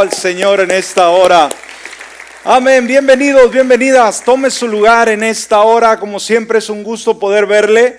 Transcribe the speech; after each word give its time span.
al 0.00 0.12
Señor 0.12 0.60
en 0.60 0.70
esta 0.70 1.08
hora. 1.10 1.48
Amén, 2.44 2.86
bienvenidos, 2.86 3.50
bienvenidas. 3.50 4.22
Tome 4.24 4.50
su 4.50 4.68
lugar 4.68 5.08
en 5.08 5.22
esta 5.22 5.60
hora. 5.62 5.98
Como 5.98 6.20
siempre 6.20 6.58
es 6.58 6.68
un 6.68 6.82
gusto 6.82 7.18
poder 7.18 7.46
verle, 7.46 7.98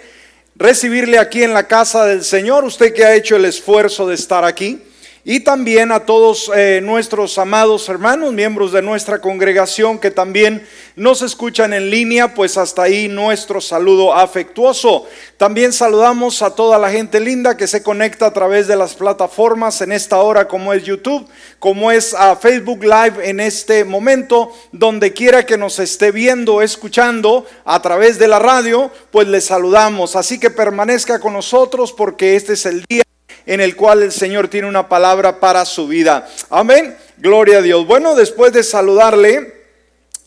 recibirle 0.55 1.17
aquí 1.17 1.43
en 1.43 1.53
la 1.53 1.67
casa 1.67 2.05
del 2.05 2.23
Señor. 2.23 2.63
Usted 2.63 2.93
que 2.93 3.05
ha 3.05 3.15
hecho 3.15 3.35
el 3.35 3.45
esfuerzo 3.45 4.07
de 4.07 4.15
estar 4.15 4.43
aquí 4.43 4.81
y 5.27 5.39
también 5.39 5.91
a 5.91 6.01
todos 6.01 6.51
eh, 6.55 6.81
nuestros 6.83 7.39
amados 7.39 7.89
hermanos, 7.89 8.31
miembros 8.31 8.71
de 8.71 8.83
nuestra 8.83 9.19
congregación 9.19 9.97
que 9.97 10.11
también 10.11 10.67
nos 10.95 11.23
escuchan 11.23 11.73
en 11.73 11.89
línea, 11.89 12.35
pues 12.35 12.59
hasta 12.59 12.83
ahí 12.83 13.07
nuestro 13.07 13.59
saludo 13.59 14.13
afectuoso. 14.13 15.07
También 15.37 15.73
saludamos 15.73 16.43
a 16.43 16.53
toda 16.53 16.77
la 16.77 16.91
gente 16.91 17.19
linda 17.19 17.57
que 17.57 17.65
se 17.65 17.81
conecta 17.81 18.27
a 18.27 18.33
través 18.33 18.67
de 18.67 18.75
las 18.75 18.93
plataformas 18.93 19.81
en 19.81 19.93
esta 19.93 20.19
hora 20.19 20.47
como 20.47 20.73
es 20.73 20.83
YouTube, 20.83 21.27
como 21.57 21.91
es 21.91 22.13
a 22.13 22.35
Facebook 22.35 22.83
Live 22.83 23.27
en 23.27 23.39
este 23.39 23.83
momento, 23.83 24.51
donde 24.71 25.11
quiera 25.11 25.43
que 25.43 25.57
nos 25.57 25.79
esté 25.79 26.11
viendo, 26.11 26.61
escuchando 26.61 27.47
a 27.65 27.81
través 27.81 28.19
de 28.19 28.27
la 28.27 28.37
radio, 28.37 28.91
pues 29.09 29.27
le 29.27 29.41
saludamos. 29.41 30.15
Así 30.15 30.39
que 30.39 30.51
permanezca 30.51 31.19
con 31.19 31.33
nosotros 31.33 31.91
porque 31.91 32.35
este 32.35 32.53
es 32.53 32.67
el 32.67 32.85
día 32.87 33.04
en 33.45 33.61
el 33.61 33.75
cual 33.75 34.03
el 34.03 34.11
Señor 34.11 34.47
tiene 34.47 34.67
una 34.67 34.89
palabra 34.89 35.39
para 35.39 35.65
su 35.65 35.87
vida. 35.87 36.27
Amén. 36.49 36.95
Gloria 37.17 37.59
a 37.59 37.61
Dios. 37.61 37.85
Bueno, 37.85 38.15
después 38.15 38.51
de 38.53 38.63
saludarle, 38.63 39.53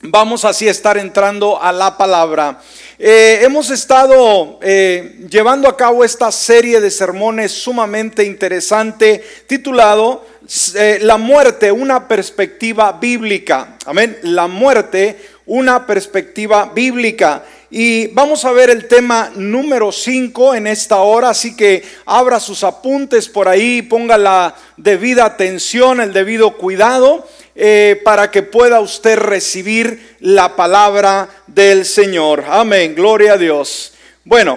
vamos 0.00 0.44
así 0.44 0.68
a 0.68 0.70
estar 0.70 0.96
entrando 0.96 1.60
a 1.60 1.72
la 1.72 1.96
palabra. 1.96 2.60
Eh, 2.98 3.40
hemos 3.42 3.70
estado 3.70 4.58
eh, 4.62 5.20
llevando 5.30 5.68
a 5.68 5.76
cabo 5.76 6.04
esta 6.04 6.32
serie 6.32 6.80
de 6.80 6.90
sermones 6.90 7.52
sumamente 7.52 8.24
interesante 8.24 9.22
titulado 9.46 10.26
eh, 10.74 10.98
La 11.02 11.16
muerte, 11.16 11.70
una 11.70 12.08
perspectiva 12.08 12.92
bíblica. 12.92 13.76
Amén. 13.86 14.18
La 14.22 14.46
muerte, 14.48 15.16
una 15.46 15.86
perspectiva 15.86 16.72
bíblica. 16.74 17.44
Y 17.70 18.06
vamos 18.08 18.46
a 18.46 18.52
ver 18.52 18.70
el 18.70 18.88
tema 18.88 19.30
número 19.34 19.92
5 19.92 20.54
en 20.54 20.66
esta 20.66 20.96
hora, 21.00 21.28
así 21.28 21.54
que 21.54 21.82
abra 22.06 22.40
sus 22.40 22.64
apuntes 22.64 23.28
por 23.28 23.46
ahí, 23.46 23.82
ponga 23.82 24.16
la 24.16 24.54
debida 24.78 25.26
atención, 25.26 26.00
el 26.00 26.14
debido 26.14 26.56
cuidado, 26.56 27.28
eh, 27.54 28.00
para 28.04 28.30
que 28.30 28.42
pueda 28.42 28.80
usted 28.80 29.18
recibir 29.18 30.16
la 30.20 30.56
palabra 30.56 31.28
del 31.46 31.84
Señor. 31.84 32.44
Amén, 32.48 32.94
gloria 32.94 33.34
a 33.34 33.36
Dios. 33.36 33.92
Bueno, 34.24 34.56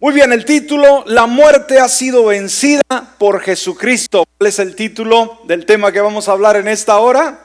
muy 0.00 0.14
bien, 0.14 0.32
el 0.32 0.46
título, 0.46 1.04
La 1.06 1.26
muerte 1.26 1.78
ha 1.78 1.88
sido 1.90 2.24
vencida 2.24 2.80
por 3.18 3.40
Jesucristo. 3.40 4.24
¿Cuál 4.38 4.48
es 4.48 4.58
el 4.58 4.74
título 4.74 5.42
del 5.44 5.66
tema 5.66 5.92
que 5.92 6.00
vamos 6.00 6.26
a 6.26 6.32
hablar 6.32 6.56
en 6.56 6.68
esta 6.68 6.98
hora? 6.98 7.40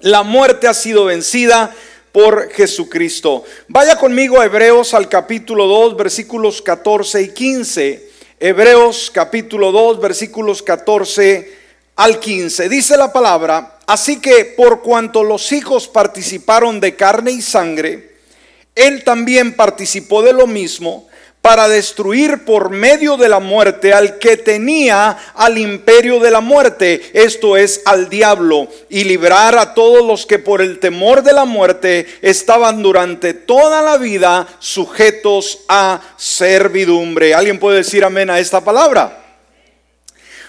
La 0.00 0.22
muerte 0.22 0.66
ha 0.66 0.74
sido 0.74 1.04
vencida 1.04 1.72
por 2.12 2.50
Jesucristo. 2.52 3.44
Vaya 3.68 3.96
conmigo 3.96 4.38
a 4.38 4.44
Hebreos 4.44 4.94
al 4.94 5.08
capítulo 5.08 5.66
2, 5.66 5.96
versículos 5.96 6.60
14 6.60 7.22
y 7.22 7.28
15. 7.28 8.08
Hebreos 8.38 9.10
capítulo 9.12 9.72
2, 9.72 10.00
versículos 10.00 10.62
14 10.62 11.58
al 11.96 12.20
15. 12.20 12.68
Dice 12.68 12.96
la 12.96 13.12
palabra, 13.12 13.78
así 13.86 14.20
que 14.20 14.44
por 14.44 14.82
cuanto 14.82 15.24
los 15.24 15.52
hijos 15.52 15.88
participaron 15.88 16.80
de 16.80 16.94
carne 16.94 17.32
y 17.32 17.40
sangre, 17.40 18.16
él 18.74 19.04
también 19.04 19.54
participó 19.54 20.22
de 20.22 20.32
lo 20.32 20.46
mismo 20.46 21.08
para 21.42 21.68
destruir 21.68 22.44
por 22.44 22.70
medio 22.70 23.16
de 23.16 23.28
la 23.28 23.40
muerte 23.40 23.92
al 23.92 24.18
que 24.18 24.36
tenía 24.36 25.18
al 25.34 25.58
imperio 25.58 26.20
de 26.20 26.30
la 26.30 26.40
muerte, 26.40 27.10
esto 27.12 27.56
es 27.56 27.82
al 27.84 28.08
diablo, 28.08 28.68
y 28.88 29.02
librar 29.02 29.58
a 29.58 29.74
todos 29.74 30.06
los 30.06 30.24
que 30.24 30.38
por 30.38 30.62
el 30.62 30.78
temor 30.78 31.24
de 31.24 31.32
la 31.32 31.44
muerte 31.44 32.06
estaban 32.22 32.80
durante 32.80 33.34
toda 33.34 33.82
la 33.82 33.98
vida 33.98 34.46
sujetos 34.60 35.64
a 35.68 36.00
servidumbre. 36.16 37.34
¿Alguien 37.34 37.58
puede 37.58 37.78
decir 37.78 38.04
amén 38.04 38.30
a 38.30 38.38
esta 38.38 38.60
palabra? 38.60 39.18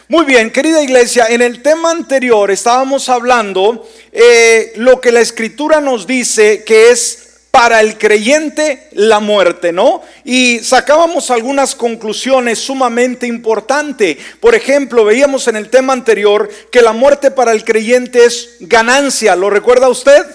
Muy 0.10 0.26
bien, 0.26 0.52
querida 0.52 0.84
iglesia, 0.84 1.26
en 1.30 1.42
el 1.42 1.64
tema 1.64 1.90
anterior 1.90 2.52
estábamos 2.52 3.10
hablando 3.10 3.90
eh, 4.12 4.74
lo 4.76 5.02
que 5.02 5.12
la 5.12 5.22
escritura 5.22 5.82
nos 5.82 6.06
dice 6.06 6.64
que 6.64 6.92
es 6.92 7.23
para 7.54 7.82
el 7.82 8.00
creyente 8.00 8.88
la 8.94 9.20
muerte, 9.20 9.72
¿no? 9.72 10.02
Y 10.26 10.58
sacábamos 10.62 11.30
algunas 11.30 11.76
conclusiones 11.76 12.58
sumamente 12.58 13.28
importantes. 13.28 14.18
Por 14.40 14.56
ejemplo, 14.56 15.06
veíamos 15.06 15.48
en 15.48 15.58
el 15.58 15.70
tema 15.70 15.94
anterior 15.94 16.50
que 16.72 16.82
la 16.82 16.94
muerte 16.94 17.30
para 17.30 17.52
el 17.52 17.64
creyente 17.64 18.26
es 18.26 18.56
ganancia, 18.62 19.36
¿lo 19.36 19.52
recuerda 19.52 19.88
usted? 19.88 20.26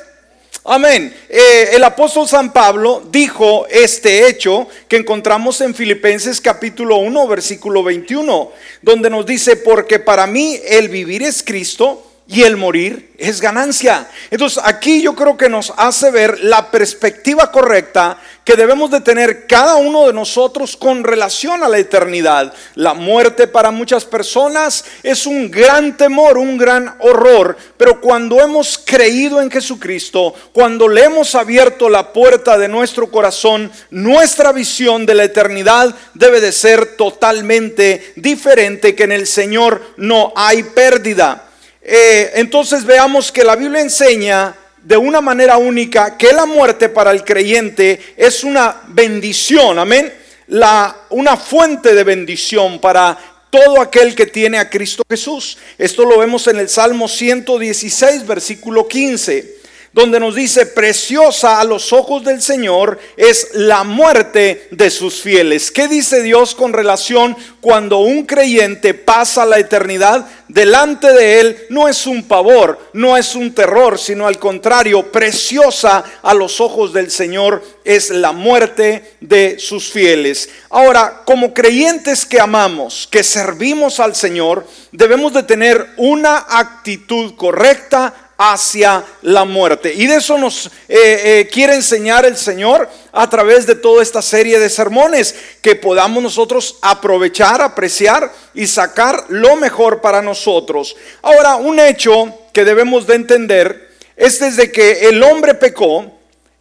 Amén. 0.63 1.13
Eh, 1.29 1.71
el 1.73 1.83
apóstol 1.83 2.29
San 2.29 2.53
Pablo 2.53 3.03
dijo 3.11 3.67
este 3.69 4.29
hecho 4.29 4.69
que 4.87 4.99
encontramos 4.99 5.61
en 5.61 5.75
Filipenses 5.75 6.41
capítulo 6.41 6.99
1, 6.99 7.27
versículo 7.27 7.83
21, 7.83 8.53
donde 8.81 9.11
nos 9.11 9.27
dice, 9.27 9.57
porque 9.57 9.99
para 9.99 10.29
mí 10.29 10.61
el 10.65 10.89
vivir 10.89 11.25
es 11.25 11.43
Cristo 11.43 12.08
y 12.31 12.43
el 12.43 12.59
morir 12.59 13.15
es 13.17 13.41
ganancia. 13.41 14.07
Entonces 14.31 14.63
aquí 14.63 15.01
yo 15.01 15.15
creo 15.15 15.39
que 15.39 15.49
nos 15.49 15.73
hace 15.79 16.11
ver 16.11 16.45
la 16.45 16.71
perspectiva 16.71 17.51
correcta 17.51 18.19
que 18.45 18.55
debemos 18.55 18.91
de 18.91 19.01
tener 19.01 19.47
cada 19.47 19.77
uno 19.77 20.07
de 20.07 20.13
nosotros 20.13 20.77
con 20.77 21.05
relación 21.05 21.63
a 21.63 21.69
la 21.69 21.79
eternidad. 21.79 22.53
La 22.75 22.93
muerte 22.93 23.47
para 23.47 23.71
muchas 23.71 24.05
personas 24.05 24.85
es 25.03 25.27
un 25.27 25.51
gran 25.51 25.97
temor, 25.97 26.37
un 26.37 26.59
gran 26.59 26.97
horror, 27.01 27.57
pero 27.79 27.99
cuando 27.99 28.41
hemos 28.41 28.77
creído 28.77 29.41
en 29.41 29.51
Jesucristo, 29.51 30.35
cuando 30.53 30.87
le 30.87 31.05
hemos 31.05 31.35
abierto 31.35 31.89
la 31.89 32.13
puerta 32.13 32.59
de 32.59 32.69
nuestro 32.69 33.11
corazón, 33.11 33.73
nuestra 33.91 34.53
visión 34.53 35.07
de 35.07 35.15
la 35.15 35.25
eternidad 35.25 35.95
debe 36.13 36.43
de 36.43 36.53
ser 36.53 36.97
totalmente 36.97 38.13
diferente, 38.17 38.95
que 38.95 39.05
en 39.05 39.13
el 39.13 39.27
Señor 39.27 39.81
no 39.97 40.35
hay 40.37 40.63
pérdida. 40.63 41.48
Eh, 41.91 42.33
entonces 42.35 42.85
veamos 42.85 43.33
que 43.33 43.43
la 43.43 43.57
Biblia 43.57 43.81
enseña 43.81 44.55
de 44.83 44.99
una 44.99 45.23
manera 45.23 45.57
única 45.57 46.19
que 46.19 46.35
la 46.35 46.45
muerte 46.45 46.91
para 46.91 47.13
el 47.13 47.25
creyente 47.25 48.15
es 48.15 48.45
una 48.45 48.83
bendición, 48.89 49.79
amén, 49.79 50.13
la, 50.49 50.95
una 51.09 51.39
fuente 51.39 51.95
de 51.95 52.05
bendición 52.05 52.79
para 52.79 53.17
todo 53.49 53.81
aquel 53.81 54.15
que 54.15 54.27
tiene 54.27 54.59
a 54.59 54.69
Cristo 54.69 55.03
Jesús. 55.09 55.57
Esto 55.79 56.05
lo 56.05 56.19
vemos 56.19 56.47
en 56.49 56.59
el 56.59 56.69
Salmo 56.69 57.09
116, 57.09 58.27
versículo 58.27 58.87
15 58.87 59.58
donde 59.93 60.21
nos 60.21 60.35
dice, 60.35 60.67
preciosa 60.67 61.61
a 61.61 61.65
los 61.65 61.93
ojos 61.93 62.25
del 62.25 62.43
Señor 62.43 62.99
es 63.17 63.49
la 63.55 63.85
muerte 63.85 64.69
de 64.71 64.91
sus 64.91 65.21
fieles. 65.21 65.71
¿Qué 65.71 65.89
dice 65.89 66.23
Dios 66.23 66.55
con 66.55 66.73
relación 66.73 67.37
cuando 67.61 67.99
un 67.99 68.25
creyente 68.25 68.95
pasa 68.95 69.47
la 69.47 69.59
eternidad? 69.59 70.27
Delante 70.49 71.13
de 71.13 71.41
él 71.41 71.59
no 71.71 71.89
es 71.89 72.07
un 72.07 72.23
pavor, 72.23 72.79
no 72.93 73.17
es 73.17 73.35
un 73.35 73.55
terror, 73.55 73.99
sino 73.99 74.27
al 74.27 74.39
contrario, 74.39 75.11
preciosa 75.11 76.05
a 76.23 76.35
los 76.35 76.61
ojos 76.61 76.93
del 76.93 77.11
Señor 77.11 77.63
es 77.85 78.11
la 78.11 78.33
muerte 78.33 79.17
de 79.21 79.59
sus 79.59 79.91
fieles. 79.91 80.49
Ahora, 80.71 81.23
como 81.25 81.55
creyentes 81.55 82.25
que 82.25 82.41
amamos, 82.41 83.09
que 83.11 83.23
servimos 83.23 84.01
al 84.01 84.15
Señor, 84.15 84.67
debemos 84.93 85.33
de 85.33 85.43
tener 85.43 85.87
una 85.97 86.47
actitud 86.49 87.35
correcta 87.35 88.28
hacia 88.39 89.05
la 89.23 89.45
muerte. 89.45 89.93
Y 89.93 90.07
de 90.07 90.17
eso 90.17 90.39
nos 90.39 90.67
eh, 90.67 90.71
eh, 90.89 91.49
quiere 91.53 91.75
enseñar 91.75 92.25
el 92.25 92.37
Señor 92.37 92.89
a 93.13 93.29
través 93.29 93.67
de 93.67 93.75
toda 93.75 94.01
esta 94.01 94.23
serie 94.23 94.61
de 94.61 94.71
sermones, 94.71 95.35
que 95.61 95.75
podamos 95.75 96.23
nosotros 96.23 96.77
aprovechar, 96.81 97.61
apreciar 97.61 98.33
y 98.55 98.69
sacar 98.69 99.25
lo 99.29 99.57
mejor 99.57 100.01
para 100.01 100.23
nosotros. 100.23 100.97
Ahora, 101.21 101.57
un 101.57 101.81
hecho 101.81 102.33
que 102.53 102.65
debemos 102.65 103.09
de 103.09 103.17
entender 103.17 103.91
es 104.17 104.39
desde 104.39 104.71
que 104.71 105.09
el 105.09 105.21
hombre 105.25 105.55
pecó, 105.55 106.07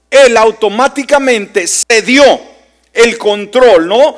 él 0.09 0.35
automáticamente 0.35 1.65
cedió 1.67 2.23
el 2.91 3.19
control, 3.19 3.87
¿no? 3.87 4.15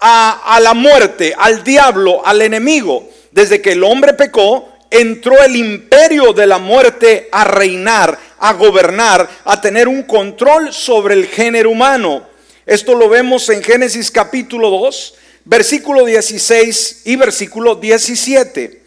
A, 0.00 0.54
a 0.54 0.60
la 0.60 0.74
muerte, 0.74 1.34
al 1.36 1.62
diablo, 1.62 2.26
al 2.26 2.42
enemigo. 2.42 3.08
Desde 3.30 3.60
que 3.60 3.72
el 3.72 3.84
hombre 3.84 4.14
pecó, 4.14 4.68
entró 4.90 5.42
el 5.42 5.56
imperio 5.56 6.32
de 6.32 6.46
la 6.46 6.58
muerte 6.58 7.28
a 7.32 7.44
reinar, 7.44 8.18
a 8.38 8.52
gobernar, 8.54 9.28
a 9.44 9.60
tener 9.60 9.88
un 9.88 10.02
control 10.02 10.72
sobre 10.72 11.14
el 11.14 11.26
género 11.26 11.70
humano. 11.70 12.26
Esto 12.66 12.94
lo 12.94 13.08
vemos 13.08 13.48
en 13.48 13.62
Génesis 13.62 14.10
capítulo 14.10 14.70
2, 14.70 15.14
versículo 15.44 16.04
16 16.04 17.02
y 17.04 17.16
versículo 17.16 17.74
17. 17.76 18.82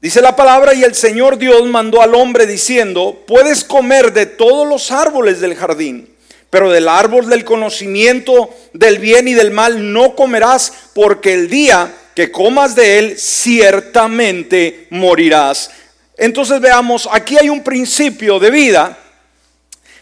Dice 0.00 0.20
la 0.20 0.34
palabra, 0.34 0.74
y 0.74 0.82
el 0.82 0.94
Señor 0.94 1.38
Dios 1.38 1.64
mandó 1.68 2.02
al 2.02 2.14
hombre 2.14 2.46
diciendo, 2.46 3.22
puedes 3.26 3.62
comer 3.62 4.12
de 4.12 4.26
todos 4.26 4.66
los 4.66 4.90
árboles 4.90 5.40
del 5.40 5.54
jardín, 5.54 6.12
pero 6.50 6.72
del 6.72 6.88
árbol 6.88 7.28
del 7.28 7.44
conocimiento 7.44 8.50
del 8.72 8.98
bien 8.98 9.28
y 9.28 9.34
del 9.34 9.52
mal 9.52 9.92
no 9.92 10.16
comerás, 10.16 10.72
porque 10.92 11.34
el 11.34 11.48
día 11.48 11.94
que 12.14 12.30
comas 12.30 12.74
de 12.74 12.98
él, 12.98 13.18
ciertamente 13.18 14.86
morirás. 14.90 15.70
Entonces 16.16 16.60
veamos, 16.60 17.08
aquí 17.10 17.36
hay 17.38 17.48
un 17.48 17.62
principio 17.64 18.38
de 18.38 18.50
vida 18.50 18.98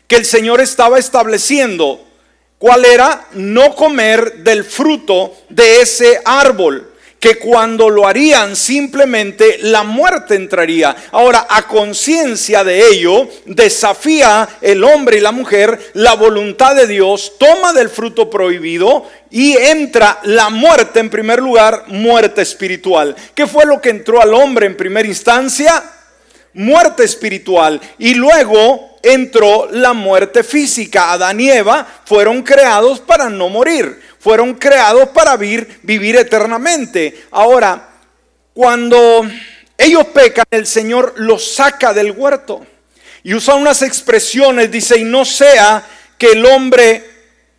que 0.07 0.17
el 0.17 0.25
Señor 0.25 0.61
estaba 0.61 0.99
estableciendo. 0.99 2.07
¿Cuál 2.59 2.85
era? 2.85 3.27
No 3.33 3.75
comer 3.75 4.39
del 4.39 4.65
fruto 4.65 5.35
de 5.49 5.81
ese 5.81 6.21
árbol 6.25 6.90
que 7.21 7.39
cuando 7.39 7.91
lo 7.91 8.09
harían 8.09 8.57
simplemente 8.57 9.59
la 9.61 9.83
muerte 9.83 10.35
entraría. 10.35 10.97
Ahora, 11.13 11.47
a 11.51 11.69
conciencia 11.69 12.65
de 12.65 12.89
ello, 12.89 13.29
desafía 13.45 14.49
el 14.63 14.83
hombre 14.83 15.19
y 15.19 15.21
la 15.21 15.31
mujer 15.31 15.79
la 15.93 16.15
voluntad 16.15 16.75
de 16.75 16.87
Dios, 16.87 17.35
toma 17.39 17.75
del 17.75 17.91
fruto 17.91 18.31
prohibido 18.31 19.07
y 19.31 19.55
entra 19.55 20.19
la 20.25 20.49
muerte 20.49 20.99
en 21.01 21.11
primer 21.11 21.41
lugar, 21.41 21.85
muerte 21.89 22.41
espiritual. 22.41 23.15
¿Qué 23.35 23.47
fue 23.47 23.67
lo 23.67 23.83
que 23.83 23.91
entró 23.91 24.23
al 24.23 24.33
hombre 24.33 24.65
en 24.65 24.77
primera 24.77 25.07
instancia? 25.07 25.85
Muerte 26.55 27.05
espiritual. 27.05 27.81
Y 27.99 28.15
luego 28.15 28.99
entró 29.03 29.69
la 29.71 29.93
muerte 29.93 30.43
física. 30.43 31.13
Adán 31.13 31.39
y 31.41 31.51
Eva 31.51 31.87
fueron 32.05 32.43
creados 32.43 33.01
para 33.01 33.29
no 33.29 33.49
morir 33.51 34.10
fueron 34.21 34.55
creados 34.55 35.09
para 35.09 35.37
vivir, 35.37 36.17
eternamente. 36.17 37.25
Ahora, 37.31 37.89
cuando 38.53 39.27
ellos 39.77 40.05
pecan, 40.09 40.45
el 40.51 40.67
Señor 40.67 41.15
los 41.17 41.55
saca 41.55 41.95
del 41.95 42.13
huerto 42.13 42.65
y 43.23 43.33
usa 43.35 43.55
unas 43.55 43.81
expresiones, 43.81 44.71
dice, 44.71 44.99
y 44.99 45.05
no 45.05 45.25
sea 45.25 45.83
que 46.19 46.33
el 46.33 46.45
hombre 46.45 47.03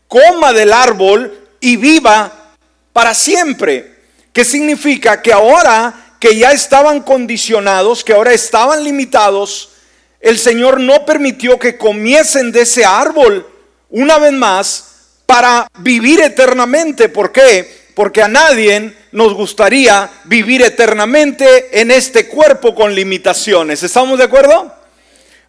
coma 0.08 0.54
del 0.54 0.72
árbol 0.72 1.36
y 1.60 1.78
viva 1.78 2.54
para 2.94 3.16
siempre. 3.16 3.96
¿Qué 4.32 4.46
significa? 4.46 5.20
Que 5.20 5.34
ahora 5.34 6.16
que 6.20 6.38
ya 6.38 6.52
estaban 6.52 7.02
condicionados, 7.02 8.04
que 8.04 8.14
ahora 8.14 8.34
estaban 8.34 8.84
limitados, 8.84 9.72
el 10.20 10.38
Señor 10.38 10.80
no 10.80 11.08
permitió 11.08 11.58
que 11.58 11.76
comiesen 11.76 12.52
de 12.52 12.62
ese 12.62 12.86
árbol 12.86 13.48
una 13.90 14.20
vez 14.20 14.32
más, 14.32 14.91
para 15.32 15.66
vivir 15.78 16.20
eternamente. 16.20 17.08
¿Por 17.08 17.32
qué? 17.32 17.86
Porque 17.96 18.22
a 18.22 18.28
nadie 18.28 18.94
nos 19.14 19.34
gustaría 19.34 20.10
vivir 20.26 20.62
eternamente 20.62 21.80
en 21.80 21.90
este 21.90 22.28
cuerpo 22.28 22.76
con 22.76 22.94
limitaciones. 22.94 23.82
¿Estamos 23.82 24.20
de 24.20 24.26
acuerdo? 24.26 24.76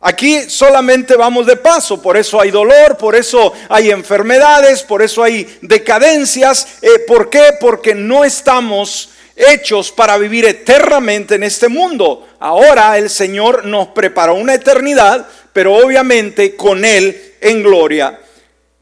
Aquí 0.01 0.49
solamente 0.49 1.17
vamos 1.17 1.47
de 1.47 1.57
paso, 1.57 2.01
por 2.01 2.17
eso 2.17 2.41
hay 2.41 2.53
dolor, 2.53 2.97
por 2.97 3.17
eso 3.17 3.53
hay 3.69 3.91
enfermedades, 3.91 4.85
por 4.85 5.03
eso 5.03 5.25
hay 5.25 5.59
decadencias. 5.63 6.69
Eh, 6.81 7.01
¿Por 7.05 7.29
qué? 7.29 7.55
Porque 7.59 7.93
no 7.93 8.25
estamos 8.25 9.11
hechos 9.35 9.91
para 9.91 10.17
vivir 10.17 10.45
eternamente 10.45 11.35
en 11.35 11.43
este 11.43 11.67
mundo. 11.67 12.29
Ahora 12.39 12.97
el 12.99 13.11
Señor 13.11 13.65
nos 13.65 13.89
preparó 13.89 14.35
una 14.35 14.55
eternidad, 14.55 15.27
pero 15.53 15.75
obviamente 15.75 16.55
con 16.55 16.85
Él 16.85 17.35
en 17.41 17.65
gloria. 17.65 18.21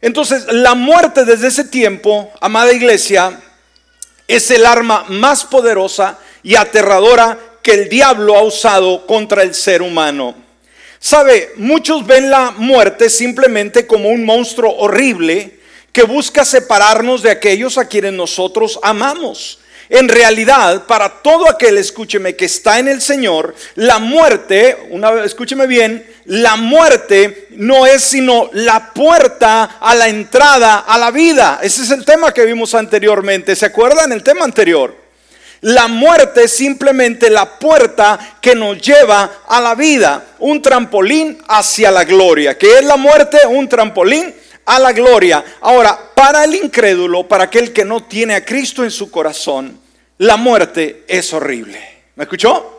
Entonces, 0.03 0.47
la 0.51 0.75
muerte 0.75 1.25
desde 1.25 1.49
ese 1.49 1.65
tiempo, 1.65 2.33
amada 2.41 2.73
iglesia, 2.73 3.41
es 4.27 4.51
el 4.51 4.65
arma 4.65 5.05
más 5.09 5.45
poderosa 5.45 6.19
y 6.43 6.55
aterradora 6.55 7.39
que 7.63 7.73
el 7.73 7.89
diablo 7.89 8.37
ha 8.37 8.43
usado 8.43 9.07
contra 9.07 9.43
el 9.43 9.55
ser 9.55 9.83
humano. 9.83 10.35
Sabe, 10.99 11.53
muchos 11.57 12.07
ven 12.07 12.31
la 12.31 12.51
muerte 12.53 13.11
simplemente 13.11 13.87
como 13.87 14.11
un 14.11 14.25
monstruo 14.25 14.75
horrible 14.77 15.59
que 15.93 16.03
busca 16.05 16.45
separarnos 16.45 17.23
de 17.23 17.31
aquellos 17.31 17.79
a 17.79 17.89
quienes 17.89 18.13
nosotros 18.13 18.79
amamos. 18.83 19.59
En 19.89 20.09
realidad, 20.09 20.87
para 20.87 21.21
todo 21.21 21.51
aquel, 21.51 21.77
escúcheme, 21.77 22.37
que 22.37 22.45
está 22.45 22.79
en 22.79 22.87
el 22.87 23.03
Señor, 23.03 23.57
la 23.75 23.99
muerte, 23.99 24.77
una 24.91 25.25
escúcheme 25.25 25.67
bien, 25.67 26.07
la 26.31 26.55
muerte 26.55 27.49
no 27.57 27.87
es 27.87 28.05
sino 28.05 28.51
la 28.53 28.95
puerta 28.95 29.79
a 29.81 29.97
la 29.97 30.07
entrada 30.07 30.85
a 30.87 30.97
la 30.97 31.11
vida. 31.11 31.59
Ese 31.61 31.83
es 31.83 31.91
el 31.91 32.05
tema 32.05 32.33
que 32.33 32.45
vimos 32.45 32.73
anteriormente. 32.77 33.57
¿Se 33.57 33.67
acuerdan 33.67 34.13
el 34.13 34.23
tema 34.23 34.45
anterior? 34.45 34.95
La 35.63 35.89
muerte 35.89 36.45
es 36.45 36.53
simplemente 36.53 37.31
la 37.31 37.59
puerta 37.59 38.37
que 38.41 38.55
nos 38.55 38.81
lleva 38.81 39.43
a 39.49 39.61
la 39.61 39.75
vida, 39.75 40.25
un 40.39 40.63
trampolín 40.63 41.37
hacia 41.49 41.91
la 41.91 42.05
gloria. 42.05 42.57
¿Qué 42.57 42.79
es 42.79 42.85
la 42.85 42.97
muerte? 42.97 43.39
Un 43.49 43.69
trampolín 43.69 44.33
a 44.67 44.79
la 44.79 44.93
gloria. 44.93 45.45
Ahora, 45.63 45.99
para 46.15 46.45
el 46.45 46.55
incrédulo, 46.55 47.27
para 47.27 47.45
aquel 47.45 47.73
que 47.73 47.85
no 47.85 48.05
tiene 48.05 48.37
a 48.37 48.45
Cristo 48.45 48.85
en 48.85 48.93
su 48.93 49.11
corazón, 49.11 49.81
la 50.19 50.37
muerte 50.37 51.03
es 51.09 51.33
horrible. 51.33 52.03
¿Me 52.15 52.23
escuchó? 52.23 52.77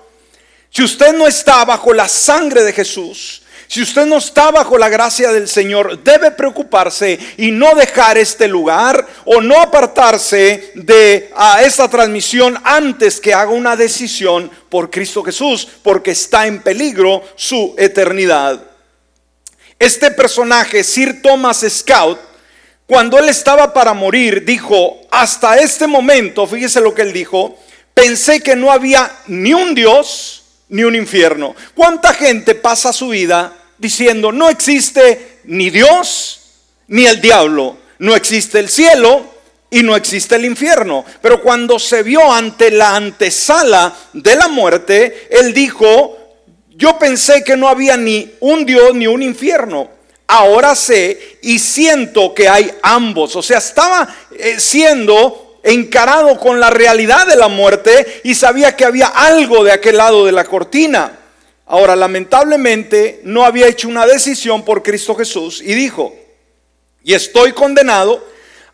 Si 0.69 0.81
usted 0.81 1.13
no 1.13 1.27
está 1.27 1.65
bajo 1.65 1.93
la 1.93 2.07
sangre 2.07 2.63
de 2.63 2.71
Jesús, 2.71 3.40
si 3.71 3.81
usted 3.81 4.05
no 4.05 4.17
está 4.17 4.51
bajo 4.51 4.77
la 4.77 4.89
gracia 4.89 5.31
del 5.31 5.47
Señor, 5.47 6.03
debe 6.03 6.31
preocuparse 6.31 7.17
y 7.37 7.51
no 7.51 7.73
dejar 7.73 8.17
este 8.17 8.49
lugar 8.49 9.07
o 9.23 9.39
no 9.39 9.61
apartarse 9.61 10.73
de 10.75 11.31
a 11.33 11.63
esta 11.63 11.87
transmisión 11.87 12.59
antes 12.65 13.21
que 13.21 13.33
haga 13.33 13.51
una 13.51 13.77
decisión 13.77 14.51
por 14.67 14.89
Cristo 14.91 15.23
Jesús, 15.23 15.65
porque 15.83 16.11
está 16.11 16.47
en 16.47 16.61
peligro 16.61 17.23
su 17.37 17.73
eternidad. 17.77 18.61
Este 19.79 20.11
personaje, 20.11 20.83
Sir 20.83 21.21
Thomas 21.21 21.65
Scout, 21.65 22.19
cuando 22.85 23.17
él 23.19 23.29
estaba 23.29 23.73
para 23.73 23.93
morir, 23.93 24.43
dijo, 24.43 24.99
hasta 25.11 25.55
este 25.55 25.87
momento, 25.87 26.45
fíjese 26.45 26.81
lo 26.81 26.93
que 26.93 27.03
él 27.03 27.13
dijo, 27.13 27.57
pensé 27.93 28.41
que 28.41 28.57
no 28.57 28.69
había 28.69 29.09
ni 29.27 29.53
un 29.53 29.73
Dios 29.73 30.43
ni 30.67 30.83
un 30.83 30.93
infierno. 30.93 31.55
¿Cuánta 31.73 32.13
gente 32.13 32.53
pasa 32.53 32.91
su 32.91 33.07
vida 33.07 33.59
diciendo, 33.81 34.31
no 34.31 34.49
existe 34.49 35.39
ni 35.45 35.69
Dios 35.69 36.41
ni 36.87 37.05
el 37.05 37.19
diablo, 37.19 37.77
no 37.99 38.15
existe 38.15 38.59
el 38.59 38.69
cielo 38.69 39.25
y 39.69 39.83
no 39.83 39.95
existe 39.95 40.35
el 40.35 40.45
infierno? 40.45 41.03
Pero 41.21 41.41
cuando 41.41 41.79
se 41.79 42.03
vio 42.03 42.31
ante 42.31 42.71
la 42.71 42.95
antesala 42.95 43.93
de 44.13 44.35
la 44.35 44.47
muerte, 44.47 45.27
él 45.29 45.53
dijo, 45.53 46.17
yo 46.69 46.97
pensé 46.97 47.43
que 47.43 47.57
no 47.57 47.67
había 47.67 47.97
ni 47.97 48.31
un 48.39 48.65
Dios 48.65 48.93
ni 48.93 49.07
un 49.07 49.21
infierno 49.21 50.01
ahora 50.31 50.75
sé 50.75 51.37
y 51.41 51.59
siento 51.59 52.33
que 52.33 52.47
hay 52.47 52.71
ambos. 52.81 53.35
O 53.35 53.41
sea, 53.41 53.57
estaba 53.57 54.07
eh, 54.31 54.59
siendo 54.59 55.59
encarado 55.63 56.39
con 56.39 56.59
la 56.59 56.69
realidad 56.69 57.27
de 57.27 57.35
la 57.35 57.49
muerte 57.49 58.21
y 58.23 58.33
sabía 58.33 58.75
que 58.75 58.85
había 58.85 59.07
algo 59.07 59.63
de 59.63 59.73
aquel 59.73 59.97
lado 59.97 60.25
de 60.25 60.31
la 60.31 60.45
cortina. 60.45 61.19
Ahora, 61.71 61.95
lamentablemente, 61.95 63.21
no 63.23 63.45
había 63.45 63.65
hecho 63.65 63.87
una 63.87 64.05
decisión 64.05 64.65
por 64.65 64.83
Cristo 64.83 65.15
Jesús 65.15 65.61
y 65.61 65.73
dijo, 65.73 66.13
y 67.01 67.13
estoy 67.13 67.53
condenado 67.53 68.21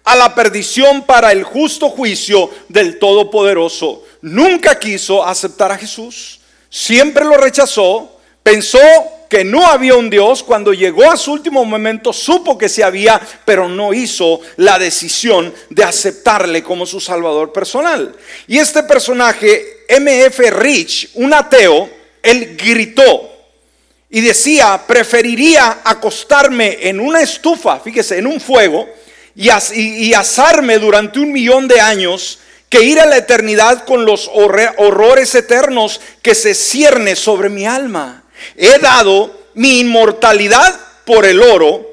a 0.03 0.15
la 0.15 0.33
perdición 0.33 1.03
para 1.03 1.31
el 1.31 1.43
justo 1.43 1.89
juicio 1.89 2.49
del 2.69 2.97
Todopoderoso. 2.97 4.03
Nunca 4.23 4.79
quiso 4.79 5.23
aceptar 5.23 5.71
a 5.71 5.77
Jesús, 5.77 6.39
siempre 6.71 7.23
lo 7.23 7.37
rechazó, 7.37 8.19
pensó 8.41 8.79
que 9.29 9.43
no 9.43 9.67
había 9.67 9.93
un 9.93 10.09
Dios, 10.09 10.41
cuando 10.41 10.73
llegó 10.73 11.11
a 11.11 11.17
su 11.17 11.33
último 11.33 11.63
momento 11.65 12.11
supo 12.11 12.57
que 12.57 12.67
sí 12.67 12.81
había, 12.81 13.21
pero 13.45 13.69
no 13.69 13.93
hizo 13.93 14.39
la 14.55 14.79
decisión 14.79 15.53
de 15.69 15.83
aceptarle 15.83 16.63
como 16.63 16.87
su 16.87 16.99
salvador 16.99 17.53
personal. 17.53 18.15
Y 18.47 18.57
este 18.57 18.81
personaje, 18.81 19.85
MF 19.87 20.39
Rich, 20.49 21.11
un 21.13 21.31
ateo, 21.35 21.96
él 22.29 22.57
gritó 22.57 23.33
y 24.09 24.21
decía, 24.21 24.81
preferiría 24.87 25.79
acostarme 25.83 26.77
en 26.81 26.99
una 26.99 27.21
estufa, 27.21 27.79
fíjese, 27.79 28.17
en 28.17 28.27
un 28.27 28.39
fuego, 28.39 28.87
y, 29.35 29.49
y 29.79 30.13
asarme 30.13 30.79
durante 30.79 31.19
un 31.19 31.31
millón 31.31 31.67
de 31.67 31.79
años 31.79 32.39
que 32.69 32.81
ir 32.81 32.99
a 32.99 33.05
la 33.05 33.17
eternidad 33.17 33.85
con 33.85 34.05
los 34.05 34.29
horrores 34.33 35.35
eternos 35.35 36.01
que 36.21 36.35
se 36.35 36.53
cierne 36.53 37.15
sobre 37.15 37.49
mi 37.49 37.65
alma. 37.65 38.23
He 38.55 38.77
dado 38.79 39.47
mi 39.53 39.79
inmortalidad 39.79 40.79
por 41.05 41.25
el 41.25 41.41
oro 41.41 41.86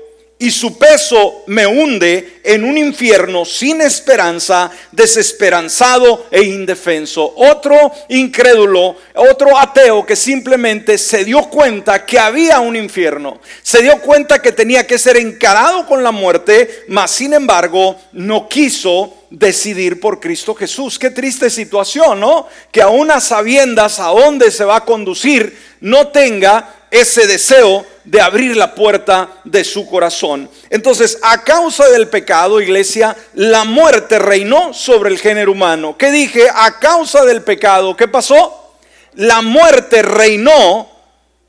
y 0.45 0.51
su 0.51 0.77
peso 0.77 1.45
me 1.47 1.67
hunde 1.67 2.41
en 2.45 2.65
un 2.65 2.77
infierno 2.77 3.47
sin 3.47 3.81
esperanza, 3.81 4.71
desesperanzado 4.93 6.27
e 6.31 6.43
indefenso. 6.43 7.33
Otro 7.35 7.75
incrédulo, 8.11 8.95
otro 9.15 9.59
ateo 9.59 10.05
que 10.05 10.15
simplemente 10.15 10.99
se 10.99 11.25
dio 11.25 11.45
cuenta 11.45 12.05
que 12.05 12.19
había 12.19 12.61
un 12.61 12.77
infierno, 12.77 13.41
se 13.63 13.81
dio 13.81 13.99
cuenta 14.03 14.43
que 14.43 14.53
tenía 14.53 14.87
que 14.87 14.99
ser 14.99 15.17
encarado 15.17 15.87
con 15.87 16.03
la 16.03 16.13
muerte, 16.13 16.85
mas 16.89 17.11
sin 17.11 17.33
embargo 17.33 17.99
no 18.13 18.47
quiso 18.47 19.15
decidir 19.31 19.99
por 19.99 20.21
Cristo 20.21 20.55
Jesús. 20.55 20.99
Qué 20.99 21.09
triste 21.09 21.49
situación, 21.49 22.21
¿no? 22.21 22.49
Que 22.71 22.83
a 22.83 22.89
unas 22.89 23.25
sabiendas 23.25 23.99
a 23.99 24.09
dónde 24.09 24.51
se 24.51 24.67
va 24.67 24.77
a 24.77 24.85
conducir, 24.85 25.59
no 25.81 26.09
tenga 26.09 26.83
ese 26.91 27.27
deseo 27.27 27.94
de 28.05 28.21
abrir 28.21 28.57
la 28.57 28.75
puerta 28.75 29.29
de 29.45 29.65
su 29.65 29.87
corazón. 29.87 30.49
Entonces, 30.71 31.19
a 31.23 31.43
causa 31.43 31.89
del 31.89 32.09
pecado, 32.09 32.61
iglesia, 32.61 33.17
la 33.35 33.65
muerte 33.65 34.19
reinó 34.19 34.75
sobre 34.75 35.11
el 35.11 35.19
género 35.19 35.53
humano. 35.53 35.97
¿Qué 35.97 36.11
dije? 36.11 36.49
A 36.55 36.79
causa 36.79 37.25
del 37.25 37.43
pecado, 37.43 37.97
¿qué 37.97 38.09
pasó? 38.09 38.77
La 39.15 39.43
muerte 39.43 40.03
reinó 40.03 40.95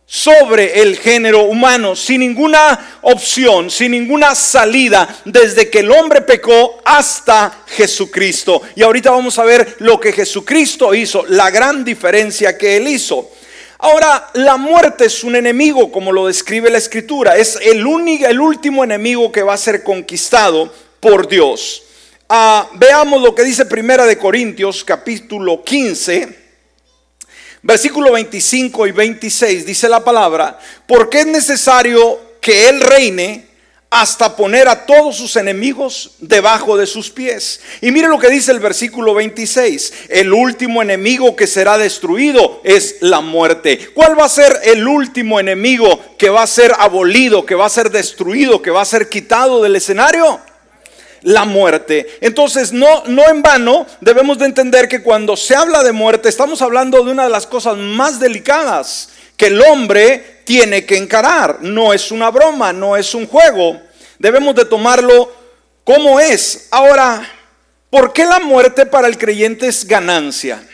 sobre 0.08 0.82
el 0.82 0.98
género 0.98 1.44
humano, 1.46 1.96
sin 1.96 2.20
ninguna 2.20 3.00
opción, 3.02 3.72
sin 3.72 3.92
ninguna 3.92 4.36
salida, 4.36 5.08
desde 5.26 5.70
que 5.70 5.80
el 5.80 5.92
hombre 5.92 6.22
pecó 6.22 6.80
hasta 6.86 7.64
Jesucristo. 7.66 8.62
Y 8.76 8.84
ahorita 8.84 9.10
vamos 9.10 9.40
a 9.40 9.44
ver 9.44 9.78
lo 9.80 10.00
que 10.00 10.14
Jesucristo 10.14 10.94
hizo, 10.94 11.26
la 11.28 11.50
gran 11.50 11.84
diferencia 11.84 12.56
que 12.56 12.78
él 12.78 12.88
hizo. 12.88 13.32
Ahora, 13.80 14.30
la 14.34 14.58
muerte 14.58 15.06
es 15.06 15.24
un 15.24 15.36
enemigo, 15.36 15.92
como 15.92 16.12
lo 16.12 16.28
describe 16.28 16.70
la 16.70 16.78
escritura, 16.78 17.36
es 17.36 17.58
el, 17.62 17.86
único, 17.86 18.26
el 18.26 18.40
último 18.40 18.84
enemigo 18.84 19.32
que 19.32 19.44
va 19.44 19.54
a 19.54 19.58
ser 19.58 19.84
conquistado 19.84 20.74
por 21.00 21.28
Dios. 21.28 21.84
Ah, 22.30 22.70
veamos 22.76 23.22
lo 23.22 23.36
que 23.36 23.44
dice 23.44 23.66
Primera 23.66 24.06
de 24.06 24.18
Corintios, 24.18 24.84
capítulo 24.84 25.64
15 25.64 26.46
Versículo 27.66 28.12
25 28.12 28.86
y 28.86 28.92
26 28.92 29.66
dice 29.66 29.90
la 29.90 30.04
palabra, 30.04 30.60
porque 30.86 31.22
es 31.22 31.26
necesario 31.26 32.36
que 32.40 32.70
Él 32.70 32.80
reine 32.80 33.45
hasta 33.96 34.36
poner 34.36 34.68
a 34.68 34.86
todos 34.86 35.16
sus 35.16 35.38
enemigos 35.38 36.12
debajo 36.20 36.76
de 36.76 36.86
sus 36.86 37.10
pies. 37.10 37.62
Y 37.80 37.92
mire 37.92 38.10
lo 38.10 38.20
que 38.20 38.30
dice 38.30 38.52
el 38.52 38.60
versículo 38.60 39.14
26, 39.14 39.94
el 40.10 40.34
último 40.34 40.82
enemigo 40.82 41.34
que 41.34 41.48
será 41.48 41.78
destruido 41.78 42.60
es 42.66 42.98
la 43.00 43.22
muerte. 43.22 43.92
¿Cuál 43.94 44.20
va 44.20 44.26
a 44.26 44.30
ser 44.30 44.60
el 44.66 44.86
último 44.86 45.40
enemigo 45.40 45.98
que 46.18 46.30
va 46.30 46.44
a 46.44 46.48
ser 46.48 46.74
abolido, 46.78 47.46
que 47.46 47.56
va 47.56 47.68
a 47.68 47.70
ser 47.70 47.90
destruido, 47.90 48.62
que 48.62 48.70
va 48.70 48.82
a 48.82 48.86
ser 48.86 49.08
quitado 49.08 49.64
del 49.64 49.78
escenario? 49.78 50.42
la 51.22 51.44
muerte. 51.44 52.20
Entonces, 52.22 52.72
no, 52.72 53.04
no 53.08 53.28
en 53.28 53.42
vano 53.42 53.88
debemos 54.00 54.38
de 54.38 54.46
entender 54.46 54.88
que 54.88 55.02
cuando 55.02 55.36
se 55.36 55.56
habla 55.56 55.82
de 55.82 55.92
muerte, 55.92 56.30
estamos 56.30 56.62
hablando 56.62 57.04
de 57.04 57.12
una 57.12 57.24
de 57.24 57.32
las 57.32 57.48
cosas 57.48 57.78
más 57.78 58.20
delicadas 58.20 59.10
que 59.36 59.48
el 59.48 59.60
hombre 59.62 60.36
tiene 60.46 60.86
que 60.86 60.98
encarar. 60.98 61.58
No 61.62 61.94
es 61.94 62.12
una 62.12 62.30
broma, 62.30 62.72
no 62.72 62.96
es 62.96 63.14
un 63.14 63.28
juego. 63.28 63.82
Debemos 64.20 64.56
de 64.56 64.66
tomarlo 64.66 65.34
como 65.84 66.20
es. 66.20 66.68
Ahora, 66.72 67.28
¿por 67.90 68.14
qué 68.14 68.26
la 68.26 68.40
muerte 68.40 68.86
para 68.86 69.08
el 69.08 69.18
creyente 69.18 69.68
es 69.68 69.86
ganancia? 69.86 70.68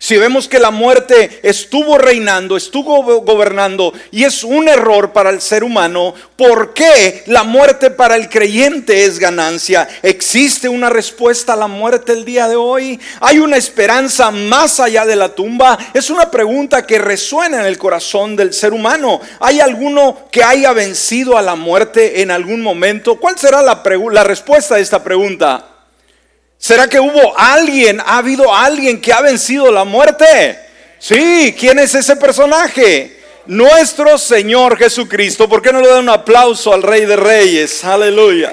Si 0.00 0.16
vemos 0.16 0.46
que 0.46 0.60
la 0.60 0.70
muerte 0.70 1.40
estuvo 1.42 1.98
reinando, 1.98 2.56
estuvo 2.56 3.02
gobernando 3.22 3.92
y 4.12 4.24
es 4.24 4.44
un 4.44 4.68
error 4.68 5.12
para 5.12 5.30
el 5.30 5.40
ser 5.40 5.64
humano, 5.64 6.14
¿por 6.36 6.72
qué 6.72 7.24
la 7.26 7.42
muerte 7.42 7.90
para 7.90 8.14
el 8.14 8.28
creyente 8.28 9.04
es 9.04 9.18
ganancia? 9.18 9.88
¿Existe 10.02 10.68
una 10.68 10.88
respuesta 10.88 11.54
a 11.54 11.56
la 11.56 11.66
muerte 11.66 12.12
el 12.12 12.24
día 12.24 12.46
de 12.46 12.54
hoy? 12.54 13.00
¿Hay 13.20 13.40
una 13.40 13.56
esperanza 13.56 14.30
más 14.30 14.78
allá 14.78 15.04
de 15.04 15.16
la 15.16 15.34
tumba? 15.34 15.76
Es 15.92 16.10
una 16.10 16.30
pregunta 16.30 16.86
que 16.86 16.98
resuena 16.98 17.60
en 17.60 17.66
el 17.66 17.76
corazón 17.76 18.36
del 18.36 18.54
ser 18.54 18.72
humano. 18.72 19.20
¿Hay 19.40 19.58
alguno 19.58 20.28
que 20.30 20.44
haya 20.44 20.72
vencido 20.72 21.36
a 21.36 21.42
la 21.42 21.56
muerte 21.56 22.22
en 22.22 22.30
algún 22.30 22.62
momento? 22.62 23.16
¿Cuál 23.16 23.36
será 23.36 23.62
la, 23.62 23.82
la 24.12 24.24
respuesta 24.24 24.76
a 24.76 24.78
esta 24.78 25.02
pregunta? 25.02 25.77
¿Será 26.58 26.88
que 26.88 26.98
hubo 26.98 27.38
alguien, 27.38 28.00
ha 28.00 28.18
habido 28.18 28.52
alguien 28.52 29.00
que 29.00 29.12
ha 29.12 29.20
vencido 29.20 29.70
la 29.70 29.84
muerte? 29.84 30.58
Sí, 30.98 31.54
¿quién 31.58 31.78
es 31.78 31.94
ese 31.94 32.16
personaje? 32.16 33.20
Nuestro 33.46 34.18
Señor 34.18 34.76
Jesucristo. 34.76 35.48
¿Por 35.48 35.62
qué 35.62 35.72
no 35.72 35.80
le 35.80 35.88
da 35.88 36.00
un 36.00 36.08
aplauso 36.08 36.74
al 36.74 36.82
Rey 36.82 37.06
de 37.06 37.16
Reyes? 37.16 37.84
Aleluya. 37.84 38.52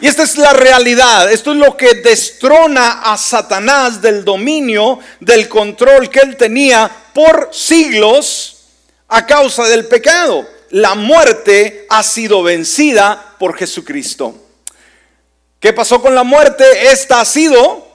Y 0.00 0.08
esta 0.08 0.24
es 0.24 0.36
la 0.36 0.52
realidad. 0.52 1.30
Esto 1.30 1.52
es 1.52 1.58
lo 1.58 1.76
que 1.76 1.94
destrona 1.94 3.02
a 3.02 3.16
Satanás 3.16 4.02
del 4.02 4.24
dominio, 4.24 4.98
del 5.20 5.48
control 5.48 6.10
que 6.10 6.20
él 6.20 6.36
tenía 6.36 6.90
por 7.14 7.50
siglos 7.52 8.64
a 9.08 9.24
causa 9.26 9.68
del 9.68 9.86
pecado. 9.86 10.46
La 10.70 10.94
muerte 10.94 11.86
ha 11.88 12.02
sido 12.02 12.42
vencida 12.42 13.36
por 13.38 13.56
Jesucristo. 13.56 14.49
¿Qué 15.60 15.74
pasó 15.74 16.00
con 16.00 16.14
la 16.14 16.24
muerte? 16.24 16.64
Esta 16.90 17.20
ha 17.20 17.24
sido 17.26 17.89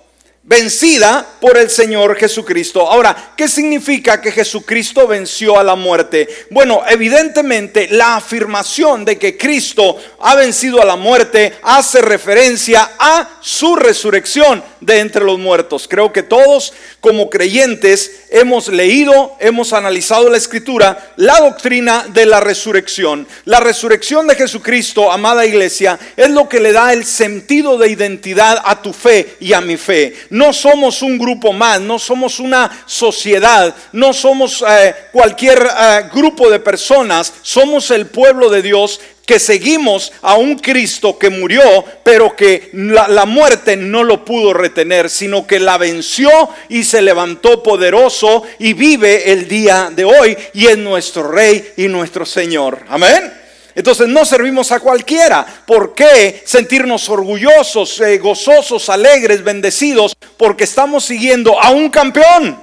vencida 0.47 1.25
por 1.41 1.57
el 1.57 1.71
Señor 1.71 2.15
Jesucristo. 2.15 2.87
Ahora, 2.87 3.33
¿qué 3.35 3.47
significa 3.47 4.21
que 4.21 4.31
Jesucristo 4.31 5.07
venció 5.07 5.59
a 5.59 5.63
la 5.63 5.75
muerte? 5.75 6.27
Bueno, 6.51 6.83
evidentemente 6.87 7.87
la 7.89 8.17
afirmación 8.17 9.03
de 9.03 9.17
que 9.17 9.37
Cristo 9.37 9.97
ha 10.19 10.35
vencido 10.35 10.79
a 10.81 10.85
la 10.85 10.95
muerte 10.95 11.55
hace 11.63 11.99
referencia 12.01 12.91
a 12.99 13.37
su 13.41 13.75
resurrección 13.75 14.63
de 14.81 14.99
entre 14.99 15.25
los 15.25 15.39
muertos. 15.39 15.87
Creo 15.89 16.13
que 16.13 16.21
todos 16.21 16.73
como 16.99 17.29
creyentes 17.29 18.25
hemos 18.29 18.67
leído, 18.67 19.35
hemos 19.39 19.73
analizado 19.73 20.29
la 20.29 20.37
escritura, 20.37 21.13
la 21.15 21.39
doctrina 21.39 22.05
de 22.13 22.27
la 22.27 22.39
resurrección. 22.39 23.27
La 23.45 23.59
resurrección 23.59 24.27
de 24.27 24.35
Jesucristo, 24.35 25.11
amada 25.11 25.45
iglesia, 25.45 25.97
es 26.15 26.29
lo 26.29 26.47
que 26.47 26.59
le 26.59 26.71
da 26.71 26.93
el 26.93 27.03
sentido 27.03 27.79
de 27.79 27.89
identidad 27.89 28.61
a 28.63 28.81
tu 28.83 28.93
fe 28.93 29.37
y 29.39 29.53
a 29.53 29.61
mi 29.61 29.77
fe. 29.77 30.13
No 30.35 30.51
somos 30.51 31.01
un 31.01 31.17
grupo 31.17 31.53
más, 31.53 31.79
no 31.79 31.97
somos 31.97 32.41
una 32.41 32.83
sociedad, 32.85 33.73
no 33.93 34.11
somos 34.11 34.61
eh, 34.67 34.93
cualquier 35.13 35.59
eh, 35.59 36.09
grupo 36.13 36.49
de 36.49 36.59
personas, 36.59 37.31
somos 37.41 37.89
el 37.89 38.07
pueblo 38.07 38.49
de 38.49 38.61
Dios 38.61 38.99
que 39.25 39.39
seguimos 39.39 40.11
a 40.21 40.35
un 40.35 40.59
Cristo 40.59 41.17
que 41.17 41.29
murió, 41.29 41.63
pero 42.03 42.35
que 42.35 42.69
la, 42.73 43.25
muerte 43.25 43.77
no 43.77 44.03
lo 44.03 44.25
pudo 44.25 44.53
retener, 44.53 45.09
sino 45.09 45.47
que 45.47 45.57
la 45.57 45.77
venció 45.77 46.29
y 46.67 46.83
se 46.83 47.01
levantó 47.01 47.63
poderoso 47.63 48.43
y 48.59 48.73
vive 48.73 49.31
el 49.31 49.47
día 49.47 49.89
de 49.89 50.03
hoy 50.03 50.37
y 50.53 50.65
es 50.65 50.77
nuestro 50.77 51.31
Rey 51.31 51.71
y 51.77 51.87
nuestro 51.87 52.25
Señor. 52.25 52.81
Amén. 52.89 53.44
Entonces 53.75 54.07
no 54.07 54.23
servimos 54.25 54.71
a 54.71 54.79
cualquiera. 54.79 55.45
¿Por 55.67 55.93
qué 55.93 56.41
sentirnos 56.45 57.09
orgullosos, 57.09 57.99
eh, 57.99 58.17
gozosos, 58.17 58.89
alegres, 58.89 59.43
bendecidos? 59.43 60.15
Porque 60.37 60.63
estamos 60.63 61.03
siguiendo 61.03 61.61
a 61.61 61.71
un 61.71 61.89
campeón. 61.89 62.57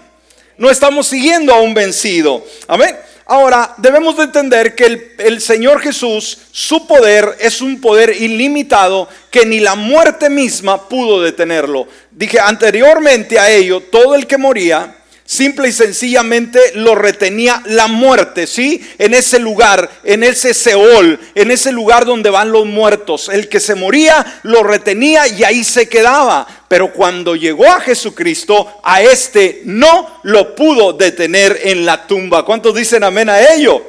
No 0.56 0.70
estamos 0.70 1.06
siguiendo 1.06 1.54
a 1.54 1.60
un 1.60 1.74
vencido. 1.74 2.44
Amén. 2.66 2.96
Ahora, 3.26 3.74
debemos 3.78 4.16
de 4.16 4.24
entender 4.24 4.74
que 4.74 5.14
el, 5.18 5.40
Señor 5.40 5.80
Jesús, 5.80 6.38
su 6.50 6.86
poder 6.86 7.36
es 7.40 7.60
un 7.62 7.80
poder 7.80 8.10
ilimitado 8.20 9.08
que 9.30 9.46
ni 9.46 9.60
la 9.60 9.74
muerte 9.74 10.28
misma 10.28 10.88
pudo 10.88 11.22
detenerlo. 11.22 11.86
Dije 12.10 12.40
anteriormente 12.40 13.38
a 13.38 13.50
ello, 13.50 13.80
todo 13.80 14.14
el 14.14 14.26
que 14.26 14.38
moría 14.38 14.96
Simple 15.32 15.70
y 15.70 15.72
sencillamente 15.72 16.60
lo 16.74 16.94
retenía 16.94 17.62
la 17.64 17.86
muerte, 17.86 18.46
¿sí? 18.46 18.86
En 18.98 19.14
ese 19.14 19.38
lugar, 19.38 19.88
en 20.04 20.24
ese 20.24 20.52
Seol, 20.52 21.18
en 21.34 21.50
ese 21.50 21.72
lugar 21.72 22.04
donde 22.04 22.28
van 22.28 22.52
los 22.52 22.66
muertos. 22.66 23.30
El 23.30 23.48
que 23.48 23.58
se 23.58 23.74
moría 23.74 24.40
lo 24.42 24.62
retenía 24.62 25.26
y 25.26 25.42
ahí 25.42 25.64
se 25.64 25.88
quedaba. 25.88 26.46
Pero 26.68 26.92
cuando 26.92 27.34
llegó 27.34 27.64
a 27.64 27.80
Jesucristo, 27.80 28.78
a 28.84 29.00
este 29.00 29.62
no 29.64 30.20
lo 30.24 30.54
pudo 30.54 30.92
detener 30.92 31.60
en 31.62 31.86
la 31.86 32.06
tumba. 32.06 32.44
¿Cuántos 32.44 32.74
dicen 32.74 33.02
amén 33.02 33.30
a 33.30 33.54
ello? 33.54 33.82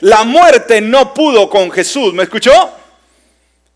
La 0.00 0.24
muerte 0.24 0.80
no 0.80 1.12
pudo 1.12 1.50
con 1.50 1.70
Jesús. 1.70 2.14
¿Me 2.14 2.22
escuchó? 2.22 2.70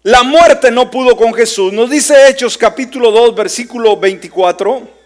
La 0.05 0.23
muerte 0.23 0.71
no 0.71 0.91
pudo 0.91 1.15
con 1.19 1.35
Jesús. 1.35 1.71
Nos 1.71 1.91
dice 1.91 2.31
Hechos 2.31 2.57
capítulo 2.57 3.11
2, 3.11 3.35
versículo 3.35 3.99
24 3.99 5.00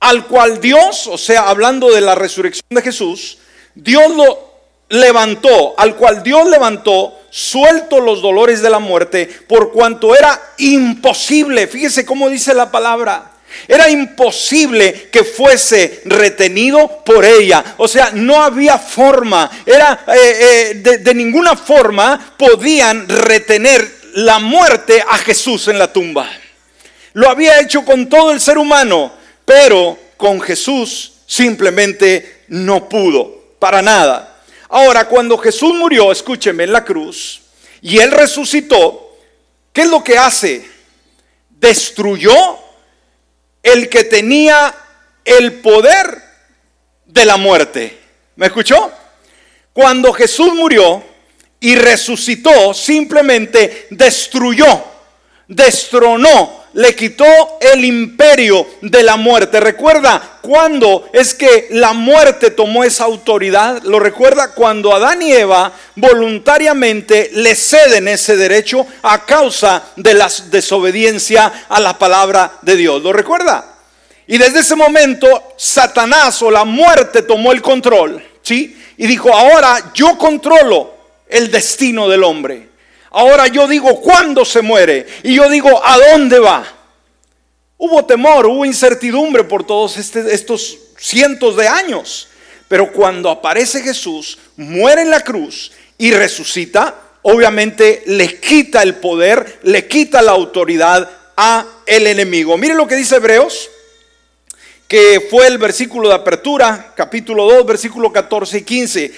al 0.00 0.26
cual 0.26 0.60
Dios, 0.60 1.06
o 1.06 1.18
sea, 1.18 1.48
hablando 1.48 1.90
de 1.90 2.00
la 2.00 2.14
resurrección 2.14 2.66
de 2.70 2.82
Jesús, 2.82 3.38
Dios 3.74 4.14
lo 4.14 4.46
levantó, 4.88 5.74
al 5.78 5.96
cual 5.96 6.22
Dios 6.22 6.48
levantó, 6.48 7.18
suelto 7.30 8.00
los 8.00 8.22
dolores 8.22 8.62
de 8.62 8.70
la 8.70 8.78
muerte, 8.78 9.28
por 9.48 9.72
cuanto 9.72 10.14
era 10.14 10.40
imposible, 10.58 11.66
fíjese 11.66 12.06
cómo 12.06 12.28
dice 12.28 12.54
la 12.54 12.70
palabra, 12.70 13.32
era 13.68 13.88
imposible 13.88 15.08
que 15.10 15.24
fuese 15.24 16.02
retenido 16.04 17.02
por 17.04 17.24
ella. 17.24 17.64
O 17.78 17.88
sea, 17.88 18.10
no 18.12 18.42
había 18.42 18.78
forma. 18.78 19.50
Era 19.64 20.04
eh, 20.08 20.14
eh, 20.14 20.74
de, 20.74 20.98
de 20.98 21.14
ninguna 21.14 21.56
forma 21.56 22.34
podían 22.36 23.08
retener 23.08 23.88
la 24.14 24.38
muerte 24.38 25.02
a 25.06 25.18
Jesús 25.18 25.68
en 25.68 25.78
la 25.78 25.92
tumba. 25.92 26.30
Lo 27.14 27.30
había 27.30 27.60
hecho 27.60 27.84
con 27.84 28.08
todo 28.08 28.32
el 28.32 28.40
ser 28.40 28.58
humano. 28.58 29.12
Pero 29.46 29.96
con 30.18 30.40
Jesús 30.42 31.12
simplemente 31.26 32.44
no 32.48 32.88
pudo, 32.88 33.54
para 33.58 33.80
nada. 33.80 34.42
Ahora, 34.68 35.08
cuando 35.08 35.38
Jesús 35.38 35.72
murió, 35.72 36.12
escúcheme, 36.12 36.64
en 36.64 36.72
la 36.72 36.84
cruz, 36.84 37.40
y 37.80 37.98
él 37.98 38.10
resucitó, 38.10 39.16
¿qué 39.72 39.82
es 39.82 39.88
lo 39.88 40.02
que 40.04 40.18
hace? 40.18 40.68
Destruyó 41.48 42.34
el 43.62 43.88
que 43.88 44.04
tenía 44.04 44.74
el 45.24 45.60
poder 45.60 46.22
de 47.04 47.24
la 47.24 47.36
muerte. 47.36 47.98
¿Me 48.34 48.46
escuchó? 48.46 48.92
Cuando 49.72 50.12
Jesús 50.12 50.52
murió 50.54 51.02
y 51.60 51.76
resucitó, 51.76 52.74
simplemente 52.74 53.86
destruyó, 53.90 54.84
destronó, 55.48 56.64
le 56.74 56.94
quitó 56.94 57.24
el 57.60 57.84
imperio 57.84 58.66
de 58.82 59.02
la 59.02 59.16
muerte. 59.16 59.60
¿Recuerda 59.60 60.38
cuándo 60.42 61.08
es 61.12 61.34
que 61.34 61.68
la 61.70 61.92
muerte 61.92 62.50
tomó 62.50 62.84
esa 62.84 63.04
autoridad? 63.04 63.82
¿Lo 63.84 63.98
recuerda? 63.98 64.52
Cuando 64.52 64.94
Adán 64.94 65.22
y 65.22 65.32
Eva 65.32 65.72
voluntariamente 65.94 67.30
le 67.32 67.54
ceden 67.54 68.08
ese 68.08 68.36
derecho 68.36 68.86
a 69.02 69.24
causa 69.24 69.84
de 69.96 70.14
la 70.14 70.30
desobediencia 70.50 71.64
a 71.68 71.80
la 71.80 71.98
palabra 71.98 72.58
de 72.62 72.76
Dios. 72.76 73.02
¿Lo 73.02 73.12
recuerda? 73.12 73.76
Y 74.26 74.38
desde 74.38 74.60
ese 74.60 74.74
momento 74.74 75.54
Satanás 75.56 76.42
o 76.42 76.50
la 76.50 76.64
muerte 76.64 77.22
tomó 77.22 77.52
el 77.52 77.62
control, 77.62 78.22
¿sí? 78.42 78.76
Y 78.98 79.06
dijo, 79.06 79.32
ahora 79.32 79.92
yo 79.94 80.18
controlo 80.18 80.94
el 81.28 81.50
destino 81.50 82.08
del 82.08 82.24
hombre. 82.24 82.75
Ahora 83.10 83.46
yo 83.46 83.66
digo 83.68 84.00
cuándo 84.00 84.44
se 84.44 84.62
muere 84.62 85.06
y 85.22 85.34
yo 85.34 85.48
digo 85.48 85.84
a 85.84 85.98
dónde 86.10 86.38
va. 86.38 86.64
Hubo 87.78 88.04
temor, 88.04 88.46
hubo 88.46 88.64
incertidumbre 88.64 89.44
por 89.44 89.64
todos 89.64 89.96
este, 89.96 90.34
estos 90.34 90.78
cientos 90.98 91.56
de 91.56 91.68
años. 91.68 92.28
Pero 92.68 92.92
cuando 92.92 93.30
aparece 93.30 93.82
Jesús, 93.82 94.38
muere 94.56 95.02
en 95.02 95.10
la 95.10 95.20
cruz 95.20 95.72
y 95.98 96.10
resucita, 96.10 96.94
obviamente 97.22 98.02
le 98.06 98.40
quita 98.40 98.82
el 98.82 98.96
poder, 98.96 99.60
le 99.62 99.86
quita 99.86 100.22
la 100.22 100.32
autoridad 100.32 101.08
a 101.36 101.64
el 101.86 102.06
enemigo. 102.06 102.56
Mire 102.56 102.74
lo 102.74 102.86
que 102.86 102.96
dice 102.96 103.16
Hebreos 103.16 103.70
que 104.88 105.26
fue 105.30 105.48
el 105.48 105.58
versículo 105.58 106.08
de 106.08 106.14
apertura, 106.14 106.92
capítulo 106.94 107.44
2, 107.50 107.66
versículo 107.66 108.12
14 108.12 108.58
y 108.58 108.62
15. 108.62 109.12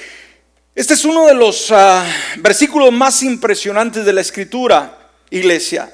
Este 0.78 0.94
es 0.94 1.04
uno 1.04 1.26
de 1.26 1.34
los 1.34 1.72
ah, 1.72 2.06
versículos 2.36 2.92
más 2.92 3.24
impresionantes 3.24 4.04
de 4.04 4.12
la 4.12 4.20
escritura, 4.20 4.96
iglesia. 5.28 5.92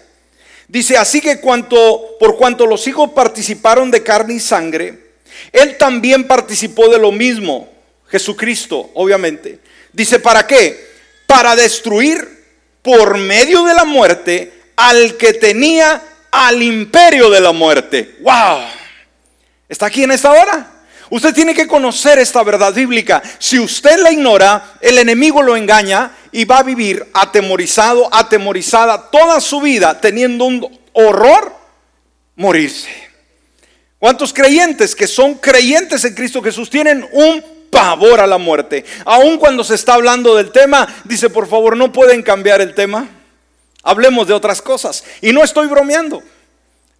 Dice, 0.68 0.98
así 0.98 1.22
que 1.22 1.40
cuanto, 1.40 2.18
por 2.20 2.36
cuanto 2.36 2.66
los 2.66 2.86
hijos 2.86 3.08
participaron 3.12 3.90
de 3.90 4.02
carne 4.02 4.34
y 4.34 4.40
sangre, 4.40 5.14
él 5.52 5.78
también 5.78 6.26
participó 6.26 6.90
de 6.90 6.98
lo 6.98 7.12
mismo, 7.12 7.66
Jesucristo, 8.08 8.90
obviamente. 8.92 9.58
Dice, 9.90 10.20
¿para 10.20 10.46
qué? 10.46 10.86
Para 11.26 11.56
destruir 11.56 12.44
por 12.82 13.16
medio 13.16 13.64
de 13.64 13.72
la 13.72 13.86
muerte 13.86 14.52
al 14.76 15.16
que 15.16 15.32
tenía 15.32 16.02
al 16.30 16.62
imperio 16.62 17.30
de 17.30 17.40
la 17.40 17.52
muerte. 17.52 18.16
¡Wow! 18.20 18.66
¿Está 19.66 19.86
aquí 19.86 20.02
en 20.02 20.10
esta 20.10 20.30
hora? 20.30 20.73
Usted 21.10 21.34
tiene 21.34 21.54
que 21.54 21.66
conocer 21.66 22.18
esta 22.18 22.42
verdad 22.42 22.72
bíblica. 22.72 23.22
Si 23.38 23.58
usted 23.58 23.98
la 23.98 24.10
ignora, 24.10 24.74
el 24.80 24.98
enemigo 24.98 25.42
lo 25.42 25.56
engaña 25.56 26.10
y 26.32 26.44
va 26.44 26.58
a 26.58 26.62
vivir 26.62 27.06
atemorizado, 27.12 28.08
atemorizada 28.12 29.10
toda 29.10 29.40
su 29.40 29.60
vida, 29.60 30.00
teniendo 30.00 30.44
un 30.44 30.80
horror, 30.92 31.54
morirse. 32.36 32.90
¿Cuántos 33.98 34.32
creyentes 34.32 34.94
que 34.94 35.06
son 35.06 35.34
creyentes 35.34 36.04
en 36.04 36.14
Cristo 36.14 36.42
Jesús 36.42 36.68
tienen 36.68 37.08
un 37.12 37.44
pavor 37.70 38.20
a 38.20 38.26
la 38.26 38.38
muerte? 38.38 38.84
Aun 39.04 39.38
cuando 39.38 39.64
se 39.64 39.74
está 39.74 39.94
hablando 39.94 40.34
del 40.34 40.52
tema, 40.52 40.86
dice, 41.04 41.30
por 41.30 41.48
favor, 41.48 41.76
no 41.76 41.92
pueden 41.92 42.22
cambiar 42.22 42.60
el 42.60 42.74
tema. 42.74 43.08
Hablemos 43.82 44.26
de 44.26 44.34
otras 44.34 44.62
cosas. 44.62 45.04
Y 45.20 45.32
no 45.32 45.44
estoy 45.44 45.68
bromeando. 45.68 46.22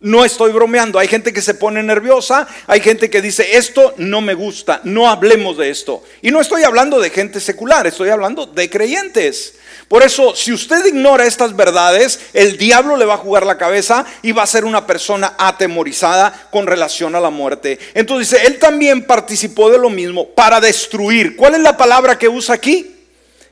No 0.04 0.23
estoy 0.23 0.52
bromeando. 0.52 0.99
Hay 0.99 1.08
gente 1.08 1.32
que 1.32 1.40
se 1.40 1.54
pone 1.54 1.82
nerviosa, 1.82 2.46
hay 2.66 2.80
gente 2.80 3.08
que 3.08 3.23
dice, 3.23 3.56
esto 3.56 3.94
no 3.96 4.20
me 4.20 4.34
gusta, 4.34 4.82
no 4.84 5.08
hablemos 5.08 5.56
de 5.56 5.70
esto. 5.70 6.02
Y 6.20 6.30
no 6.30 6.42
estoy 6.42 6.62
hablando 6.62 7.00
de 7.00 7.08
gente 7.08 7.40
secular, 7.40 7.87
estoy 7.87 8.11
hablando 8.11 8.44
de 8.44 8.68
creyentes. 8.68 9.54
Por 9.88 10.02
eso, 10.02 10.37
si 10.37 10.52
usted 10.52 10.84
ignora 10.84 11.25
estas 11.25 11.56
verdades, 11.56 12.20
el 12.34 12.58
diablo 12.58 12.99
le 12.99 13.06
va 13.06 13.14
a 13.14 13.16
jugar 13.16 13.46
la 13.46 13.56
cabeza 13.56 14.04
y 14.20 14.32
va 14.32 14.42
a 14.42 14.46
ser 14.46 14.66
una 14.66 14.87
persona 14.87 15.37
atemorizada 15.38 16.49
con 16.50 16.66
relación 16.66 17.14
a 17.14 17.20
la 17.20 17.30
muerte. 17.30 17.78
Entonces 17.94 18.28
dice, 18.28 18.46
él 18.46 18.58
también 18.58 19.06
participó 19.06 19.70
de 19.70 19.78
lo 19.78 19.88
mismo 19.88 20.28
para 20.28 20.61
destruir. 20.61 21.34
¿Cuál 21.34 21.54
es 21.54 21.61
la 21.61 21.78
palabra 21.78 22.18
que 22.18 22.28
usa 22.28 22.56
aquí? 22.56 22.94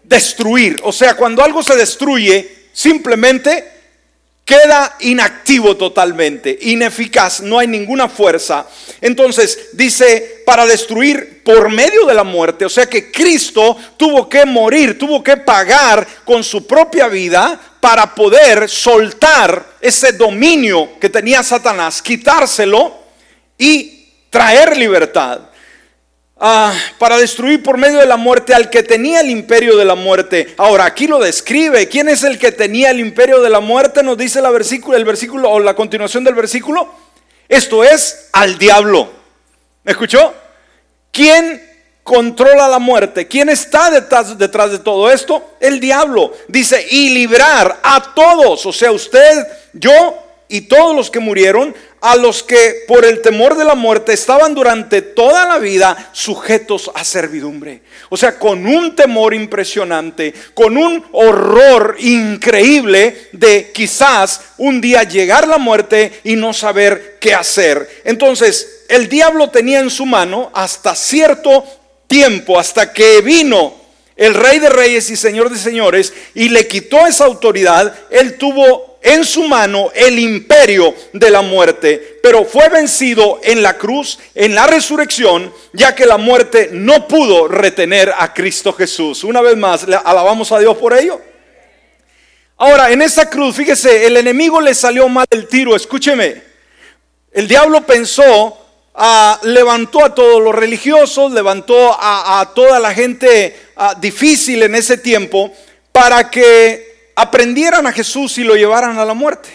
Destruir. 0.02 0.80
O 0.82 0.92
sea, 0.92 1.14
cuando 1.14 1.42
algo 1.42 1.62
se 1.62 1.76
destruye, 1.76 2.66
simplemente 2.74 3.71
queda 4.52 4.96
inactivo 5.00 5.78
totalmente, 5.78 6.58
ineficaz, 6.60 7.40
no 7.40 7.58
hay 7.58 7.66
ninguna 7.66 8.06
fuerza. 8.06 8.66
Entonces 9.00 9.70
dice, 9.72 10.42
para 10.44 10.66
destruir 10.66 11.42
por 11.42 11.70
medio 11.70 12.04
de 12.04 12.12
la 12.12 12.22
muerte, 12.22 12.66
o 12.66 12.68
sea 12.68 12.84
que 12.84 13.10
Cristo 13.10 13.74
tuvo 13.96 14.28
que 14.28 14.44
morir, 14.44 14.98
tuvo 14.98 15.24
que 15.24 15.38
pagar 15.38 16.06
con 16.26 16.44
su 16.44 16.66
propia 16.66 17.08
vida 17.08 17.58
para 17.80 18.14
poder 18.14 18.68
soltar 18.68 19.64
ese 19.80 20.12
dominio 20.12 21.00
que 21.00 21.08
tenía 21.08 21.42
Satanás, 21.42 22.02
quitárselo 22.02 22.94
y 23.56 24.06
traer 24.28 24.76
libertad. 24.76 25.40
Ah, 26.44 26.74
para 26.98 27.18
destruir 27.18 27.62
por 27.62 27.78
medio 27.78 28.00
de 28.00 28.06
la 28.06 28.16
muerte 28.16 28.52
al 28.52 28.68
que 28.68 28.82
tenía 28.82 29.20
el 29.20 29.30
imperio 29.30 29.76
de 29.76 29.84
la 29.84 29.94
muerte. 29.94 30.52
Ahora, 30.56 30.86
aquí 30.86 31.06
lo 31.06 31.20
describe. 31.20 31.86
¿Quién 31.86 32.08
es 32.08 32.24
el 32.24 32.36
que 32.36 32.50
tenía 32.50 32.90
el 32.90 32.98
imperio 32.98 33.40
de 33.40 33.48
la 33.48 33.60
muerte? 33.60 34.02
Nos 34.02 34.18
dice 34.18 34.42
versículo, 34.42 34.96
el 34.96 35.04
versículo 35.04 35.48
o 35.48 35.60
la 35.60 35.76
continuación 35.76 36.24
del 36.24 36.34
versículo. 36.34 36.92
Esto 37.48 37.84
es 37.84 38.28
al 38.32 38.58
diablo. 38.58 39.08
¿Me 39.84 39.92
escuchó? 39.92 40.34
¿Quién 41.12 41.62
controla 42.02 42.66
la 42.66 42.80
muerte? 42.80 43.28
¿Quién 43.28 43.48
está 43.48 43.88
detrás, 43.92 44.36
detrás 44.36 44.72
de 44.72 44.80
todo 44.80 45.12
esto? 45.12 45.54
El 45.60 45.78
diablo. 45.78 46.32
Dice, 46.48 46.84
y 46.90 47.10
librar 47.10 47.78
a 47.84 48.14
todos, 48.16 48.66
o 48.66 48.72
sea, 48.72 48.90
usted, 48.90 49.46
yo 49.74 50.21
y 50.52 50.60
todos 50.60 50.94
los 50.94 51.10
que 51.10 51.18
murieron, 51.18 51.74
a 52.02 52.14
los 52.14 52.42
que 52.42 52.84
por 52.86 53.06
el 53.06 53.22
temor 53.22 53.56
de 53.56 53.64
la 53.64 53.74
muerte 53.74 54.12
estaban 54.12 54.54
durante 54.54 55.00
toda 55.00 55.46
la 55.46 55.58
vida 55.58 56.10
sujetos 56.12 56.90
a 56.94 57.06
servidumbre. 57.06 57.80
O 58.10 58.18
sea, 58.18 58.38
con 58.38 58.66
un 58.66 58.94
temor 58.94 59.32
impresionante, 59.32 60.34
con 60.52 60.76
un 60.76 61.02
horror 61.12 61.96
increíble 62.00 63.28
de 63.32 63.72
quizás 63.72 64.42
un 64.58 64.82
día 64.82 65.04
llegar 65.04 65.48
la 65.48 65.56
muerte 65.56 66.20
y 66.22 66.36
no 66.36 66.52
saber 66.52 67.16
qué 67.18 67.32
hacer. 67.32 68.02
Entonces, 68.04 68.84
el 68.90 69.08
diablo 69.08 69.48
tenía 69.48 69.80
en 69.80 69.88
su 69.88 70.04
mano 70.04 70.50
hasta 70.52 70.94
cierto 70.94 71.64
tiempo, 72.08 72.60
hasta 72.60 72.92
que 72.92 73.22
vino 73.22 73.74
el 74.16 74.34
rey 74.34 74.58
de 74.58 74.68
reyes 74.68 75.08
y 75.08 75.16
señor 75.16 75.48
de 75.48 75.56
señores 75.56 76.12
y 76.34 76.50
le 76.50 76.68
quitó 76.68 77.06
esa 77.06 77.24
autoridad, 77.24 77.94
él 78.10 78.36
tuvo 78.36 78.91
en 79.02 79.24
su 79.24 79.42
mano 79.44 79.90
el 79.94 80.18
imperio 80.18 80.94
de 81.12 81.30
la 81.30 81.42
muerte, 81.42 82.20
pero 82.22 82.44
fue 82.44 82.68
vencido 82.68 83.40
en 83.42 83.62
la 83.62 83.76
cruz, 83.76 84.18
en 84.34 84.54
la 84.54 84.66
resurrección, 84.66 85.52
ya 85.72 85.94
que 85.94 86.06
la 86.06 86.18
muerte 86.18 86.70
no 86.72 87.08
pudo 87.08 87.48
retener 87.48 88.14
a 88.16 88.32
Cristo 88.32 88.72
Jesús. 88.72 89.24
Una 89.24 89.40
vez 89.40 89.56
más, 89.56 89.86
alabamos 90.04 90.52
a 90.52 90.60
Dios 90.60 90.76
por 90.76 90.96
ello. 90.96 91.20
Ahora, 92.56 92.92
en 92.92 93.02
esa 93.02 93.28
cruz, 93.28 93.56
fíjese, 93.56 94.06
el 94.06 94.16
enemigo 94.16 94.60
le 94.60 94.72
salió 94.72 95.08
mal 95.08 95.26
el 95.30 95.48
tiro, 95.48 95.74
escúcheme. 95.74 96.40
El 97.32 97.48
diablo 97.48 97.84
pensó, 97.84 98.56
ah, 98.94 99.40
levantó 99.42 100.04
a 100.04 100.14
todos 100.14 100.40
los 100.40 100.54
religiosos, 100.54 101.32
levantó 101.32 101.96
a, 101.98 102.52
toda 102.54 102.78
la 102.78 102.94
gente 102.94 103.58
ah, 103.74 103.96
difícil 103.98 104.62
en 104.62 104.76
ese 104.76 104.96
tiempo 104.96 105.52
para 105.90 106.30
que 106.30 106.91
aprendieran 107.14 107.86
a 107.86 107.92
Jesús 107.92 108.38
y 108.38 108.44
lo 108.44 108.54
llevaran 108.54 108.98
a 108.98 109.04
la 109.04 109.14
muerte. 109.14 109.50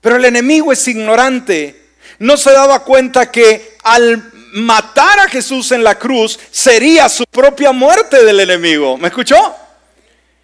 Pero 0.00 0.16
el 0.16 0.24
enemigo 0.24 0.72
es 0.72 0.86
ignorante. 0.88 1.80
No 2.18 2.36
se 2.36 2.52
daba 2.52 2.84
cuenta 2.84 3.30
que 3.30 3.76
al 3.84 4.32
matar 4.52 5.18
a 5.20 5.28
Jesús 5.28 5.72
en 5.72 5.82
la 5.82 5.98
cruz 5.98 6.38
sería 6.50 7.08
su 7.08 7.24
propia 7.24 7.72
muerte 7.72 8.24
del 8.24 8.40
enemigo. 8.40 8.98
¿Me 8.98 9.08
escuchó? 9.08 9.56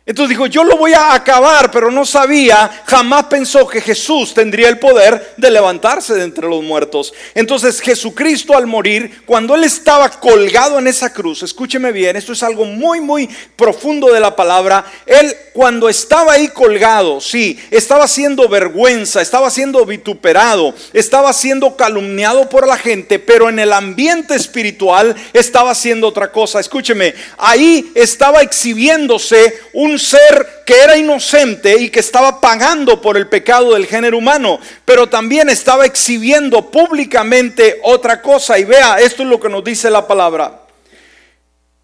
Entonces 0.09 0.31
dijo, 0.31 0.47
yo 0.47 0.65
lo 0.65 0.79
voy 0.79 0.95
a 0.95 1.13
acabar, 1.13 1.71
pero 1.71 1.91
no 1.91 2.07
sabía, 2.07 2.83
jamás 2.87 3.25
pensó 3.25 3.69
que 3.69 3.83
Jesús 3.83 4.33
tendría 4.33 4.71
el 4.71 4.79
poder 4.79 5.35
de 5.37 5.51
levantarse 5.51 6.15
de 6.15 6.25
entre 6.25 6.49
los 6.49 6.63
muertos. 6.65 7.13
Entonces 7.35 7.79
Jesucristo 7.79 8.57
al 8.57 8.67
morir, 8.67 9.21
cuando 9.27 9.55
él 9.55 9.65
estaba 9.65 10.09
colgado 10.09 10.79
en 10.79 10.87
esa 10.87 11.13
cruz, 11.13 11.43
escúcheme 11.43 11.93
bien, 11.93 12.17
esto 12.17 12.33
es 12.33 12.43
algo 12.43 12.65
muy, 12.65 13.03
muy 13.03 13.29
profundo 13.55 14.11
de 14.11 14.21
la 14.21 14.35
palabra, 14.35 14.83
él 15.05 15.37
cuando 15.53 15.91
estaba 15.91 16.35
ahí 16.35 16.49
colgado, 16.49 17.21
sí, 17.21 17.59
estaba 17.71 18.09
siendo 18.09 18.49
vergüenza, 18.49 19.21
estaba 19.21 19.51
siendo 19.51 19.85
vituperado, 19.85 20.73
estaba 20.95 21.35
siendo 21.35 21.77
calumniado 21.77 22.49
por 22.49 22.67
la 22.67 22.79
gente, 22.79 23.19
pero 23.19 23.51
en 23.51 23.59
el 23.59 23.75
ambiente 23.75 24.37
espiritual 24.37 25.15
estaba 25.35 25.73
haciendo 25.73 26.07
otra 26.07 26.33
cosa. 26.33 26.61
Escúcheme, 26.61 27.15
ahí 27.37 27.91
estaba 27.95 28.41
exhibiéndose 28.41 29.61
un 29.75 29.98
ser 29.99 30.63
que 30.65 30.81
era 30.81 30.97
inocente 30.97 31.81
y 31.81 31.91
que 31.91 32.01
estaba 32.01 32.41
pagando 32.41 33.01
por 33.01 33.17
el 33.17 33.29
pecado 33.29 33.75
del 33.75 33.87
género 33.87 34.19
humano, 34.19 34.59
pero 34.85 35.09
también 35.09 35.49
estaba 35.49 35.87
exhibiendo 35.87 36.71
públicamente 36.71 37.81
otra 37.83 38.21
cosa. 38.23 38.59
Y 38.59 38.65
vea, 38.65 38.99
esto 39.01 39.23
es 39.23 39.29
lo 39.29 39.41
que 39.41 39.49
nos 39.49 39.65
dice 39.65 39.91
la 39.91 40.07
palabra. 40.07 40.63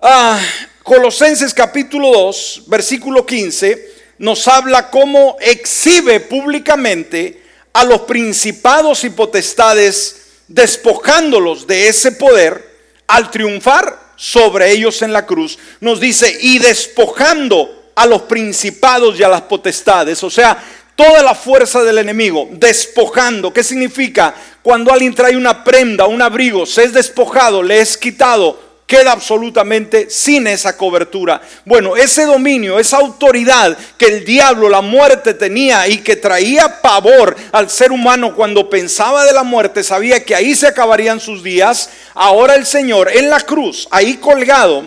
Ah, 0.00 0.40
Colosenses 0.82 1.54
capítulo 1.54 2.10
2, 2.12 2.64
versículo 2.66 3.24
15, 3.24 3.92
nos 4.18 4.46
habla 4.48 4.90
cómo 4.90 5.36
exhibe 5.40 6.20
públicamente 6.20 7.42
a 7.72 7.84
los 7.84 8.02
principados 8.02 9.02
y 9.04 9.10
potestades, 9.10 10.26
despojándolos 10.46 11.66
de 11.66 11.88
ese 11.88 12.12
poder 12.12 12.70
al 13.06 13.30
triunfar 13.30 13.98
sobre 14.16 14.70
ellos 14.70 15.02
en 15.02 15.12
la 15.12 15.26
cruz. 15.26 15.58
Nos 15.80 16.00
dice, 16.00 16.36
y 16.40 16.58
despojando 16.58 17.83
a 17.94 18.06
los 18.06 18.22
principados 18.22 19.18
y 19.18 19.22
a 19.22 19.28
las 19.28 19.42
potestades, 19.42 20.22
o 20.22 20.30
sea, 20.30 20.62
toda 20.96 21.22
la 21.22 21.34
fuerza 21.34 21.82
del 21.82 21.98
enemigo, 21.98 22.48
despojando. 22.52 23.52
¿Qué 23.52 23.64
significa? 23.64 24.34
Cuando 24.62 24.92
alguien 24.92 25.14
trae 25.14 25.36
una 25.36 25.64
prenda, 25.64 26.06
un 26.06 26.22
abrigo, 26.22 26.66
se 26.66 26.84
es 26.84 26.92
despojado, 26.92 27.62
le 27.62 27.80
es 27.80 27.98
quitado, 27.98 28.58
queda 28.86 29.12
absolutamente 29.12 30.08
sin 30.10 30.46
esa 30.46 30.76
cobertura. 30.76 31.40
Bueno, 31.64 31.96
ese 31.96 32.24
dominio, 32.24 32.78
esa 32.78 32.98
autoridad 32.98 33.76
que 33.98 34.06
el 34.06 34.24
diablo, 34.24 34.68
la 34.68 34.82
muerte 34.82 35.34
tenía 35.34 35.88
y 35.88 35.98
que 35.98 36.16
traía 36.16 36.80
pavor 36.80 37.34
al 37.52 37.70
ser 37.70 37.92
humano 37.92 38.34
cuando 38.34 38.70
pensaba 38.70 39.24
de 39.24 39.32
la 39.32 39.42
muerte, 39.42 39.82
sabía 39.82 40.24
que 40.24 40.34
ahí 40.34 40.54
se 40.54 40.68
acabarían 40.68 41.20
sus 41.20 41.42
días. 41.42 41.90
Ahora 42.14 42.54
el 42.54 42.66
Señor 42.66 43.10
en 43.12 43.30
la 43.30 43.40
cruz, 43.40 43.88
ahí 43.90 44.18
colgado, 44.18 44.84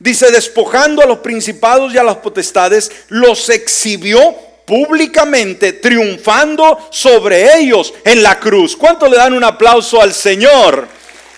dice, 0.00 0.32
despojando 0.32 1.02
a 1.02 1.06
los 1.06 1.18
principados 1.18 1.94
y 1.94 1.98
a 1.98 2.02
las 2.02 2.16
potestades, 2.16 2.90
los 3.08 3.48
exhibió 3.50 4.34
públicamente 4.64 5.74
triunfando 5.74 6.88
sobre 6.90 7.58
ellos 7.58 7.94
en 8.04 8.22
la 8.22 8.40
cruz. 8.40 8.76
¿Cuánto 8.76 9.08
le 9.08 9.16
dan 9.16 9.34
un 9.34 9.44
aplauso 9.44 10.02
al 10.02 10.12
Señor? 10.12 10.88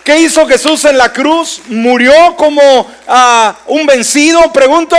¿Qué 0.03 0.19
hizo 0.19 0.47
Jesús 0.47 0.85
en 0.85 0.97
la 0.97 1.13
cruz? 1.13 1.61
¿Murió 1.67 2.35
como 2.35 2.87
ah, 3.07 3.55
un 3.67 3.85
vencido? 3.85 4.51
Pregunto. 4.51 4.95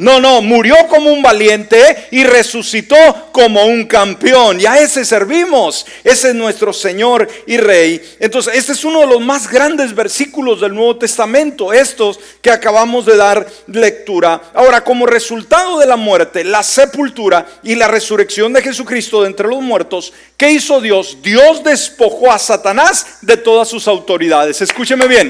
No, 0.00 0.18
no, 0.18 0.40
murió 0.40 0.74
como 0.88 1.12
un 1.12 1.20
valiente 1.20 2.08
y 2.10 2.24
resucitó 2.24 2.96
como 3.32 3.66
un 3.66 3.84
campeón. 3.84 4.58
Y 4.58 4.64
a 4.64 4.78
ese 4.78 5.04
servimos. 5.04 5.84
Ese 6.02 6.30
es 6.30 6.34
nuestro 6.34 6.72
Señor 6.72 7.28
y 7.46 7.58
Rey. 7.58 8.00
Entonces, 8.18 8.54
este 8.54 8.72
es 8.72 8.82
uno 8.82 9.00
de 9.00 9.08
los 9.08 9.20
más 9.20 9.46
grandes 9.46 9.94
versículos 9.94 10.62
del 10.62 10.74
Nuevo 10.74 10.96
Testamento, 10.96 11.74
estos 11.74 12.18
que 12.40 12.50
acabamos 12.50 13.04
de 13.04 13.18
dar 13.18 13.46
lectura. 13.66 14.40
Ahora, 14.54 14.82
como 14.82 15.04
resultado 15.04 15.78
de 15.78 15.86
la 15.86 15.96
muerte, 15.96 16.44
la 16.44 16.62
sepultura 16.62 17.46
y 17.62 17.74
la 17.74 17.86
resurrección 17.86 18.54
de 18.54 18.62
Jesucristo 18.62 19.20
de 19.20 19.26
entre 19.26 19.48
los 19.48 19.60
muertos, 19.60 20.14
¿qué 20.38 20.50
hizo 20.50 20.80
Dios? 20.80 21.18
Dios 21.20 21.62
despojó 21.62 22.32
a 22.32 22.38
Satanás 22.38 23.18
de 23.20 23.36
todas 23.36 23.68
sus 23.68 23.86
autoridades. 23.86 24.62
Escúcheme 24.62 25.06
bien 25.06 25.28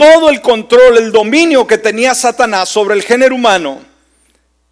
todo 0.00 0.30
el 0.30 0.40
control, 0.40 0.96
el 0.96 1.12
dominio 1.12 1.66
que 1.66 1.76
tenía 1.76 2.14
Satanás 2.14 2.70
sobre 2.70 2.94
el 2.94 3.02
género 3.02 3.34
humano, 3.34 3.84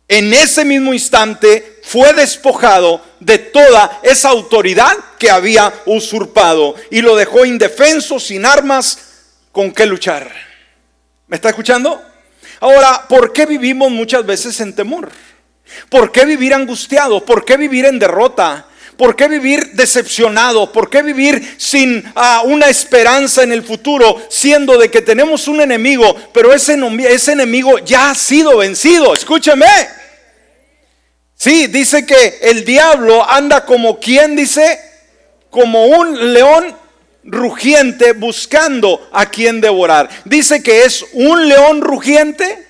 en 0.09 0.33
ese 0.33 0.65
mismo 0.65 0.95
instante 0.95 1.81
fue 1.83 2.15
despojado 2.15 3.05
de 3.21 3.37
toda 3.37 4.01
esa 4.03 4.31
autoridad 4.31 4.97
que 5.19 5.31
había 5.31 5.71
usurpado 5.85 6.77
y 6.91 7.03
lo 7.03 7.15
dejó 7.15 7.45
indefenso, 7.45 8.19
sin 8.19 8.47
armas 8.47 9.01
con 9.53 9.71
qué 9.71 9.85
luchar. 9.85 10.33
¿Me 11.27 11.37
está 11.37 11.51
escuchando? 11.51 12.03
Ahora, 12.61 13.05
¿por 13.07 13.31
qué 13.35 13.45
vivimos 13.45 13.91
muchas 13.91 14.25
veces 14.25 14.59
en 14.63 14.75
temor? 14.75 15.11
¿Por 15.91 16.11
qué 16.11 16.25
vivir 16.25 16.55
angustiados? 16.55 17.23
¿Por 17.25 17.45
qué 17.45 17.59
vivir 17.59 17.85
en 17.85 17.99
derrota? 17.99 18.67
¿Por 18.99 19.15
qué 19.15 19.29
vivir 19.29 19.75
decepcionado? 19.75 20.73
¿Por 20.73 20.91
qué 20.91 21.03
vivir 21.03 21.55
sin 21.57 22.03
ah, 22.17 22.43
una 22.45 22.67
esperanza 22.67 23.45
en 23.45 23.53
el 23.53 23.63
futuro, 23.63 24.21
siendo 24.29 24.77
de 24.77 24.91
que 24.91 25.01
tenemos 25.01 25.47
un 25.47 25.61
enemigo, 25.61 26.17
pero 26.35 26.53
ese, 26.53 26.77
ese 27.09 27.33
enemigo 27.33 27.79
ya 27.79 28.11
ha 28.11 28.15
sido 28.17 28.57
vencido? 28.57 29.15
Escúcheme. 29.15 29.67
Sí, 31.37 31.69
dice 31.69 32.05
que 32.05 32.41
el 32.43 32.65
diablo 32.65 33.25
anda 33.31 33.65
como 33.65 34.01
quien 34.01 34.35
dice, 34.35 34.81
como 35.49 35.87
un 35.87 36.35
león 36.35 36.77
rugiente 37.23 38.15
buscando 38.15 39.09
a 39.13 39.27
quien 39.27 39.61
devorar. 39.61 40.09
Dice 40.25 40.61
que 40.61 40.83
es 40.83 41.07
un 41.13 41.49
león 41.49 41.83
rugiente. 41.83 42.67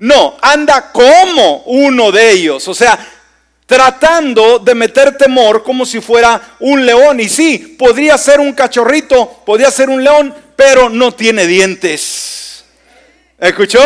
No, 0.00 0.36
anda 0.42 0.90
como 0.90 1.58
uno 1.66 2.10
de 2.10 2.32
ellos. 2.32 2.66
O 2.66 2.74
sea, 2.74 2.98
tratando 3.66 4.58
de 4.58 4.74
meter 4.74 5.16
temor 5.16 5.62
como 5.62 5.86
si 5.86 6.00
fuera 6.00 6.56
un 6.60 6.84
león. 6.84 7.20
Y 7.20 7.28
sí, 7.28 7.76
podría 7.78 8.18
ser 8.18 8.40
un 8.40 8.52
cachorrito, 8.52 9.42
podría 9.44 9.70
ser 9.70 9.88
un 9.88 10.02
león, 10.02 10.34
pero 10.56 10.88
no 10.88 11.12
tiene 11.12 11.46
dientes. 11.46 12.64
¿Escuchó? 13.38 13.80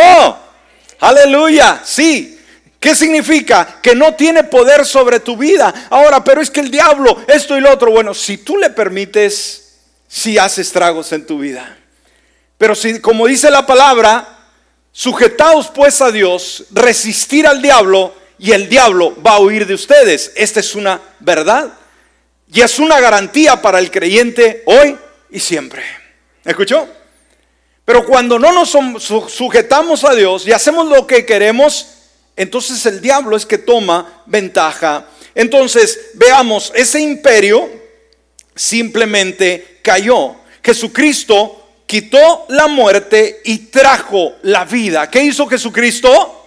Aleluya, 1.00 1.80
sí. 1.84 2.38
¿Qué 2.80 2.94
significa? 2.94 3.80
Que 3.82 3.94
no 3.94 4.14
tiene 4.14 4.44
poder 4.44 4.84
sobre 4.86 5.18
tu 5.20 5.36
vida. 5.36 5.72
Ahora, 5.90 6.22
pero 6.22 6.40
es 6.40 6.50
que 6.50 6.60
el 6.60 6.70
diablo, 6.70 7.24
esto 7.26 7.56
y 7.56 7.60
lo 7.60 7.72
otro. 7.72 7.90
Bueno, 7.90 8.14
si 8.14 8.38
tú 8.38 8.56
le 8.56 8.70
permites, 8.70 9.80
si 10.06 10.38
hace 10.38 10.62
estragos 10.62 11.12
en 11.12 11.26
tu 11.26 11.38
vida. 11.38 11.76
Pero 12.56 12.74
si, 12.74 13.00
como 13.00 13.26
dice 13.26 13.50
la 13.50 13.66
palabra, 13.66 14.28
sujetaos 14.92 15.68
pues 15.68 16.00
a 16.00 16.10
Dios, 16.10 16.64
resistir 16.70 17.46
al 17.46 17.60
diablo 17.62 18.14
y 18.38 18.52
el 18.52 18.68
diablo 18.68 19.16
va 19.22 19.32
a 19.32 19.40
huir 19.40 19.66
de 19.66 19.74
ustedes. 19.74 20.32
Esta 20.36 20.60
es 20.60 20.74
una 20.74 21.00
verdad 21.20 21.72
y 22.52 22.60
es 22.60 22.78
una 22.78 23.00
garantía 23.00 23.60
para 23.60 23.78
el 23.78 23.90
creyente 23.90 24.62
hoy 24.66 24.96
y 25.30 25.40
siempre. 25.40 25.82
¿Escuchó? 26.44 26.88
Pero 27.84 28.04
cuando 28.04 28.38
no 28.38 28.52
nos 28.52 28.76
sujetamos 29.32 30.04
a 30.04 30.14
Dios 30.14 30.46
y 30.46 30.52
hacemos 30.52 30.86
lo 30.88 31.06
que 31.06 31.24
queremos, 31.24 31.86
entonces 32.36 32.84
el 32.86 33.00
diablo 33.00 33.36
es 33.36 33.46
que 33.46 33.58
toma 33.58 34.22
ventaja. 34.26 35.06
Entonces, 35.34 36.10
veamos, 36.14 36.72
ese 36.74 37.00
imperio 37.00 37.68
simplemente 38.54 39.78
cayó. 39.82 40.36
Jesucristo 40.62 41.66
quitó 41.86 42.44
la 42.48 42.66
muerte 42.66 43.40
y 43.44 43.58
trajo 43.70 44.34
la 44.42 44.64
vida. 44.64 45.08
¿Qué 45.10 45.22
hizo 45.22 45.46
Jesucristo? 45.46 46.37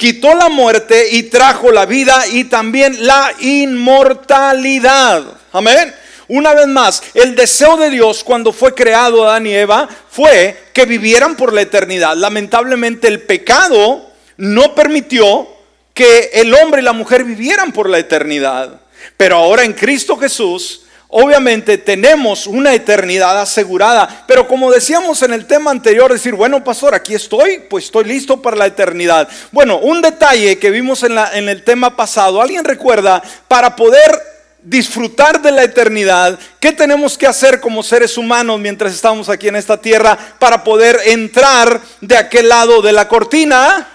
Quitó 0.00 0.34
la 0.34 0.48
muerte 0.48 1.08
y 1.10 1.24
trajo 1.24 1.70
la 1.70 1.84
vida 1.84 2.26
y 2.26 2.44
también 2.44 3.06
la 3.06 3.34
inmortalidad. 3.38 5.22
Amén. 5.52 5.94
Una 6.26 6.54
vez 6.54 6.68
más, 6.68 7.02
el 7.12 7.34
deseo 7.36 7.76
de 7.76 7.90
Dios 7.90 8.24
cuando 8.24 8.50
fue 8.54 8.74
creado 8.74 9.28
Adán 9.28 9.46
y 9.46 9.52
Eva 9.52 9.86
fue 10.08 10.68
que 10.72 10.86
vivieran 10.86 11.36
por 11.36 11.52
la 11.52 11.60
eternidad. 11.60 12.16
Lamentablemente 12.16 13.08
el 13.08 13.20
pecado 13.20 14.10
no 14.38 14.74
permitió 14.74 15.46
que 15.92 16.30
el 16.32 16.54
hombre 16.54 16.80
y 16.80 16.84
la 16.84 16.94
mujer 16.94 17.22
vivieran 17.22 17.70
por 17.70 17.86
la 17.86 17.98
eternidad. 17.98 18.80
Pero 19.18 19.36
ahora 19.36 19.64
en 19.64 19.74
Cristo 19.74 20.16
Jesús 20.16 20.86
Obviamente 21.12 21.76
tenemos 21.76 22.46
una 22.46 22.72
eternidad 22.72 23.40
asegurada, 23.40 24.24
pero 24.28 24.46
como 24.46 24.70
decíamos 24.70 25.20
en 25.22 25.32
el 25.32 25.44
tema 25.44 25.72
anterior, 25.72 26.12
decir, 26.12 26.34
bueno, 26.34 26.62
pastor, 26.62 26.94
aquí 26.94 27.14
estoy, 27.14 27.64
pues 27.68 27.86
estoy 27.86 28.04
listo 28.04 28.40
para 28.40 28.56
la 28.56 28.66
eternidad. 28.66 29.28
Bueno, 29.50 29.78
un 29.78 30.00
detalle 30.00 30.60
que 30.60 30.70
vimos 30.70 31.02
en, 31.02 31.18
en 31.18 31.48
el 31.48 31.64
tema 31.64 31.96
pasado, 31.96 32.40
¿alguien 32.40 32.64
recuerda? 32.64 33.20
Para 33.48 33.74
poder 33.74 34.22
disfrutar 34.62 35.42
de 35.42 35.50
la 35.50 35.64
eternidad, 35.64 36.38
¿qué 36.60 36.70
tenemos 36.70 37.18
que 37.18 37.26
hacer 37.26 37.58
como 37.58 37.82
seres 37.82 38.16
humanos 38.16 38.60
mientras 38.60 38.94
estamos 38.94 39.28
aquí 39.28 39.48
en 39.48 39.56
esta 39.56 39.80
tierra 39.80 40.16
para 40.38 40.62
poder 40.62 40.96
entrar 41.06 41.80
de 42.00 42.16
aquel 42.16 42.48
lado 42.48 42.82
de 42.82 42.92
la 42.92 43.08
cortina? 43.08 43.88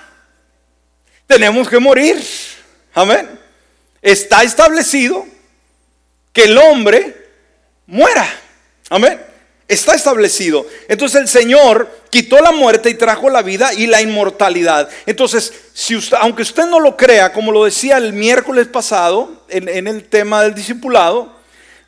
Tenemos 1.27 1.69
que 1.69 1.79
morir. 1.79 2.21
Amén. 2.93 3.39
Está 4.01 4.43
establecido 4.43 5.25
que 6.35 6.43
el 6.43 6.57
hombre 6.57 7.15
muera. 7.87 8.27
Amén. 8.89 9.19
Está 9.69 9.95
establecido. 9.95 10.67
Entonces 10.89 11.21
el 11.21 11.29
Señor 11.29 11.89
quitó 12.09 12.41
la 12.41 12.51
muerte 12.51 12.89
y 12.89 12.95
trajo 12.95 13.29
la 13.29 13.41
vida 13.41 13.73
y 13.73 13.87
la 13.87 14.01
inmortalidad. 14.01 14.89
Entonces, 15.05 15.53
si 15.73 15.95
usted, 15.95 16.17
aunque 16.19 16.41
usted 16.41 16.65
no 16.65 16.81
lo 16.81 16.97
crea, 16.97 17.31
como 17.31 17.53
lo 17.53 17.63
decía 17.63 17.95
el 17.97 18.11
miércoles 18.11 18.67
pasado 18.67 19.45
en, 19.47 19.69
en 19.69 19.87
el 19.87 20.03
tema 20.03 20.43
del 20.43 20.53
discipulado, 20.53 21.33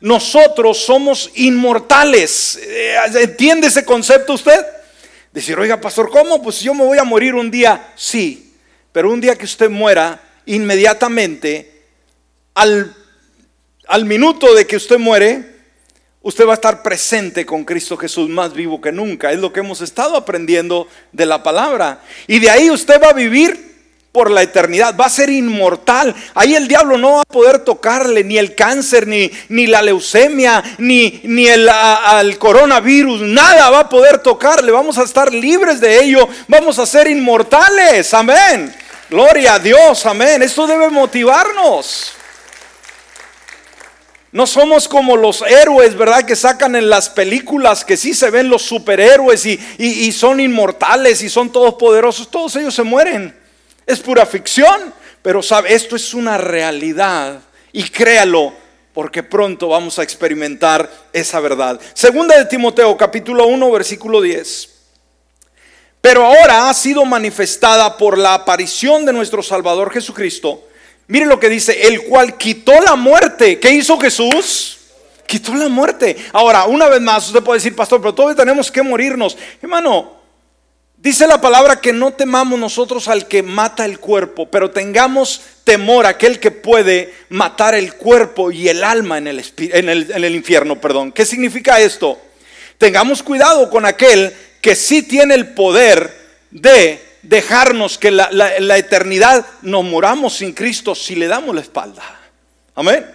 nosotros 0.00 0.78
somos 0.78 1.30
inmortales. 1.34 2.58
Eh, 2.62 2.96
¿Entiende 3.20 3.66
ese 3.66 3.84
concepto 3.84 4.32
usted? 4.32 4.64
Decir, 5.30 5.58
oiga, 5.58 5.78
pastor, 5.78 6.08
¿cómo? 6.08 6.42
Pues 6.42 6.60
yo 6.60 6.72
me 6.72 6.84
voy 6.84 6.96
a 6.96 7.04
morir 7.04 7.34
un 7.34 7.50
día. 7.50 7.92
Sí, 7.96 8.54
pero 8.92 9.12
un 9.12 9.20
día 9.20 9.36
que 9.36 9.44
usted 9.44 9.68
muera, 9.68 10.18
inmediatamente, 10.46 11.84
al 12.54 12.96
al 13.88 14.04
minuto 14.04 14.54
de 14.54 14.66
que 14.66 14.76
usted 14.76 14.98
muere, 14.98 15.44
usted 16.20 16.46
va 16.46 16.52
a 16.52 16.54
estar 16.54 16.82
presente 16.82 17.46
con 17.46 17.64
Cristo 17.64 17.96
Jesús 17.96 18.28
más 18.28 18.52
vivo 18.52 18.82
que 18.82 18.92
nunca. 18.92 19.32
Es 19.32 19.38
lo 19.38 19.50
que 19.50 19.60
hemos 19.60 19.80
estado 19.80 20.14
aprendiendo 20.14 20.86
de 21.10 21.24
la 21.24 21.42
palabra. 21.42 22.02
Y 22.26 22.38
de 22.38 22.50
ahí 22.50 22.70
usted 22.70 23.00
va 23.02 23.08
a 23.08 23.14
vivir 23.14 23.66
por 24.12 24.30
la 24.30 24.42
eternidad, 24.42 24.94
va 24.94 25.06
a 25.06 25.10
ser 25.10 25.30
inmortal. 25.30 26.14
Ahí 26.34 26.54
el 26.54 26.68
diablo 26.68 26.98
no 26.98 27.14
va 27.14 27.20
a 27.22 27.32
poder 27.32 27.60
tocarle 27.60 28.24
ni 28.24 28.36
el 28.36 28.54
cáncer, 28.54 29.06
ni, 29.06 29.30
ni 29.48 29.66
la 29.66 29.80
leucemia, 29.80 30.62
ni, 30.76 31.22
ni 31.24 31.46
el 31.46 31.70
coronavirus, 32.38 33.22
nada 33.22 33.70
va 33.70 33.80
a 33.80 33.88
poder 33.88 34.18
tocarle. 34.18 34.70
Vamos 34.70 34.98
a 34.98 35.04
estar 35.04 35.32
libres 35.32 35.80
de 35.80 36.04
ello, 36.04 36.28
vamos 36.46 36.78
a 36.78 36.84
ser 36.84 37.08
inmortales. 37.08 38.12
Amén. 38.12 38.74
Gloria 39.08 39.54
a 39.54 39.58
Dios, 39.58 40.04
amén. 40.04 40.42
Esto 40.42 40.66
debe 40.66 40.90
motivarnos. 40.90 42.17
No 44.30 44.46
somos 44.46 44.88
como 44.88 45.16
los 45.16 45.42
héroes, 45.42 45.96
¿verdad? 45.96 46.24
Que 46.24 46.36
sacan 46.36 46.76
en 46.76 46.90
las 46.90 47.08
películas, 47.08 47.84
que 47.84 47.96
sí 47.96 48.12
se 48.12 48.30
ven 48.30 48.50
los 48.50 48.62
superhéroes 48.62 49.46
y, 49.46 50.12
son 50.12 50.40
inmortales 50.40 51.22
y 51.22 51.30
son 51.30 51.50
todos 51.50 51.74
poderosos. 51.74 52.30
Todos 52.30 52.54
ellos 52.56 52.74
se 52.74 52.82
mueren. 52.82 53.34
Es 53.86 54.00
pura 54.00 54.26
ficción, 54.26 54.92
pero 55.22 55.42
sabe, 55.42 55.72
esto 55.72 55.96
es 55.96 56.12
una 56.12 56.36
realidad. 56.36 57.40
Y 57.72 57.84
créalo, 57.84 58.52
porque 58.92 59.22
pronto 59.22 59.68
vamos 59.68 59.98
a 59.98 60.02
experimentar 60.02 60.90
esa 61.12 61.40
verdad. 61.40 61.80
Segunda 61.94 62.36
de 62.36 62.44
Timoteo, 62.44 62.94
capítulo 62.98 63.46
1, 63.46 63.70
versículo 63.70 64.20
10. 64.20 64.74
Pero 66.02 66.26
ahora 66.26 66.68
ha 66.68 66.74
sido 66.74 67.04
manifestada 67.06 67.96
por 67.96 68.18
la 68.18 68.34
aparición 68.34 69.06
de 69.06 69.12
nuestro 69.14 69.42
Salvador 69.42 69.90
Jesucristo 69.90 70.67
Mire 71.08 71.24
lo 71.24 71.40
que 71.40 71.48
dice, 71.48 71.88
el 71.88 72.02
cual 72.02 72.36
quitó 72.36 72.78
la 72.82 72.94
muerte. 72.94 73.58
¿Qué 73.58 73.70
hizo 73.70 73.98
Jesús? 73.98 74.78
Quitó 75.26 75.54
la 75.54 75.68
muerte. 75.68 76.16
Ahora, 76.32 76.64
una 76.64 76.86
vez 76.88 77.00
más, 77.00 77.26
usted 77.26 77.42
puede 77.42 77.58
decir, 77.58 77.74
pastor, 77.74 78.00
pero 78.00 78.14
todavía 78.14 78.36
tenemos 78.36 78.70
que 78.70 78.82
morirnos. 78.82 79.36
Hermano, 79.62 80.18
dice 80.98 81.26
la 81.26 81.40
palabra 81.40 81.80
que 81.80 81.94
no 81.94 82.12
temamos 82.12 82.58
nosotros 82.58 83.08
al 83.08 83.26
que 83.26 83.42
mata 83.42 83.86
el 83.86 83.98
cuerpo, 83.98 84.50
pero 84.50 84.70
tengamos 84.70 85.40
temor 85.64 86.04
a 86.04 86.10
aquel 86.10 86.38
que 86.40 86.50
puede 86.50 87.14
matar 87.30 87.74
el 87.74 87.94
cuerpo 87.94 88.50
y 88.50 88.68
el 88.68 88.84
alma 88.84 89.16
en 89.16 89.28
el, 89.28 89.44
en 89.56 89.88
el, 89.88 90.10
en 90.10 90.24
el 90.24 90.34
infierno. 90.34 90.78
Perdón. 90.78 91.10
¿Qué 91.12 91.24
significa 91.24 91.80
esto? 91.80 92.20
Tengamos 92.76 93.22
cuidado 93.22 93.70
con 93.70 93.86
aquel 93.86 94.34
que 94.60 94.74
sí 94.74 95.02
tiene 95.02 95.34
el 95.34 95.54
poder 95.54 96.14
de 96.50 97.07
dejarnos 97.22 97.98
que 97.98 98.10
la, 98.10 98.76
eternidad 98.76 99.46
nos 99.62 99.84
moramos 99.84 100.36
sin 100.36 100.52
Cristo 100.52 100.94
si 100.94 101.14
le 101.14 101.26
damos 101.26 101.54
la 101.54 101.60
espalda. 101.60 102.02
Amén. 102.74 103.06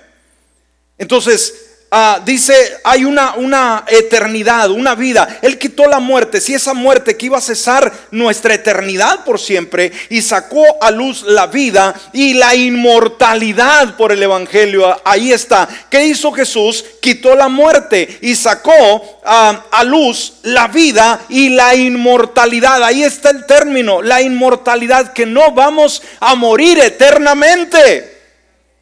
Entonces, 0.97 1.72
Ah, 1.95 2.19
dice, 2.25 2.55
hay 2.83 3.05
una, 3.05 3.35
una 3.35 3.85
eternidad, 3.87 4.71
una 4.71 4.95
vida. 4.95 5.37
Él 5.43 5.59
quitó 5.59 5.85
la 5.85 5.99
muerte, 5.99 6.41
si 6.41 6.55
esa 6.55 6.73
muerte 6.73 7.15
que 7.15 7.27
iba 7.27 7.37
a 7.37 7.41
cesar 7.41 7.93
nuestra 8.09 8.55
eternidad 8.55 9.23
por 9.23 9.39
siempre, 9.39 9.91
y 10.09 10.23
sacó 10.23 10.63
a 10.81 10.89
luz 10.89 11.21
la 11.21 11.45
vida 11.45 11.93
y 12.11 12.33
la 12.33 12.55
inmortalidad 12.55 13.95
por 13.95 14.11
el 14.11 14.23
Evangelio. 14.23 14.99
Ahí 15.05 15.31
está. 15.31 15.69
¿Qué 15.91 16.03
hizo 16.07 16.31
Jesús? 16.31 16.83
Quitó 16.99 17.35
la 17.35 17.47
muerte 17.47 18.17
y 18.21 18.33
sacó 18.33 19.21
ah, 19.23 19.63
a 19.69 19.83
luz 19.83 20.37
la 20.41 20.69
vida 20.69 21.21
y 21.29 21.49
la 21.49 21.75
inmortalidad. 21.75 22.83
Ahí 22.83 23.03
está 23.03 23.29
el 23.29 23.45
término, 23.45 24.01
la 24.01 24.19
inmortalidad, 24.19 25.13
que 25.13 25.27
no 25.27 25.51
vamos 25.51 26.01
a 26.19 26.33
morir 26.33 26.79
eternamente. 26.79 28.17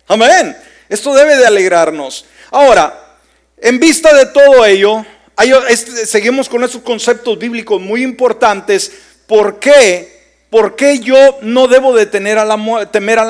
Amén. 0.08 0.56
Esto 0.88 1.14
debe 1.14 1.36
de 1.36 1.46
alegrarnos. 1.46 2.24
Ahora, 2.52 3.18
en 3.58 3.80
vista 3.80 4.14
de 4.14 4.26
todo 4.28 4.66
ello, 4.66 5.06
seguimos 6.06 6.50
con 6.50 6.64
esos 6.64 6.82
conceptos 6.82 7.40
bíblicos 7.40 7.82
muy 7.82 8.04
importantes. 8.04 8.92
¿Por 9.26 9.58
qué? 9.60 10.22
¿Por 10.50 10.76
qué 10.76 11.00
yo 11.00 11.40
no 11.42 11.70
debo 11.70 11.96
de 11.96 12.06
temer 12.08 12.38
a 12.38 12.46
la 12.46 12.58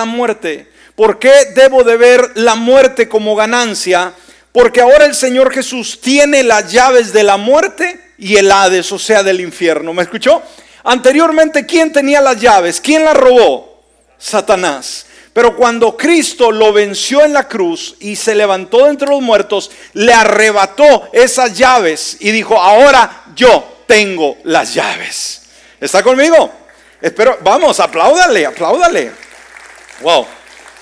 muerte? 0.05 0.67
¿Por 0.95 1.19
qué 1.19 1.31
debo 1.55 1.83
de 1.83 1.97
ver 1.97 2.31
la 2.33 2.55
muerte 2.55 3.07
como 3.07 3.35
ganancia? 3.35 4.13
Porque 4.51 4.81
ahora 4.81 5.05
el 5.05 5.13
Señor 5.13 5.53
Jesús 5.53 6.01
tiene 6.01 6.41
las 6.41 6.71
llaves 6.71 7.13
de 7.13 7.23
la 7.23 7.37
muerte 7.37 7.99
y 8.17 8.37
el 8.37 8.51
Hades, 8.51 8.91
o 8.91 8.97
sea, 8.97 9.21
del 9.21 9.39
infierno. 9.39 9.93
¿Me 9.93 10.01
escuchó? 10.01 10.41
Anteriormente, 10.83 11.67
¿quién 11.67 11.93
tenía 11.93 12.21
las 12.21 12.41
llaves? 12.41 12.81
¿Quién 12.81 13.05
las 13.05 13.15
robó? 13.15 13.83
Satanás. 14.17 15.05
Pero 15.33 15.55
cuando 15.55 15.95
Cristo 15.95 16.51
lo 16.51 16.73
venció 16.73 17.23
en 17.23 17.33
la 17.33 17.47
cruz 17.47 17.95
y 17.99 18.17
se 18.17 18.35
levantó 18.35 18.83
de 18.83 18.89
entre 18.89 19.07
los 19.07 19.21
muertos, 19.21 19.71
le 19.93 20.13
arrebató 20.13 21.09
esas 21.13 21.57
llaves 21.57 22.17
y 22.19 22.31
dijo, 22.31 22.59
ahora 22.59 23.23
yo 23.35 23.83
tengo 23.87 24.37
las 24.43 24.73
llaves. 24.73 25.43
¿Está 25.79 26.03
conmigo? 26.03 26.51
Espero, 27.01 27.37
vamos, 27.41 27.79
apláudale, 27.79 28.45
apláudale. 28.45 29.11
Wow. 30.01 30.27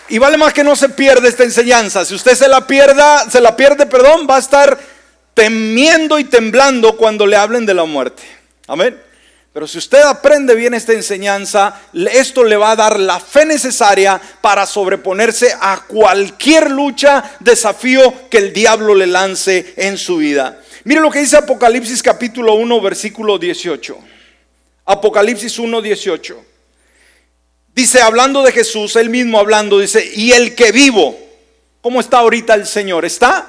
Y 0.09 0.17
vale 0.17 0.37
más 0.37 0.51
que 0.51 0.63
no 0.63 0.75
se 0.75 0.89
pierda 0.89 1.27
esta 1.27 1.43
enseñanza. 1.43 2.03
Si 2.03 2.15
usted 2.15 2.33
se 2.33 2.47
la 2.47 2.65
pierda, 2.65 3.29
se 3.29 3.39
la 3.39 3.55
pierde, 3.55 3.85
perdón, 3.85 4.25
va 4.27 4.37
a 4.37 4.39
estar 4.39 4.79
temiendo 5.35 6.17
y 6.17 6.23
temblando 6.23 6.97
cuando 6.97 7.27
le 7.27 7.35
hablen 7.35 7.67
de 7.67 7.75
la 7.75 7.85
muerte. 7.85 8.23
Amén. 8.67 9.08
Pero 9.51 9.67
si 9.67 9.79
usted 9.79 10.01
aprende 10.01 10.53
bien 10.53 10.75
esta 10.75 10.93
enseñanza, 10.93 11.81
esto 12.11 12.43
le 12.43 12.55
va 12.55 12.71
a 12.71 12.75
dar 12.75 12.99
la 12.99 13.19
fe 13.19 13.45
necesaria 13.45 14.21
para 14.41 14.67
sobreponerse 14.67 15.55
a 15.59 15.85
cualquier 15.87 16.69
lucha, 16.69 17.37
desafío 17.39 18.29
que 18.29 18.37
el 18.37 18.53
diablo 18.53 18.93
le 18.93 19.07
lance 19.07 19.73
en 19.75 19.97
su 19.97 20.17
vida. 20.17 20.61
Mire 20.83 21.01
lo 21.01 21.09
que 21.09 21.19
dice 21.19 21.37
Apocalipsis 21.37 22.03
capítulo 22.03 22.53
1, 22.53 22.79
versículo 22.79 23.39
18. 23.39 23.97
Apocalipsis 24.85 25.57
1, 25.57 25.81
18. 25.81 26.45
Dice, 27.73 28.01
hablando 28.01 28.43
de 28.43 28.51
Jesús, 28.51 28.95
él 28.97 29.09
mismo 29.09 29.39
hablando, 29.39 29.79
dice, 29.79 30.11
y 30.13 30.31
el 30.31 30.53
que 30.53 30.71
vivo, 30.71 31.17
¿cómo 31.81 31.99
está 31.99 32.19
ahorita 32.19 32.53
el 32.53 32.67
Señor? 32.67 33.03
Está 33.03 33.47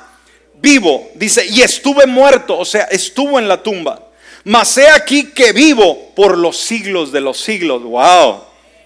vivo, 0.54 1.10
dice, 1.14 1.44
y 1.46 1.60
estuve 1.60 2.06
muerto, 2.06 2.58
o 2.58 2.64
sea, 2.64 2.84
estuvo 2.84 3.38
en 3.38 3.48
la 3.48 3.62
tumba 3.62 4.09
mas 4.44 4.76
he 4.78 4.88
aquí 4.88 5.26
que 5.30 5.52
vivo 5.52 6.12
por 6.14 6.38
los 6.38 6.56
siglos 6.56 7.12
de 7.12 7.20
los 7.20 7.40
siglos. 7.40 7.82
Wow. 7.82 8.44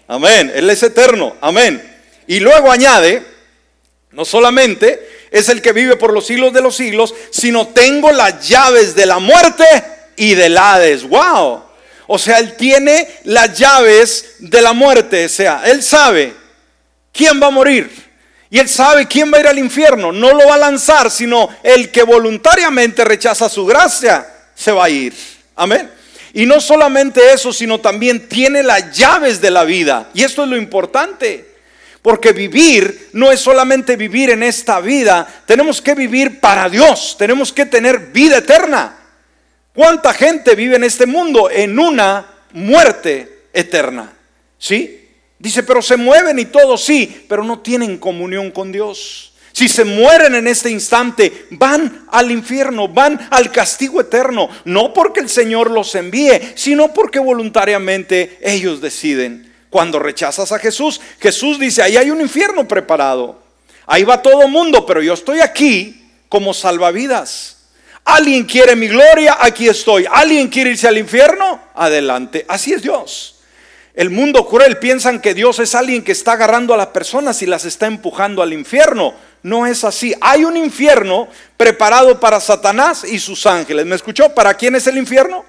Amén. 0.09 0.53
Él 0.55 0.69
es 0.71 0.83
eterno. 0.83 1.37
Amén. 1.40 1.83
Y 2.27 2.40
luego 2.40 2.71
añade, 2.71 3.23
no 4.11 4.25
solamente 4.25 5.27
es 5.31 5.49
el 5.49 5.62
que 5.62 5.73
vive 5.73 5.97
por 5.97 6.12
los 6.12 6.27
siglos 6.27 6.53
de 6.53 6.61
los 6.61 6.77
siglos, 6.77 7.14
sino 7.31 7.69
tengo 7.69 8.12
las 8.12 8.47
llaves 8.49 8.95
de 8.95 9.07
la 9.07 9.19
muerte 9.19 9.64
y 10.17 10.35
del 10.35 10.57
Hades. 10.57 11.09
Wow. 11.09 11.62
O 12.07 12.19
sea, 12.19 12.38
él 12.38 12.57
tiene 12.57 13.09
las 13.25 13.59
llaves 13.59 14.37
de 14.38 14.61
la 14.61 14.73
muerte. 14.73 15.27
O 15.27 15.29
sea, 15.29 15.62
él 15.64 15.83
sabe 15.83 16.35
quién 17.12 17.40
va 17.40 17.49
a 17.49 17.51
morir. 17.51 18.05
Y 18.51 18.59
él 18.59 18.69
sabe 18.69 19.09
quién 19.09 19.33
va 19.33 19.38
a 19.38 19.40
ir 19.40 19.49
al 19.49 19.59
infierno. 19.59 20.12
No 20.12 20.33
lo 20.33 20.47
va 20.47 20.55
a 20.55 20.59
lanzar, 20.59 21.11
sino 21.11 21.49
el 21.62 21.90
que 21.90 22.03
voluntariamente 22.03 23.05
rechaza 23.05 23.49
su 23.49 23.67
gracia 23.67 24.27
se 24.55 24.71
va 24.71 24.85
a 24.85 24.90
ir. 24.90 25.34
Amén. 25.57 25.90
Y 26.33 26.47
no 26.47 26.61
solamente 26.61 27.33
eso, 27.33 27.53
sino 27.53 27.81
también 27.81 28.29
tiene 28.29 28.62
las 28.62 28.97
llaves 28.97 29.40
de 29.40 29.51
la 29.51 29.64
vida. 29.64 30.11
Y 30.14 30.25
esto 30.25 30.43
es 30.43 30.49
lo 30.49 30.57
importante. 30.57 31.55
Porque 32.03 32.33
vivir 32.33 33.09
no 33.14 33.33
es 33.33 33.40
solamente 33.40 33.97
vivir 33.97 34.29
en 34.29 34.43
esta 34.43 34.79
vida, 34.81 35.27
tenemos 35.47 35.81
que 35.81 35.95
vivir 35.95 36.38
para 36.38 36.69
Dios, 36.69 37.17
tenemos 37.19 37.51
que 37.51 37.64
tener 37.64 38.12
vida 38.12 38.37
eterna. 38.37 38.99
¿Cuánta 39.75 40.12
gente 40.12 40.55
vive 40.55 40.77
en 40.77 40.85
este 40.85 41.07
mundo 41.07 41.51
en 41.51 41.79
una 41.79 42.27
muerte 42.53 43.47
eterna? 43.55 44.12
¿Sí? 44.59 45.09
Dice, 45.38 45.62
pero 45.62 45.81
se 45.81 45.97
mueven 45.97 46.38
y 46.38 46.45
todo, 46.45 46.77
sí, 46.77 47.25
pero 47.27 47.43
no 47.43 47.61
tienen 47.61 47.97
comunión 47.97 48.51
con 48.51 48.71
Dios. 48.71 49.34
Si 49.55 49.69
se 49.69 49.85
mueren 49.85 50.35
en 50.35 50.49
este 50.49 50.69
instante, 50.69 51.47
van 51.51 52.07
al 52.11 52.33
infierno, 52.33 52.88
van 52.88 53.29
al 53.31 53.53
castigo 53.53 54.01
eterno. 54.01 54.49
No 54.64 54.93
porque 54.93 55.21
el 55.21 55.29
Señor 55.29 55.71
los 55.71 55.95
envíe, 55.95 56.55
sino 56.57 56.93
porque 56.93 57.21
voluntariamente 57.21 58.37
ellos 58.43 58.81
deciden. 58.81 59.55
Cuando 59.71 60.01
rechazas 60.01 60.51
a 60.51 60.59
Jesús, 60.59 61.01
Jesús 61.21 61.61
dice, 61.61 61.83
ahí 61.83 61.97
hay 61.97 62.11
un 62.11 62.21
infierno 62.21 62.67
preparado. 62.67 63.45
Ahí 63.87 64.03
va 64.03 64.23
todo 64.23 64.49
mundo, 64.49 64.85
pero 64.87 65.01
yo 65.01 65.14
estoy 65.14 65.38
aquí 65.38 66.05
como 66.29 66.53
salvavidas. 66.53 67.59
Alguien 68.05 68.47
quiere 68.47 68.75
mi 68.75 68.88
gloria, 68.88 69.38
aquí 69.40 69.69
estoy. 69.69 70.05
Alguien 70.11 70.49
quiere 70.49 70.71
irse 70.71 70.88
al 70.88 70.99
infierno, 70.99 71.62
adelante. 71.77 72.45
Así 72.49 72.73
es 72.73 72.83
Dios. 72.83 73.37
El 73.95 74.11
mundo 74.11 74.49
cruel 74.49 74.79
piensan 74.79 75.21
que 75.21 75.33
Dios 75.33 75.61
es 75.61 75.77
alguien 75.77 76.03
que 76.03 76.11
está 76.11 76.33
agarrando 76.33 76.75
a 76.75 76.77
las 76.77 76.88
personas 76.88 77.40
y 77.43 77.47
las 77.47 77.64
está 77.64 77.87
empujando 77.87 78.43
al 78.43 78.53
infierno 78.53 79.14
no 79.45 79.67
es 79.67 79.85
así. 79.85 80.15
Hay 80.23 80.43
un 80.43 80.57
infierno 80.57 81.29
preparado 81.59 82.19
para 82.19 82.41
Satanás 82.41 83.05
y 83.05 83.19
sus 83.19 83.45
ángeles. 83.45 83.85
¿Me 83.85 83.95
escuchó? 83.95 84.35
¿Para 84.35 84.55
quién 84.55 84.75
es 84.75 84.87
el 84.87 84.97
infierno? 84.97 85.45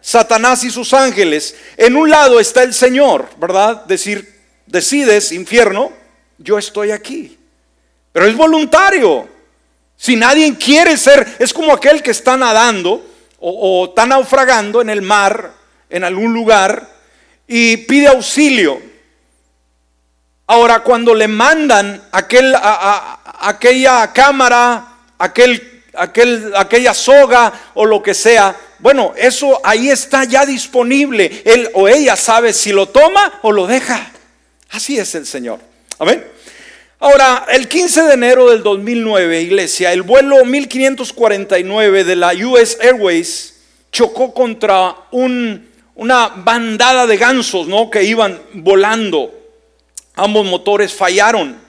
Satanás 0.00 0.62
y 0.62 0.70
sus 0.70 0.94
ángeles. 0.94 1.56
En 1.76 1.96
un 1.96 2.08
lado 2.08 2.38
está 2.38 2.62
el 2.62 2.72
Señor, 2.72 3.28
¿verdad? 3.36 3.86
Decir, 3.86 4.40
decides, 4.66 5.32
infierno, 5.32 5.92
yo 6.38 6.58
estoy 6.58 6.92
aquí. 6.92 7.36
Pero 8.12 8.26
es 8.26 8.36
voluntario. 8.36 9.28
Si 9.96 10.14
nadie 10.14 10.56
quiere 10.56 10.96
ser, 10.96 11.36
es 11.40 11.52
como 11.52 11.72
aquel 11.72 12.04
que 12.04 12.12
está 12.12 12.36
nadando 12.36 13.04
o, 13.40 13.50
o 13.82 13.84
está 13.86 14.06
naufragando 14.06 14.80
en 14.80 14.90
el 14.90 15.02
mar, 15.02 15.54
en 15.90 16.04
algún 16.04 16.32
lugar, 16.32 16.88
y 17.48 17.78
pide 17.78 18.06
auxilio. 18.06 18.93
Ahora, 20.46 20.80
cuando 20.80 21.14
le 21.14 21.26
mandan 21.26 22.02
aquel, 22.12 22.54
aquella 23.40 24.12
cámara, 24.12 24.86
aquel, 25.18 25.82
aquel, 25.94 26.52
aquella 26.54 26.92
soga 26.92 27.52
o 27.74 27.86
lo 27.86 28.02
que 28.02 28.12
sea, 28.12 28.54
bueno, 28.78 29.14
eso 29.16 29.58
ahí 29.64 29.88
está 29.88 30.24
ya 30.24 30.44
disponible. 30.44 31.42
Él 31.46 31.70
o 31.72 31.88
ella 31.88 32.16
sabe 32.16 32.52
si 32.52 32.72
lo 32.72 32.86
toma 32.88 33.40
o 33.42 33.52
lo 33.52 33.66
deja. 33.66 34.12
Así 34.70 34.98
es 34.98 35.14
el 35.14 35.24
Señor. 35.24 35.60
Amén. 35.98 36.22
Ahora, 37.00 37.46
el 37.50 37.66
15 37.66 38.02
de 38.02 38.14
enero 38.14 38.50
del 38.50 38.62
2009, 38.62 39.40
iglesia, 39.40 39.92
el 39.92 40.02
vuelo 40.02 40.44
1549 40.44 42.04
de 42.04 42.16
la 42.16 42.32
US 42.32 42.78
Airways 42.80 43.54
chocó 43.90 44.34
contra 44.34 44.94
una 45.10 46.28
bandada 46.36 47.06
de 47.06 47.16
gansos, 47.16 47.66
¿no? 47.66 47.88
Que 47.88 48.04
iban 48.04 48.40
volando. 48.52 49.43
Ambos 50.14 50.46
motores 50.46 50.92
fallaron. 50.92 51.60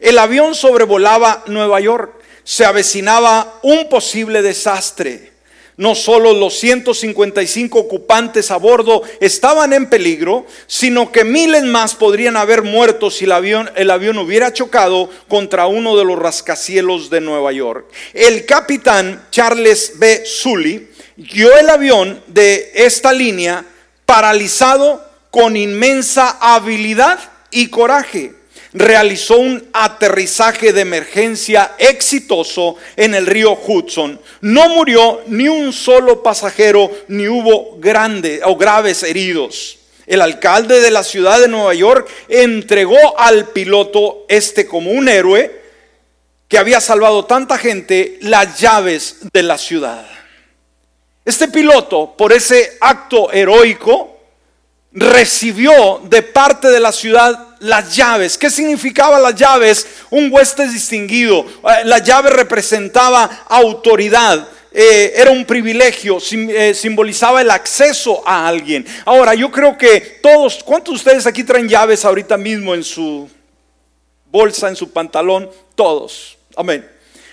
El 0.00 0.18
avión 0.18 0.54
sobrevolaba 0.54 1.42
Nueva 1.46 1.80
York. 1.80 2.20
Se 2.44 2.64
avecinaba 2.64 3.58
un 3.62 3.88
posible 3.88 4.42
desastre. 4.42 5.32
No 5.76 5.96
solo 5.96 6.32
los 6.32 6.54
155 6.60 7.78
ocupantes 7.78 8.52
a 8.52 8.58
bordo 8.58 9.02
estaban 9.20 9.72
en 9.72 9.88
peligro, 9.88 10.46
sino 10.68 11.10
que 11.10 11.24
miles 11.24 11.64
más 11.64 11.96
podrían 11.96 12.36
haber 12.36 12.62
muerto 12.62 13.10
si 13.10 13.24
el 13.24 13.32
avión, 13.32 13.68
el 13.74 13.90
avión 13.90 14.18
hubiera 14.18 14.52
chocado 14.52 15.10
contra 15.26 15.66
uno 15.66 15.96
de 15.96 16.04
los 16.04 16.16
rascacielos 16.16 17.10
de 17.10 17.20
Nueva 17.20 17.50
York. 17.50 17.86
El 18.12 18.46
capitán 18.46 19.26
Charles 19.32 19.94
B. 19.98 20.22
Sully 20.24 20.90
guió 21.16 21.56
el 21.56 21.68
avión 21.68 22.22
de 22.28 22.70
esta 22.74 23.12
línea 23.12 23.64
paralizado 24.06 25.04
con 25.32 25.56
inmensa 25.56 26.38
habilidad 26.40 27.18
y 27.54 27.68
coraje 27.68 28.34
realizó 28.74 29.38
un 29.38 29.68
aterrizaje 29.72 30.72
de 30.72 30.80
emergencia 30.80 31.76
exitoso 31.78 32.76
en 32.96 33.14
el 33.14 33.26
río 33.26 33.56
Hudson. 33.66 34.20
No 34.40 34.68
murió 34.68 35.22
ni 35.28 35.48
un 35.48 35.72
solo 35.72 36.22
pasajero, 36.22 36.90
ni 37.08 37.28
hubo 37.28 37.78
grandes 37.78 38.40
o 38.44 38.56
graves 38.56 39.04
heridos. 39.04 39.78
El 40.06 40.20
alcalde 40.20 40.80
de 40.80 40.90
la 40.90 41.04
ciudad 41.04 41.40
de 41.40 41.48
Nueva 41.48 41.72
York 41.72 42.08
entregó 42.28 43.18
al 43.18 43.48
piloto 43.50 44.26
este 44.28 44.66
como 44.66 44.90
un 44.90 45.08
héroe 45.08 45.62
que 46.48 46.58
había 46.58 46.80
salvado 46.80 47.24
tanta 47.24 47.56
gente 47.56 48.18
las 48.20 48.60
llaves 48.60 49.18
de 49.32 49.42
la 49.42 49.56
ciudad. 49.56 50.04
Este 51.24 51.48
piloto, 51.48 52.14
por 52.18 52.32
ese 52.32 52.76
acto 52.80 53.32
heroico, 53.32 54.13
recibió 54.94 56.00
de 56.04 56.22
parte 56.22 56.68
de 56.68 56.78
la 56.78 56.92
ciudad 56.92 57.56
las 57.58 57.94
llaves. 57.96 58.38
¿Qué 58.38 58.48
significaba 58.48 59.18
las 59.18 59.34
llaves? 59.34 59.86
Un 60.10 60.32
hueste 60.32 60.68
distinguido. 60.68 61.40
Eh, 61.40 61.84
la 61.84 61.98
llave 61.98 62.30
representaba 62.30 63.44
autoridad. 63.48 64.46
Eh, 64.72 65.12
era 65.16 65.30
un 65.30 65.44
privilegio, 65.44 66.18
eh, 66.32 66.74
simbolizaba 66.74 67.42
el 67.42 67.50
acceso 67.50 68.22
a 68.26 68.46
alguien. 68.46 68.86
Ahora, 69.04 69.34
yo 69.34 69.50
creo 69.50 69.76
que 69.76 70.18
todos, 70.22 70.62
¿cuántos 70.64 70.94
de 70.94 70.96
ustedes 70.96 71.26
aquí 71.26 71.44
traen 71.44 71.68
llaves 71.68 72.04
ahorita 72.04 72.36
mismo 72.36 72.74
en 72.74 72.82
su 72.82 73.28
bolsa, 74.26 74.68
en 74.68 74.76
su 74.76 74.92
pantalón? 74.92 75.50
Todos. 75.74 76.36
Amén. 76.56 76.88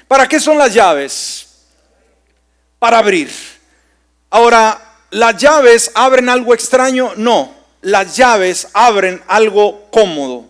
¿Para 0.07 0.27
qué 0.27 0.39
son 0.39 0.57
las 0.57 0.73
llaves? 0.73 1.47
Para 2.77 2.99
abrir. 2.99 3.29
Ahora, 4.29 4.90
¿las 5.11 5.37
llaves 5.37 5.91
abren 5.93 6.27
algo 6.27 6.53
extraño? 6.53 7.13
No 7.15 7.61
las 7.81 8.15
llaves 8.15 8.67
abren 8.73 9.21
algo 9.27 9.87
cómodo. 9.91 10.45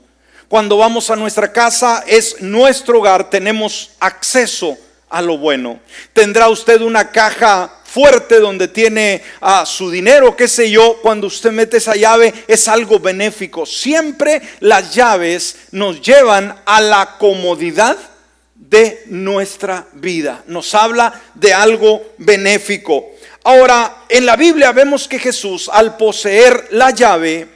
Cuando 0.48 0.78
vamos 0.78 1.10
a 1.10 1.16
nuestra 1.16 1.52
casa 1.52 2.04
es 2.06 2.42
nuestro 2.42 3.00
hogar, 3.00 3.30
tenemos 3.30 3.92
acceso 4.00 4.78
a 5.10 5.22
lo 5.22 5.38
bueno. 5.38 5.80
Tendrá 6.14 6.50
usted 6.50 6.82
una 6.82 7.10
caja 7.10 7.72
fuerte 7.86 8.40
donde 8.40 8.68
tiene 8.68 9.22
a 9.40 9.66
su 9.66 9.90
dinero, 9.90 10.36
qué 10.36 10.48
sé 10.48 10.70
yo, 10.70 10.98
cuando 11.02 11.28
usted 11.28 11.52
mete 11.52 11.78
esa 11.78 11.96
llave 11.96 12.34
es 12.48 12.68
algo 12.68 13.00
benéfico. 13.00 13.66
Siempre 13.66 14.42
las 14.60 14.94
llaves 14.94 15.56
nos 15.72 16.02
llevan 16.02 16.56
a 16.66 16.82
la 16.82 17.18
comodidad 17.18 17.98
de 18.56 19.04
nuestra 19.08 19.88
vida. 19.94 20.44
Nos 20.48 20.74
habla 20.76 21.22
de 21.34 21.54
algo 21.54 22.02
benéfico. 22.18 23.11
Ahora, 23.44 24.04
en 24.08 24.26
la 24.26 24.36
Biblia 24.36 24.72
vemos 24.72 25.08
que 25.08 25.18
Jesús, 25.18 25.70
al 25.72 25.98
poseer 25.98 26.68
la 26.72 26.92
llave, 26.92 27.48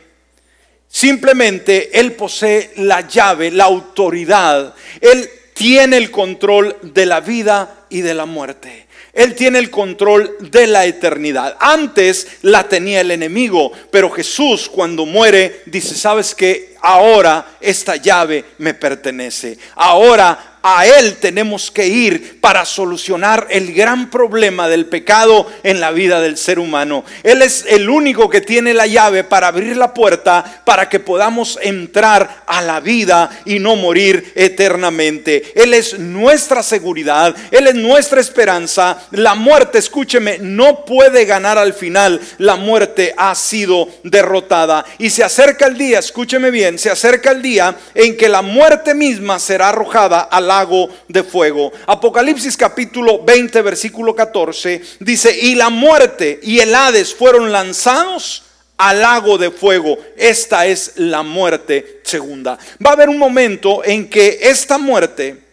simplemente 0.88 2.00
Él 2.00 2.14
posee 2.14 2.72
la 2.78 3.08
llave, 3.08 3.52
la 3.52 3.66
autoridad. 3.66 4.74
Él 5.00 5.30
tiene 5.54 5.98
el 5.98 6.10
control 6.10 6.76
de 6.82 7.06
la 7.06 7.20
vida 7.20 7.86
y 7.90 8.02
de 8.02 8.14
la 8.14 8.26
muerte. 8.26 8.88
Él 9.14 9.34
tiene 9.34 9.60
el 9.60 9.70
control 9.70 10.36
de 10.40 10.68
la 10.68 10.86
eternidad. 10.86 11.56
Antes 11.60 12.28
la 12.42 12.68
tenía 12.68 13.00
el 13.00 13.12
enemigo, 13.12 13.72
pero 13.90 14.10
Jesús 14.10 14.70
cuando 14.70 15.06
muere 15.06 15.62
dice, 15.68 15.96
¿sabes 15.96 16.36
que 16.36 16.76
Ahora 16.88 17.58
esta 17.60 17.96
llave 17.96 18.46
me 18.60 18.76
pertenece. 18.76 19.58
Ahora 19.76 20.55
a 20.68 20.88
Él 20.88 21.18
tenemos 21.18 21.70
que 21.70 21.86
ir 21.86 22.42
para 22.42 22.66
solucionar 22.66 23.46
el 23.52 23.72
gran 23.72 24.10
problema 24.10 24.68
del 24.68 24.88
pecado 24.88 25.46
en 25.62 25.80
la 25.80 25.92
vida 25.92 26.20
del 26.22 26.38
ser 26.38 26.58
humano. 26.58 27.06
Él 27.22 27.44
es 27.44 27.66
el 27.70 27.88
único 27.88 28.32
que 28.32 28.42
tiene 28.42 28.74
la 28.74 28.88
llave 28.88 29.24
para 29.24 29.50
abrir 29.50 29.78
la 29.78 29.94
puerta 29.94 30.64
para 30.66 30.90
que 30.90 31.00
podamos 31.00 31.60
entrar 31.62 32.42
a 32.48 32.64
la 32.64 32.80
vida 32.80 33.30
y 33.46 33.60
no 33.60 33.76
morir 33.76 34.34
eternamente. 34.34 35.54
Él 35.54 35.76
es 35.76 36.00
nuestra 36.00 36.64
seguridad, 36.64 37.36
Él 37.52 37.68
es 37.68 37.76
nuestra 37.76 38.20
esperanza. 38.20 38.98
La 39.12 39.36
muerte, 39.36 39.78
escúcheme, 39.78 40.40
no 40.40 40.84
puede 40.84 41.26
ganar 41.26 41.60
al 41.60 41.76
final. 41.76 42.20
La 42.40 42.56
muerte 42.56 43.14
ha 43.16 43.36
sido 43.36 43.88
derrotada. 44.02 44.84
Y 44.98 45.12
se 45.12 45.24
acerca 45.24 45.68
el 45.68 45.78
día, 45.78 46.00
escúcheme 46.00 46.50
bien, 46.50 46.80
se 46.80 46.90
acerca 46.90 47.30
el 47.30 47.44
día 47.44 47.76
en 47.94 48.18
que 48.18 48.30
la 48.30 48.42
muerte 48.42 48.96
misma 48.96 49.38
será 49.38 49.70
arrojada 49.70 50.22
al 50.22 50.55
lago 50.56 50.90
de 51.10 51.24
fuego. 51.24 51.72
Apocalipsis 51.86 52.56
capítulo 52.56 53.24
20, 53.24 53.62
versículo 53.62 54.16
14 54.16 54.82
dice, 55.02 55.38
y 55.38 55.56
la 55.56 55.70
muerte 55.70 56.40
y 56.42 56.60
el 56.60 56.74
Hades 56.74 57.14
fueron 57.14 57.52
lanzados 57.52 58.44
al 58.78 59.02
lago 59.02 59.38
de 59.38 59.52
fuego. 59.52 59.98
Esta 60.16 60.66
es 60.66 60.94
la 60.96 61.24
muerte 61.24 62.00
segunda. 62.04 62.58
Va 62.86 62.92
a 62.92 62.94
haber 62.94 63.10
un 63.10 63.18
momento 63.18 63.84
en 63.84 64.10
que 64.10 64.40
esta 64.44 64.78
muerte 64.78 65.44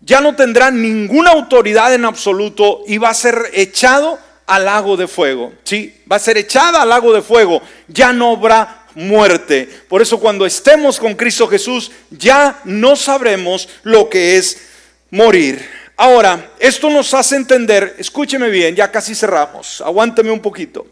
ya 0.00 0.20
no 0.20 0.34
tendrá 0.34 0.70
ninguna 0.70 1.30
autoridad 1.30 1.94
en 1.94 2.04
absoluto 2.04 2.82
y 2.86 2.98
va 2.98 3.10
a 3.10 3.14
ser 3.14 3.50
echado 3.52 4.18
al 4.46 4.64
lago 4.64 4.96
de 4.96 5.06
fuego. 5.06 5.52
Sí, 5.62 6.02
va 6.10 6.16
a 6.16 6.20
ser 6.20 6.36
echada 6.36 6.82
al 6.82 6.88
lago 6.88 7.12
de 7.12 7.22
fuego. 7.22 7.62
Ya 7.86 8.12
no 8.12 8.32
habrá 8.32 8.77
muerte. 8.94 9.68
Por 9.88 10.02
eso 10.02 10.18
cuando 10.18 10.46
estemos 10.46 10.98
con 10.98 11.14
Cristo 11.14 11.46
Jesús 11.46 11.90
ya 12.10 12.60
no 12.64 12.96
sabremos 12.96 13.68
lo 13.82 14.08
que 14.08 14.36
es 14.36 14.58
morir. 15.10 15.68
Ahora, 15.96 16.52
esto 16.60 16.90
nos 16.90 17.12
hace 17.14 17.36
entender, 17.36 17.96
escúcheme 17.98 18.48
bien, 18.50 18.76
ya 18.76 18.90
casi 18.90 19.14
cerramos, 19.14 19.80
aguánteme 19.80 20.30
un 20.30 20.40
poquito. 20.40 20.86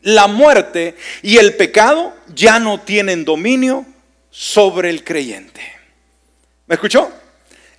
La 0.00 0.26
muerte 0.26 0.96
y 1.22 1.36
el 1.36 1.54
pecado 1.54 2.14
ya 2.34 2.58
no 2.58 2.80
tienen 2.80 3.24
dominio 3.24 3.84
sobre 4.30 4.90
el 4.90 5.04
creyente. 5.04 5.60
¿Me 6.66 6.74
escuchó? 6.74 7.10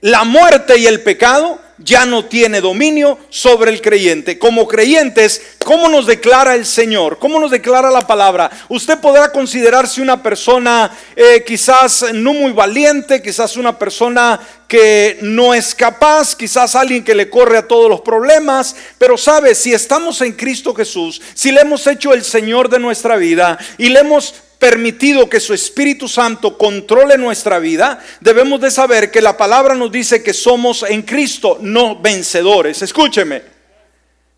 La 0.01 0.23
muerte 0.23 0.77
y 0.77 0.85
el 0.85 1.01
pecado 1.01 1.59
ya 1.77 2.05
no 2.05 2.25
tiene 2.25 2.61
dominio 2.61 3.17
sobre 3.29 3.71
el 3.71 3.81
creyente. 3.81 4.39
Como 4.39 4.67
creyentes, 4.67 5.41
¿cómo 5.63 5.89
nos 5.89 6.05
declara 6.05 6.55
el 6.55 6.65
Señor? 6.65 7.19
¿Cómo 7.19 7.39
nos 7.39 7.51
declara 7.51 7.91
la 7.91 8.07
palabra? 8.07 8.49
Usted 8.69 8.99
podrá 8.99 9.31
considerarse 9.31 10.01
una 10.01 10.21
persona 10.23 10.91
eh, 11.15 11.43
quizás 11.45 12.05
no 12.13 12.33
muy 12.33 12.53
valiente, 12.53 13.21
quizás 13.21 13.57
una 13.57 13.77
persona 13.77 14.39
que 14.67 15.19
no 15.21 15.53
es 15.53 15.75
capaz, 15.75 16.35
quizás 16.35 16.75
alguien 16.75 17.03
que 17.03 17.15
le 17.15 17.29
corre 17.29 17.57
a 17.57 17.67
todos 17.67 17.89
los 17.89 18.01
problemas, 18.01 18.75
pero 18.97 19.17
sabe, 19.17 19.53
si 19.53 19.73
estamos 19.73 20.21
en 20.21 20.33
Cristo 20.33 20.73
Jesús, 20.73 21.21
si 21.33 21.51
le 21.51 21.61
hemos 21.61 21.85
hecho 21.87 22.13
el 22.13 22.23
Señor 22.23 22.69
de 22.69 22.79
nuestra 22.79 23.15
vida 23.17 23.57
y 23.77 23.89
le 23.89 23.99
hemos 23.99 24.33
permitido 24.65 25.29
que 25.29 25.39
su 25.39 25.53
Espíritu 25.53 26.07
Santo 26.07 26.57
controle 26.57 27.19
nuestra 27.19 27.59
vida, 27.59 28.03
debemos 28.19 28.59
de 28.59 28.71
saber 28.71 29.11
que 29.11 29.21
la 29.21 29.37
palabra 29.37 29.75
nos 29.75 29.91
dice 29.91 30.23
que 30.23 30.33
somos 30.33 30.81
en 30.81 31.03
Cristo 31.03 31.59
no 31.61 32.01
vencedores. 32.01 32.81
Escúcheme, 32.81 33.43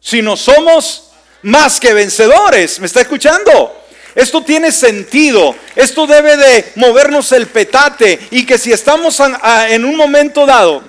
si 0.02 0.22
no 0.22 0.36
somos 0.36 1.12
más 1.44 1.80
que 1.80 1.94
vencedores, 1.94 2.78
¿me 2.82 2.88
está 2.88 3.00
escuchando? 3.00 3.86
Esto 4.16 4.44
tiene 4.44 4.74
sentido, 4.74 5.56
esto 5.78 6.06
debe 6.06 6.36
de 6.36 6.74
movernos 6.76 7.32
el 7.32 7.48
petate 7.48 8.20
y 8.30 8.46
que 8.46 8.58
si 8.58 8.74
estamos 8.74 9.22
en 9.70 9.86
un 9.86 9.96
momento 9.96 10.46
dado, 10.46 10.84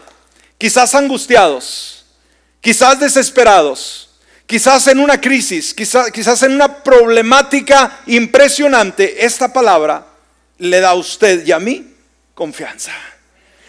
quizás 0.59 0.97
angustiados, 0.97 2.07
quizás 2.61 2.99
desesperados, 2.99 4.08
quizás 4.49 4.87
en 4.87 4.99
una 4.99 5.21
crisis, 5.21 5.75
quizás, 5.75 6.11
quizás 6.11 6.43
en 6.43 6.53
una 6.53 6.83
problemática 6.83 8.01
impresionante, 8.07 9.25
esta 9.25 9.53
palabra 9.53 10.07
le 10.57 10.81
da 10.81 10.91
a 10.91 10.95
usted 10.95 11.47
y 11.47 11.53
a 11.53 11.61
mí 11.61 11.95
confianza. 12.35 12.93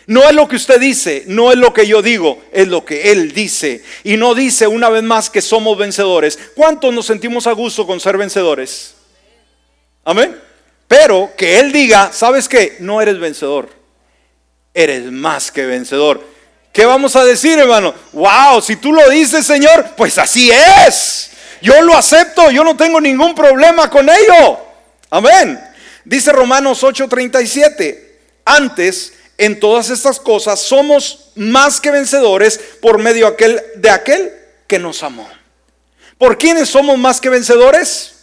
No 0.08 0.24
es 0.24 0.34
lo 0.34 0.48
que 0.48 0.56
usted 0.56 0.80
dice, 0.80 1.26
no 1.28 1.52
es 1.52 1.58
lo 1.58 1.72
que 1.72 1.86
yo 1.86 2.02
digo, 2.02 2.42
es 2.52 2.68
lo 2.68 2.84
que 2.84 3.12
Él 3.12 3.32
dice. 3.34 3.84
Y 4.04 4.18
no 4.18 4.34
dice 4.34 4.66
una 4.66 4.90
vez 4.90 5.04
más 5.04 5.30
que 5.30 5.42
somos 5.42 5.78
vencedores. 5.78 6.40
¿Cuántos 6.56 6.92
nos 6.92 7.06
sentimos 7.06 7.46
a 7.46 7.52
gusto 7.52 7.86
con 7.86 8.00
ser 8.00 8.18
vencedores? 8.18 8.96
Amén. 10.04 10.36
Pero 10.88 11.34
que 11.38 11.60
Él 11.60 11.72
diga, 11.72 12.12
¿sabes 12.12 12.50
qué? 12.50 12.78
No 12.80 13.02
eres 13.02 13.20
vencedor. 13.20 13.70
Eres 14.74 15.12
más 15.12 15.52
que 15.52 15.66
vencedor. 15.66 16.24
¿Qué 16.80 16.86
vamos 16.86 17.14
a 17.18 17.26
decir, 17.26 17.60
hermano? 17.60 17.94
Wow, 18.14 18.62
si 18.62 18.78
tú 18.78 18.94
lo 18.94 19.10
dices, 19.10 19.46
Señor, 19.46 19.96
pues 19.98 20.18
así 20.18 20.50
es. 20.50 21.30
Yo 21.62 21.82
lo 21.82 21.94
acepto, 21.94 22.52
yo 22.52 22.64
no 22.64 22.78
tengo 22.78 23.02
ningún 23.02 23.36
problema 23.36 23.90
con 23.90 24.10
ello. 24.10 24.58
Amén. 25.10 25.60
Dice 26.06 26.32
Romanos 26.32 26.82
8:37, 26.82 28.00
antes 28.46 29.12
en 29.38 29.60
todas 29.60 29.90
estas 29.90 30.22
cosas 30.22 30.62
somos 30.62 31.32
más 31.36 31.82
que 31.82 31.92
vencedores 31.92 32.58
por 32.82 32.98
medio 32.98 33.28
aquel, 33.28 33.62
de 33.76 33.90
aquel 33.90 34.32
que 34.66 34.80
nos 34.80 35.04
amó. 35.04 35.30
¿Por 36.18 36.38
quiénes 36.38 36.70
somos 36.70 36.98
más 36.98 37.20
que 37.20 37.28
vencedores? 37.28 38.14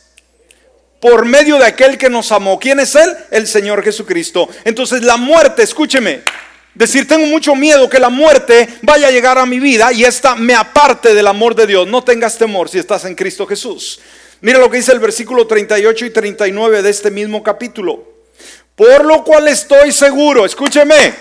Por 0.99 1.27
medio 1.27 1.59
de 1.59 1.67
aquel 1.67 1.99
que 1.99 2.09
nos 2.09 2.33
amó. 2.33 2.59
¿Quién 2.59 2.81
es 2.81 2.95
Él? 2.95 3.15
El 3.31 3.47
Señor 3.47 3.85
Jesucristo. 3.85 4.49
Entonces 4.65 5.03
la 5.03 5.19
muerte, 5.19 5.63
escúcheme, 5.63 6.23
decir 6.77 7.09
tengo 7.09 7.27
mucho 7.27 7.55
miedo 7.55 7.89
que 7.89 7.99
la 7.99 8.11
muerte 8.11 8.68
vaya 8.83 9.09
a 9.09 9.11
llegar 9.11 9.39
a 9.39 9.47
mi 9.47 9.59
vida 9.59 9.93
y 9.93 10.05
esta 10.05 10.35
me 10.35 10.55
aparte 10.55 11.14
del 11.14 11.27
amor 11.27 11.55
de 11.55 11.66
Dios. 11.66 11.89
No 11.89 12.05
tengas 12.05 12.39
temor 12.39 12.68
si 12.68 12.79
estás 12.79 13.05
en 13.05 13.14
Cristo 13.14 13.47
Jesús. 13.47 14.01
Mira 14.43 14.59
lo 14.59 14.70
que 14.70 14.77
dice 14.77 14.93
el 14.93 15.01
versículo 15.01 15.47
38 15.47 16.07
y 16.07 16.11
39 16.11 16.83
de 16.83 16.91
este 16.91 17.11
mismo 17.11 17.43
capítulo. 17.43 18.05
Por 18.74 19.07
lo 19.07 19.24
cual 19.24 19.49
estoy 19.49 19.91
seguro, 19.91 20.45
escúcheme, 20.45 21.14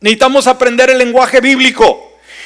necesitamos 0.00 0.46
aprender 0.46 0.90
el 0.90 0.98
lenguaje 0.98 1.40
bíblico. 1.40 2.04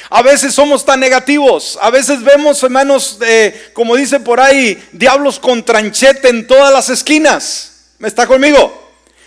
A 0.09 0.21
veces 0.21 0.53
somos 0.53 0.85
tan 0.85 0.99
negativos, 0.99 1.77
a 1.81 1.89
veces 1.89 2.23
vemos, 2.23 2.61
hermanos, 2.63 3.17
eh, 3.25 3.71
como 3.73 3.95
dice 3.95 4.19
por 4.19 4.39
ahí, 4.39 4.81
diablos 4.93 5.39
con 5.39 5.65
tranchete 5.65 6.29
en 6.29 6.47
todas 6.47 6.71
las 6.71 6.89
esquinas. 6.89 7.95
¿Me 7.99 8.07
está 8.07 8.25
conmigo? 8.27 8.82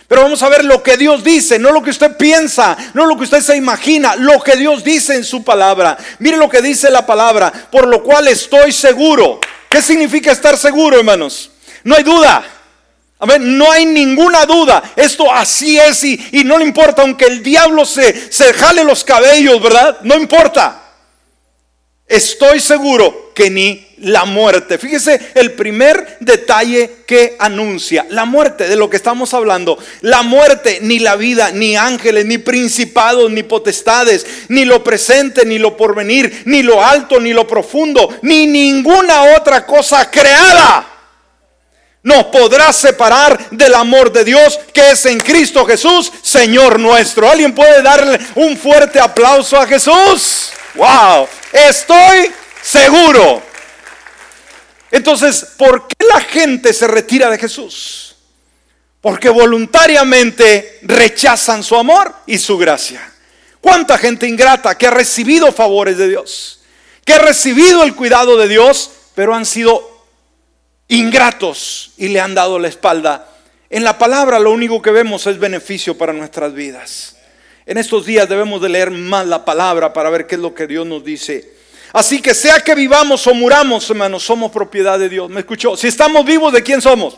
Pero 0.09 0.23
vamos 0.23 0.43
a 0.43 0.49
ver 0.49 0.65
lo 0.65 0.83
que 0.83 0.97
Dios 0.97 1.25
dice, 1.25 1.59
no 1.59 1.73
lo 1.73 1.83
que 1.83 1.91
usted 1.91 2.17
piensa, 2.17 2.77
no 2.95 3.07
lo 3.07 3.17
que 3.17 3.25
usted 3.25 3.41
se 3.41 3.57
imagina, 3.57 4.15
lo 4.15 4.41
que 4.41 4.57
Dios 4.57 4.85
dice 4.85 5.17
en 5.17 5.25
su 5.25 5.43
palabra. 5.43 5.97
Mire 6.21 6.37
lo 6.37 6.49
que 6.49 6.63
dice 6.63 6.91
la 6.91 7.05
palabra, 7.05 7.53
por 7.71 7.89
lo 7.89 8.03
cual 8.03 8.29
estoy 8.29 8.71
seguro. 8.71 9.41
¿Qué 9.69 9.83
significa 9.83 10.31
estar 10.31 10.57
seguro, 10.57 10.99
hermanos? 10.99 11.51
No 11.83 11.97
hay 11.97 12.05
duda. 12.05 12.45
Amén, 13.19 13.59
no 13.59 13.73
hay 13.73 13.85
ninguna 13.85 14.47
duda. 14.47 14.83
Esto 14.95 15.33
así 15.33 15.79
es 15.79 16.05
y, 16.05 16.45
no 16.45 16.59
le 16.59 16.65
importa, 16.65 17.03
aunque 17.03 17.25
el 17.25 17.43
diablo 17.43 17.85
se, 17.85 18.31
se 18.31 18.53
jale 18.53 18.85
los 18.85 19.03
cabellos, 19.03 19.61
¿verdad? 19.61 19.99
No 20.03 20.17
importa. 20.17 20.83
Estoy 22.07 22.61
seguro 22.61 23.33
que 23.35 23.51
ni 23.51 23.86
la 23.99 24.25
muerte. 24.25 24.79
Fíjese 24.79 25.33
el 25.35 25.53
primer 25.53 26.19
detalle 26.21 26.99
que 27.07 27.37
anuncia, 27.39 28.07
la 28.11 28.25
muerte 28.25 28.69
de 28.69 28.77
lo 28.77 28.91
que 28.91 28.97
estamos 28.97 29.33
hablando. 29.35 29.79
La 30.01 30.23
muerte, 30.23 30.79
ni 30.83 30.99
la 30.99 31.17
vida, 31.17 31.51
ni 31.53 31.77
ángeles, 31.77 32.27
ni 32.27 32.39
principados, 32.39 33.31
ni 33.31 33.43
potestades, 33.43 34.27
ni 34.49 34.65
lo 34.65 34.85
presente, 34.85 35.45
ni 35.45 35.59
lo 35.59 35.77
porvenir, 35.77 36.43
ni 36.47 36.63
lo 36.63 36.85
alto, 36.85 37.21
ni 37.21 37.33
lo 37.33 37.47
profundo, 37.47 38.19
ni 38.23 38.47
ninguna 38.47 39.37
otra 39.37 39.65
cosa 39.65 40.11
creada 40.11 40.93
nos 42.07 42.27
podrá 42.27 42.73
separar 42.73 43.51
del 43.51 43.75
amor 43.75 44.13
de 44.13 44.23
Dios 44.23 44.61
que 44.73 44.93
es 44.93 45.07
en 45.07 45.19
Cristo 45.19 45.67
Jesús, 45.67 46.13
Señor 46.23 46.79
nuestro. 46.79 47.29
¿Alguien 47.29 47.53
puede 47.53 47.83
darle 47.83 48.21
un 48.37 48.57
fuerte 48.57 49.01
aplauso 49.01 49.59
a 49.59 49.67
Jesús? 49.67 50.53
¡Wow! 50.77 51.27
Estoy 51.53 52.31
seguro. 52.63 53.43
Entonces, 54.91 55.55
¿por 55.57 55.87
qué 55.89 56.07
la 56.13 56.21
gente 56.21 56.73
se 56.73 56.87
retira 56.87 57.31
de 57.31 57.39
Jesús? 57.39 58.17
Porque 59.01 59.29
voluntariamente 59.29 60.79
rechazan 60.83 61.63
su 61.63 61.77
amor 61.77 62.15
y 62.27 62.39
su 62.39 62.57
gracia. 62.57 63.13
¿Cuánta 63.61 63.99
gente 63.99 64.29
ingrata 64.29 64.77
que 64.79 64.87
ha 64.87 64.91
recibido 64.91 65.51
favores 65.53 65.99
de 65.99 66.09
Dios? 66.09 66.61
Que 67.05 67.15
ha 67.15 67.19
recibido 67.19 67.83
el 67.83 67.95
cuidado 67.95 68.37
de 68.37 68.49
Dios, 68.49 68.91
pero 69.15 69.35
han 69.35 69.47
sido 69.47 70.05
ingratos 70.89 71.93
y 71.97 72.09
le 72.09 72.21
han 72.21 72.35
dado 72.35 72.59
la 72.59 72.69
espalda. 72.69 73.29
En 73.71 73.83
la 73.83 73.99
palabra 73.99 74.39
lo 74.39 74.53
único 74.53 74.81
que 74.81 74.93
vemos 74.93 75.27
es 75.27 75.39
beneficio 75.39 75.99
para 75.99 76.13
nuestras 76.13 76.55
vidas. 76.55 77.17
En 77.67 77.79
estos 77.79 78.07
días 78.07 78.29
debemos 78.29 78.63
de 78.63 78.69
leer 78.69 78.93
más 78.93 79.27
la 79.27 79.45
palabra 79.45 79.93
para 79.93 80.11
ver 80.11 80.29
qué 80.29 80.37
es 80.37 80.41
lo 80.41 80.55
que 80.55 80.69
Dios 80.69 80.87
nos 80.87 81.05
dice. 81.05 81.53
Así 81.93 82.21
que 82.21 82.35
sea 82.35 82.61
que 82.61 82.75
vivamos 82.75 83.27
o 83.27 83.35
muramos, 83.35 83.89
hermanos, 83.91 84.23
somos 84.23 84.51
propiedad 84.51 84.99
de 84.99 85.09
Dios. 85.09 85.31
¿Me 85.31 85.41
escuchó? 85.41 85.77
Si 85.77 85.89
estamos 85.89 86.25
vivos, 86.25 86.53
¿de 86.53 86.63
quién 86.63 86.81
somos? 86.81 87.17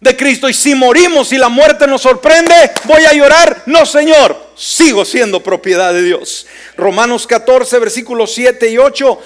De 0.00 0.16
Cristo. 0.16 0.48
Y 0.48 0.54
si 0.54 0.74
morimos 0.74 1.32
y 1.32 1.38
la 1.38 1.48
muerte 1.48 1.86
nos 1.86 2.02
sorprende, 2.02 2.54
voy 2.84 3.04
a 3.04 3.12
llorar. 3.12 3.62
No, 3.66 3.84
Señor, 3.84 4.36
sigo 4.54 5.04
siendo 5.04 5.42
propiedad 5.42 5.92
de 5.92 6.02
Dios. 6.02 6.46
Romanos 6.76 7.26
14, 7.26 7.78
versículos 7.78 8.32
7 8.34 8.70
y 8.70 8.78
8 8.78 9.18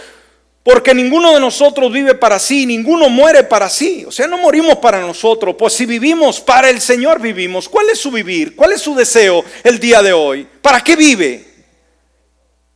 porque 0.62 0.95
ninguno 0.95 1.35
de 1.35 1.41
nosotros 1.41 1.93
vive 1.93 2.14
para 2.14 2.39
sí, 2.39 2.66
ninguno 2.66 3.09
muere 3.09 3.43
para 3.43 3.68
sí. 3.68 4.05
O 4.07 4.12
sea, 4.12 4.29
no 4.29 4.39
morimos 4.39 4.77
para 4.77 5.01
nosotros. 5.01 5.57
Pues 5.59 5.73
si 5.73 5.87
vivimos 5.87 6.41
para 6.41 6.70
el 6.70 6.81
Señor 6.81 7.20
vivimos. 7.20 7.68
¿Cuál 7.68 7.91
es 7.91 7.99
su 7.99 8.12
vivir? 8.12 8.55
¿Cuál 8.55 8.73
es 8.73 8.81
su 8.81 8.95
deseo 8.95 9.45
el 9.64 9.81
día 9.81 10.03
de 10.03 10.12
hoy? 10.12 10.47
¿Para 10.61 10.81
qué 10.81 10.95
vive? 10.95 11.51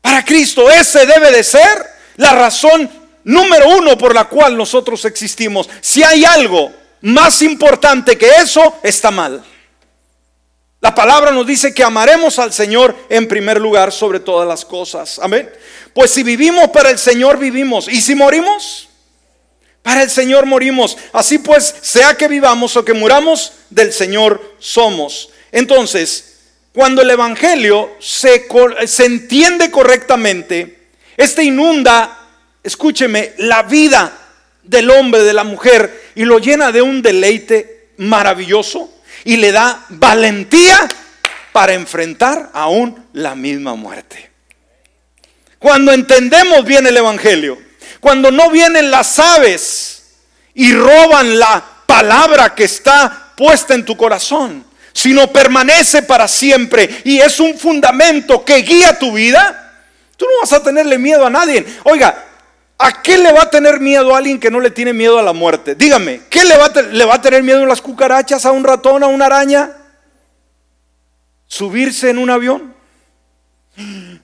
Para 0.07 0.24
Cristo. 0.24 0.70
Ese 0.70 1.04
debe 1.04 1.32
de 1.32 1.42
ser 1.42 1.84
la 2.14 2.32
razón 2.32 2.88
número 3.24 3.70
uno 3.70 3.98
por 3.98 4.14
la 4.14 4.26
cual 4.26 4.57
nosotros 4.57 5.04
existimos. 5.04 5.68
Si 5.80 6.00
hay 6.04 6.24
algo 6.24 6.72
más 7.00 7.42
importante 7.42 8.16
que 8.16 8.28
eso, 8.36 8.78
está 8.84 9.11
mal. 9.11 9.44
La 10.80 10.94
palabra 10.94 11.32
nos 11.32 11.44
dice 11.44 11.74
que 11.74 11.82
amaremos 11.82 12.38
al 12.38 12.52
Señor 12.52 12.94
en 13.09 13.26
primer 13.26 13.61
lugar 13.61 13.90
sobre 13.90 14.20
todas 14.20 14.46
las 14.46 14.64
cosas. 14.64 15.18
Amén. 15.18 15.50
Pues 15.92 16.12
si 16.12 16.22
vivimos 16.22 16.68
para 16.68 16.90
el 16.90 17.00
Señor, 17.00 17.36
vivimos. 17.36 17.88
¿Y 17.88 18.00
si 18.00 18.14
morimos? 18.14 18.88
Para 19.82 20.04
el 20.04 20.11
Señor 20.11 20.46
morimos. 20.46 20.96
Así 21.12 21.38
pues, 21.38 21.74
sea 21.82 22.14
que 22.14 22.28
vivamos 22.28 22.76
o 22.76 22.84
que 22.84 22.92
muramos, 22.92 23.54
del 23.70 23.92
Señor 23.92 24.54
somos. 24.61 25.30
Entonces, 25.50 26.36
cuando 26.76 27.00
el 27.00 27.08
Evangelio 27.08 27.96
se, 28.00 28.46
se 28.86 29.06
entiende 29.06 29.70
correctamente, 29.70 30.88
este 31.16 31.42
inunda, 31.42 32.18
escúcheme, 32.62 33.32
la 33.38 33.62
vida 33.62 34.12
del 34.62 34.90
hombre, 34.90 35.22
de 35.22 35.32
la 35.32 35.42
mujer, 35.42 36.10
y 36.14 36.26
lo 36.26 36.38
llena 36.38 36.72
de 36.72 36.82
un 36.82 37.00
deleite 37.00 37.92
maravilloso 37.96 38.92
y 39.24 39.38
le 39.38 39.52
da 39.52 39.86
valentía 39.88 40.86
para 41.50 41.72
enfrentar 41.72 42.50
aún 42.52 43.06
la 43.14 43.34
misma 43.34 43.74
muerte. 43.74 44.28
Cuando 45.58 45.92
entendemos 45.94 46.62
bien 46.66 46.86
el 46.86 46.98
Evangelio, 46.98 47.58
cuando 48.00 48.30
no 48.30 48.50
vienen 48.50 48.90
las 48.90 49.18
aves 49.18 50.08
y 50.52 50.74
roban 50.74 51.38
la 51.38 51.64
palabra 51.86 52.54
que 52.54 52.64
está 52.64 53.32
puesta 53.34 53.72
en 53.72 53.86
tu 53.86 53.96
corazón, 53.96 54.65
sino 54.97 55.30
permanece 55.30 56.03
para 56.03 56.26
siempre 56.26 57.03
y 57.05 57.18
es 57.18 57.38
un 57.38 57.59
fundamento 57.59 58.42
que 58.42 58.62
guía 58.62 58.99
tu 58.99 59.12
vida, 59.12 59.74
tú 60.16 60.24
no 60.24 60.40
vas 60.40 60.55
a 60.55 60.62
tenerle 60.62 60.97
miedo 60.97 61.26
a 61.26 61.28
nadie. 61.28 61.66
Oiga, 61.84 62.24
¿A 62.78 63.03
qué 63.03 63.16
le 63.16 63.32
va 63.32 63.44
a 63.44 63.51
tener 63.51 63.80
miedo 63.80 64.14
a 64.14 64.18
alguien 64.18 64.38
que 64.38 64.51
no 64.51 64.61
le 64.61 64.70
tiene 64.70 64.92
miedo 64.92 65.18
a 65.18 65.22
la 65.22 65.32
muerte? 65.32 65.74
Dígame, 65.74 66.20
¿qué 66.28 66.44
le 66.44 66.59
va 66.59 66.66
a, 66.66 66.82
le 66.82 67.05
va 67.07 67.14
a 67.14 67.22
tener 67.22 67.42
miedo 67.42 67.62
a 67.62 67.66
las 67.66 67.80
cucarachas, 67.80 68.44
a 68.44 68.53
un 68.53 68.64
ratón, 68.64 69.03
a 69.03 69.07
una 69.07 69.24
araña? 69.24 69.72
¿Subirse 71.47 72.11
en 72.11 72.18
un 72.18 72.28
avión? 72.28 72.74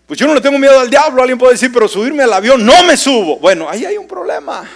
Pues 0.07 0.21
yo 0.21 0.27
no 0.27 0.35
le 0.35 0.43
tengo 0.43 0.59
miedo 0.59 0.79
al 0.79 0.91
diablo, 0.91 1.23
alguien 1.23 1.39
puede 1.39 1.55
decir, 1.55 1.73
pero 1.73 1.89
subirme 1.89 2.25
al 2.25 2.33
avión 2.35 2.65
no 2.65 2.85
me 2.85 2.99
subo. 2.99 3.39
Bueno, 3.39 3.71
ahí 3.71 3.87
hay 3.87 3.97
un 3.97 4.07
problema. 4.07 4.69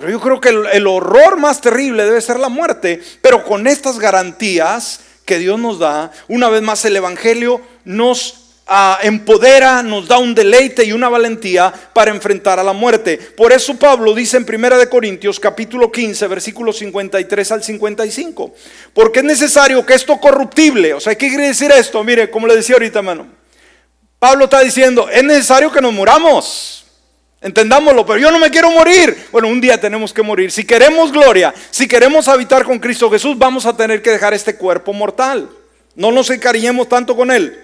Pero 0.00 0.12
yo 0.12 0.20
creo 0.20 0.40
que 0.40 0.48
el, 0.48 0.86
horror 0.86 1.36
más 1.36 1.60
terrible 1.60 2.06
debe 2.06 2.22
ser 2.22 2.40
la 2.40 2.48
muerte, 2.48 3.02
pero 3.20 3.44
con 3.44 3.66
estas 3.66 3.98
garantías 3.98 5.00
que 5.26 5.38
Dios 5.38 5.60
nos 5.60 5.78
da, 5.78 6.10
una 6.26 6.48
vez 6.48 6.62
más 6.62 6.82
el 6.86 6.96
Evangelio 6.96 7.60
nos 7.84 8.36
empodera, 9.02 9.82
nos 9.82 10.08
da 10.08 10.16
un 10.16 10.34
deleite 10.34 10.84
y 10.84 10.92
una 10.92 11.10
valentía 11.10 11.70
para 11.92 12.12
enfrentar 12.12 12.58
a 12.58 12.64
la 12.64 12.72
muerte. 12.72 13.18
Por 13.18 13.52
eso 13.52 13.78
Pablo 13.78 14.14
dice 14.14 14.38
en 14.38 14.46
Primera 14.46 14.78
de 14.78 14.88
Corintios 14.88 15.38
capítulo 15.38 15.92
15, 15.92 16.26
versículos 16.28 16.78
53 16.78 17.52
al 17.52 17.62
55, 17.62 18.54
porque 18.94 19.18
es 19.18 19.24
necesario 19.26 19.84
que 19.84 19.92
esto 19.92 20.16
corruptible, 20.16 20.94
o 20.94 21.00
sea, 21.00 21.14
¿qué 21.14 21.28
quiere 21.28 21.48
decir 21.48 21.70
esto? 21.72 22.02
Mire, 22.02 22.30
como 22.30 22.46
le 22.46 22.56
decía 22.56 22.76
ahorita, 22.76 23.00
hermano. 23.00 23.26
Pablo 24.18 24.44
está 24.44 24.60
diciendo, 24.60 25.10
es 25.10 25.24
necesario 25.24 25.70
que 25.70 25.82
nos 25.82 25.92
muramos. 25.92 26.79
Entendámoslo, 27.42 28.04
pero 28.04 28.18
yo 28.18 28.30
no 28.30 28.38
me 28.38 28.50
quiero 28.50 28.70
morir. 28.70 29.28
Bueno, 29.32 29.48
un 29.48 29.60
día 29.60 29.80
tenemos 29.80 30.12
que 30.12 30.22
morir. 30.22 30.52
Si 30.52 30.64
queremos 30.64 31.10
gloria, 31.10 31.54
si 31.70 31.88
queremos 31.88 32.28
habitar 32.28 32.64
con 32.64 32.78
Cristo 32.78 33.10
Jesús, 33.10 33.38
vamos 33.38 33.64
a 33.64 33.74
tener 33.74 34.02
que 34.02 34.10
dejar 34.10 34.34
este 34.34 34.56
cuerpo 34.56 34.92
mortal. 34.92 35.48
no 35.96 36.12
nos 36.12 36.30
encariñemos 36.30 36.88
tanto 36.88 37.16
con 37.16 37.30
él. 37.30 37.58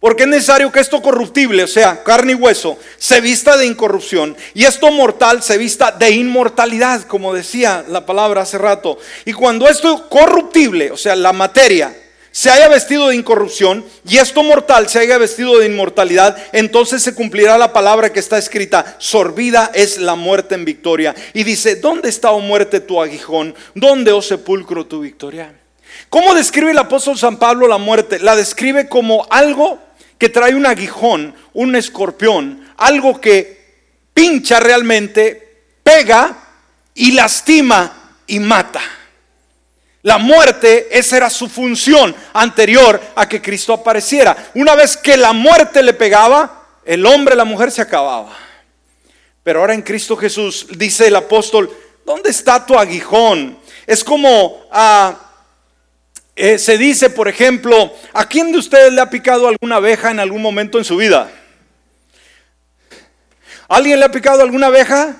Porque 0.00 0.24
es 0.24 0.28
necesario 0.28 0.70
que 0.70 0.80
esto 0.80 1.00
corruptible, 1.00 1.62
o 1.62 1.66
sea, 1.66 2.02
carne 2.02 2.32
y 2.32 2.34
hueso, 2.34 2.78
se 2.98 3.22
vista 3.22 3.56
de 3.56 3.64
incorrupción 3.64 4.36
y 4.52 4.64
esto 4.64 4.90
mortal 4.90 5.42
se 5.42 5.56
vista 5.56 5.92
de 5.92 6.10
inmortalidad, 6.10 7.04
como 7.04 7.32
decía 7.32 7.82
la 7.88 8.04
palabra 8.04 8.42
hace 8.42 8.58
rato. 8.58 8.98
Y 9.24 9.32
cuando 9.32 9.66
esto 9.66 10.10
corruptible, 10.10 10.90
o 10.90 10.98
sea, 10.98 11.16
la 11.16 11.32
materia, 11.32 11.96
se 12.34 12.50
haya 12.50 12.66
vestido 12.66 13.08
de 13.08 13.14
incorrupción 13.14 13.84
y 14.04 14.16
esto 14.16 14.42
mortal 14.42 14.88
se 14.88 14.98
haya 14.98 15.18
vestido 15.18 15.56
de 15.60 15.66
inmortalidad, 15.66 16.36
entonces 16.50 17.00
se 17.00 17.14
cumplirá 17.14 17.56
la 17.58 17.72
palabra 17.72 18.12
que 18.12 18.18
está 18.18 18.38
escrita, 18.38 18.96
sorbida 18.98 19.70
es 19.72 19.98
la 19.98 20.16
muerte 20.16 20.56
en 20.56 20.64
victoria. 20.64 21.14
Y 21.32 21.44
dice, 21.44 21.76
¿dónde 21.76 22.08
está, 22.08 22.32
oh 22.32 22.40
muerte, 22.40 22.80
tu 22.80 23.00
aguijón? 23.00 23.54
¿Dónde, 23.76 24.10
oh 24.10 24.20
sepulcro, 24.20 24.84
tu 24.84 24.98
victoria? 24.98 25.54
¿Cómo 26.10 26.34
describe 26.34 26.72
el 26.72 26.78
apóstol 26.78 27.16
San 27.16 27.36
Pablo 27.36 27.68
la 27.68 27.78
muerte? 27.78 28.18
La 28.18 28.34
describe 28.34 28.88
como 28.88 29.28
algo 29.30 29.78
que 30.18 30.28
trae 30.28 30.56
un 30.56 30.66
aguijón, 30.66 31.36
un 31.52 31.76
escorpión, 31.76 32.68
algo 32.76 33.20
que 33.20 33.64
pincha 34.12 34.58
realmente, 34.58 35.60
pega 35.84 36.36
y 36.94 37.12
lastima 37.12 38.16
y 38.26 38.40
mata. 38.40 38.80
La 40.04 40.18
muerte, 40.18 40.86
esa 40.90 41.16
era 41.16 41.30
su 41.30 41.48
función 41.48 42.14
anterior 42.34 43.00
a 43.16 43.26
que 43.26 43.40
Cristo 43.40 43.72
apareciera. 43.72 44.36
Una 44.54 44.74
vez 44.74 44.98
que 44.98 45.16
la 45.16 45.32
muerte 45.32 45.82
le 45.82 45.94
pegaba, 45.94 46.66
el 46.84 47.06
hombre, 47.06 47.34
la 47.34 47.46
mujer 47.46 47.70
se 47.70 47.80
acababa. 47.80 48.36
Pero 49.42 49.60
ahora 49.60 49.72
en 49.72 49.80
Cristo 49.80 50.14
Jesús, 50.14 50.66
dice 50.76 51.06
el 51.06 51.16
apóstol, 51.16 51.74
¿dónde 52.04 52.28
está 52.28 52.66
tu 52.66 52.78
aguijón? 52.78 53.58
Es 53.86 54.04
como 54.04 54.66
ah, 54.70 55.18
eh, 56.36 56.58
se 56.58 56.76
dice, 56.76 57.08
por 57.08 57.26
ejemplo, 57.26 57.90
¿a 58.12 58.28
quién 58.28 58.52
de 58.52 58.58
ustedes 58.58 58.92
le 58.92 59.00
ha 59.00 59.08
picado 59.08 59.48
alguna 59.48 59.76
abeja 59.76 60.10
en 60.10 60.20
algún 60.20 60.42
momento 60.42 60.76
en 60.76 60.84
su 60.84 60.98
vida? 60.98 61.30
¿Alguien 63.68 64.00
le 64.00 64.04
ha 64.04 64.10
picado 64.10 64.42
alguna 64.42 64.66
abeja? 64.66 65.16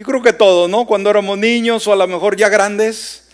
Yo 0.00 0.06
creo 0.06 0.22
que 0.22 0.32
todos, 0.32 0.70
¿no? 0.70 0.86
Cuando 0.86 1.10
éramos 1.10 1.36
niños 1.36 1.86
o 1.86 1.92
a 1.92 1.96
lo 1.96 2.06
mejor 2.06 2.34
ya 2.34 2.48
grandes. 2.48 3.24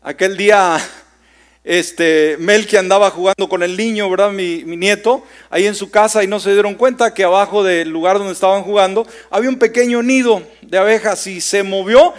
Aquel 0.00 0.36
día, 0.36 0.78
este, 1.64 2.36
Melqui 2.38 2.76
andaba 2.76 3.10
jugando 3.10 3.48
con 3.48 3.64
el 3.64 3.76
niño, 3.76 4.08
¿verdad? 4.08 4.30
Mi, 4.30 4.64
mi, 4.64 4.76
nieto, 4.76 5.24
ahí 5.50 5.66
en 5.66 5.74
su 5.74 5.90
casa 5.90 6.22
y 6.22 6.28
no 6.28 6.38
se 6.38 6.52
dieron 6.52 6.76
cuenta 6.76 7.12
que 7.12 7.24
abajo 7.24 7.64
del 7.64 7.88
lugar 7.88 8.18
donde 8.18 8.32
estaban 8.32 8.62
jugando 8.62 9.08
había 9.28 9.50
un 9.50 9.58
pequeño 9.58 10.04
nido 10.04 10.44
de 10.62 10.78
abejas 10.78 11.26
y 11.26 11.40
se 11.40 11.64
movió 11.64 12.14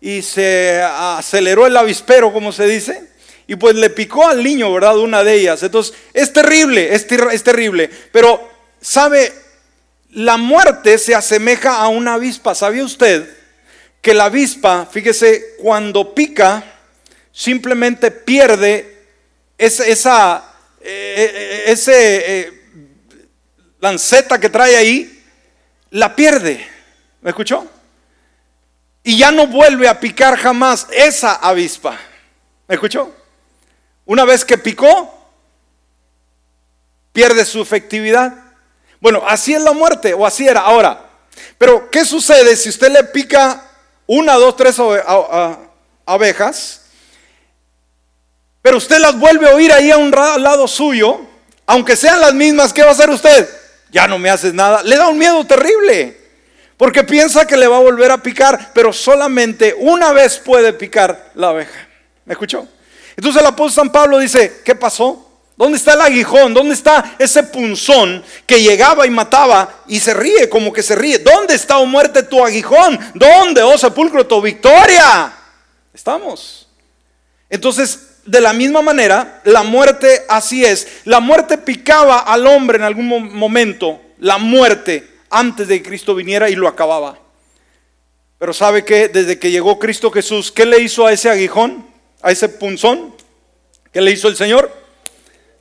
y 0.00 0.22
se 0.22 0.82
aceleró 0.82 1.64
el 1.68 1.76
avispero, 1.76 2.32
como 2.32 2.50
se 2.50 2.66
dice. 2.66 3.08
Y 3.46 3.54
pues 3.54 3.76
le 3.76 3.90
picó 3.90 4.26
al 4.26 4.42
niño, 4.42 4.72
¿verdad? 4.72 4.98
Una 4.98 5.22
de 5.22 5.34
ellas. 5.34 5.62
Entonces, 5.62 5.94
es 6.12 6.32
terrible, 6.32 6.92
es, 6.92 7.06
es 7.06 7.44
terrible. 7.44 7.88
Pero, 8.10 8.48
¿sabe? 8.80 9.32
La 10.10 10.36
muerte 10.36 10.96
se 10.98 11.14
asemeja 11.14 11.76
a 11.76 11.88
una 11.88 12.14
avispa. 12.14 12.54
¿Sabía 12.54 12.84
usted 12.84 13.36
que 14.00 14.14
la 14.14 14.24
avispa, 14.26 14.86
fíjese, 14.86 15.56
cuando 15.60 16.14
pica, 16.14 16.64
simplemente 17.32 18.10
pierde 18.10 19.06
esa, 19.58 20.44
eh, 20.80 21.64
eh, 21.66 21.84
eh, 21.86 22.52
lanceta 23.80 24.40
que 24.40 24.48
trae 24.48 24.76
ahí, 24.76 25.24
la 25.90 26.16
pierde? 26.16 26.66
¿Me 27.20 27.30
escuchó? 27.30 27.66
Y 29.02 29.18
ya 29.18 29.30
no 29.30 29.46
vuelve 29.46 29.88
a 29.88 30.00
picar 30.00 30.36
jamás 30.36 30.86
esa 30.90 31.34
avispa. 31.34 31.98
¿Me 32.66 32.74
escuchó? 32.74 33.14
Una 34.04 34.24
vez 34.24 34.44
que 34.44 34.56
picó, 34.56 35.32
pierde 37.12 37.44
su 37.44 37.60
efectividad. 37.60 38.47
Bueno, 39.00 39.22
así 39.26 39.54
es 39.54 39.62
la 39.62 39.72
muerte, 39.72 40.14
o 40.14 40.26
así 40.26 40.46
era. 40.46 40.60
Ahora, 40.60 41.08
pero 41.56 41.90
¿qué 41.90 42.04
sucede 42.04 42.56
si 42.56 42.68
usted 42.68 42.90
le 42.90 43.04
pica 43.04 43.62
una, 44.06 44.34
dos, 44.34 44.56
tres 44.56 44.76
abejas? 46.06 46.82
Pero 48.62 48.76
usted 48.76 48.98
las 48.98 49.18
vuelve 49.18 49.48
a 49.48 49.54
oír 49.54 49.72
ahí 49.72 49.90
a 49.90 49.96
un 49.96 50.10
lado 50.10 50.66
suyo, 50.66 51.20
aunque 51.66 51.96
sean 51.96 52.20
las 52.20 52.34
mismas, 52.34 52.72
¿qué 52.72 52.82
va 52.82 52.88
a 52.88 52.92
hacer 52.92 53.10
usted? 53.10 53.48
Ya 53.90 54.06
no 54.06 54.18
me 54.18 54.30
haces 54.30 54.52
nada. 54.52 54.82
Le 54.82 54.96
da 54.96 55.08
un 55.08 55.18
miedo 55.18 55.46
terrible. 55.46 56.16
Porque 56.76 57.02
piensa 57.02 57.44
que 57.44 57.56
le 57.56 57.66
va 57.66 57.78
a 57.78 57.80
volver 57.80 58.12
a 58.12 58.22
picar, 58.22 58.70
pero 58.72 58.92
solamente 58.92 59.74
una 59.78 60.12
vez 60.12 60.38
puede 60.38 60.72
picar 60.72 61.32
la 61.34 61.48
abeja. 61.48 61.88
¿Me 62.24 62.34
escuchó? 62.34 62.68
Entonces 63.16 63.42
el 63.42 63.48
apóstol 63.48 63.84
San 63.84 63.92
Pablo 63.92 64.18
dice, 64.18 64.60
¿qué 64.64 64.76
pasó? 64.76 65.27
¿Dónde 65.58 65.76
está 65.76 65.94
el 65.94 66.00
aguijón? 66.02 66.54
¿Dónde 66.54 66.72
está 66.72 67.16
ese 67.18 67.42
punzón 67.42 68.22
que 68.46 68.62
llegaba 68.62 69.04
y 69.08 69.10
mataba 69.10 69.82
y 69.88 69.98
se 69.98 70.14
ríe 70.14 70.48
como 70.48 70.72
que 70.72 70.84
se 70.84 70.94
ríe? 70.94 71.18
¿Dónde 71.18 71.54
está, 71.54 71.78
oh 71.78 71.86
muerte, 71.86 72.22
tu 72.22 72.44
aguijón? 72.44 72.96
¿Dónde, 73.12 73.60
oh 73.64 73.76
sepulcro, 73.76 74.24
tu 74.24 74.40
victoria? 74.40 75.32
Estamos. 75.92 76.68
Entonces, 77.50 78.20
de 78.24 78.40
la 78.40 78.52
misma 78.52 78.82
manera, 78.82 79.40
la 79.42 79.64
muerte 79.64 80.24
así 80.28 80.64
es. 80.64 80.86
La 81.04 81.18
muerte 81.18 81.58
picaba 81.58 82.20
al 82.20 82.46
hombre 82.46 82.78
en 82.78 82.84
algún 82.84 83.34
momento. 83.34 84.00
La 84.20 84.38
muerte 84.38 85.08
antes 85.28 85.66
de 85.66 85.82
que 85.82 85.88
Cristo 85.88 86.14
viniera 86.14 86.48
y 86.48 86.54
lo 86.54 86.68
acababa. 86.68 87.18
Pero 88.38 88.52
¿sabe 88.52 88.84
que 88.84 89.08
Desde 89.08 89.40
que 89.40 89.50
llegó 89.50 89.80
Cristo 89.80 90.12
Jesús, 90.12 90.52
¿qué 90.52 90.64
le 90.64 90.80
hizo 90.80 91.04
a 91.04 91.12
ese 91.12 91.28
aguijón? 91.28 91.84
A 92.22 92.30
ese 92.30 92.48
punzón. 92.48 93.12
¿Qué 93.92 94.00
le 94.00 94.12
hizo 94.12 94.28
el 94.28 94.36
Señor? 94.36 94.86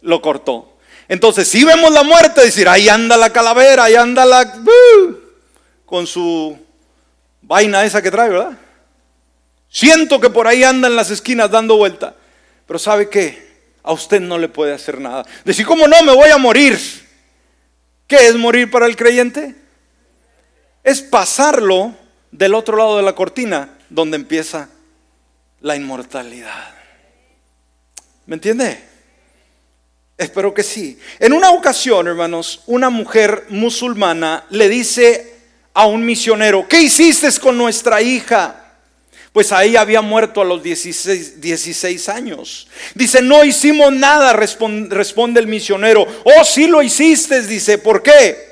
Lo 0.02 0.22
cortó. 0.22 0.78
Entonces, 1.08 1.48
si 1.48 1.64
vemos 1.64 1.92
la 1.92 2.04
muerte, 2.04 2.42
decir, 2.42 2.68
ahí 2.68 2.90
anda 2.90 3.16
la 3.18 3.32
calavera, 3.32 3.86
ahí 3.86 3.96
anda 3.96 4.26
la... 4.26 4.62
con 5.86 6.06
su 6.06 6.58
vaina 7.42 7.86
esa 7.86 8.02
que 8.02 8.12
trae, 8.12 8.30
¿verdad? 8.30 8.58
Siento 9.70 10.20
que 10.20 10.30
por 10.30 10.48
ahí 10.48 10.64
anda 10.64 10.88
en 10.88 10.96
las 10.96 11.12
esquinas 11.12 11.50
dando 11.50 11.78
vuelta. 11.78 12.16
Pero 12.66 12.80
¿sabe 12.80 13.10
qué? 13.10 13.48
A 13.84 13.94
usted 13.94 14.20
no 14.20 14.38
le 14.38 14.50
puede 14.50 14.74
hacer 14.74 15.00
nada. 15.00 15.26
Decir, 15.46 15.66
¿cómo 15.66 15.88
no? 15.88 16.02
Me 16.04 16.14
voy 16.14 16.30
a 16.30 16.38
morir. 16.38 16.78
¿Qué 18.06 18.28
es 18.28 18.36
morir 18.36 18.70
para 18.70 18.86
el 18.86 18.96
creyente? 18.96 19.56
Es 20.84 21.02
pasarlo 21.02 21.96
del 22.32 22.54
otro 22.54 22.78
lado 22.78 22.98
de 22.98 23.04
la 23.04 23.16
cortina, 23.16 23.78
donde 23.90 24.18
empieza 24.18 24.70
la 25.62 25.76
inmortalidad. 25.76 26.76
¿Me 28.26 28.36
entiende? 28.36 28.97
Espero 30.18 30.52
que 30.54 30.64
sí. 30.64 30.98
En 31.20 31.32
una 31.32 31.52
ocasión, 31.52 32.08
hermanos, 32.08 32.62
una 32.66 32.90
mujer 32.90 33.46
musulmana 33.50 34.46
le 34.50 34.68
dice 34.68 35.36
a 35.76 35.86
un 35.86 36.04
misionero, 36.04 36.68
¿qué 36.68 36.82
hiciste 36.82 37.30
con 37.40 37.56
nuestra 37.56 38.02
hija? 38.02 38.64
Pues 39.32 39.52
ahí 39.52 39.76
había 39.76 40.02
muerto 40.02 40.42
a 40.42 40.46
los 40.46 40.64
16, 40.64 42.10
años. 42.10 42.68
Dice, 42.96 43.22
no 43.22 43.46
hicimos 43.46 43.94
nada, 43.94 44.34
responde, 44.34 45.40
el 45.40 45.46
misionero. 45.46 46.08
Oh, 46.24 46.44
sí 46.44 46.66
lo 46.66 46.82
hiciste, 46.82 47.44
dice, 47.44 47.78
¿por 47.78 48.02
qué? 48.02 48.48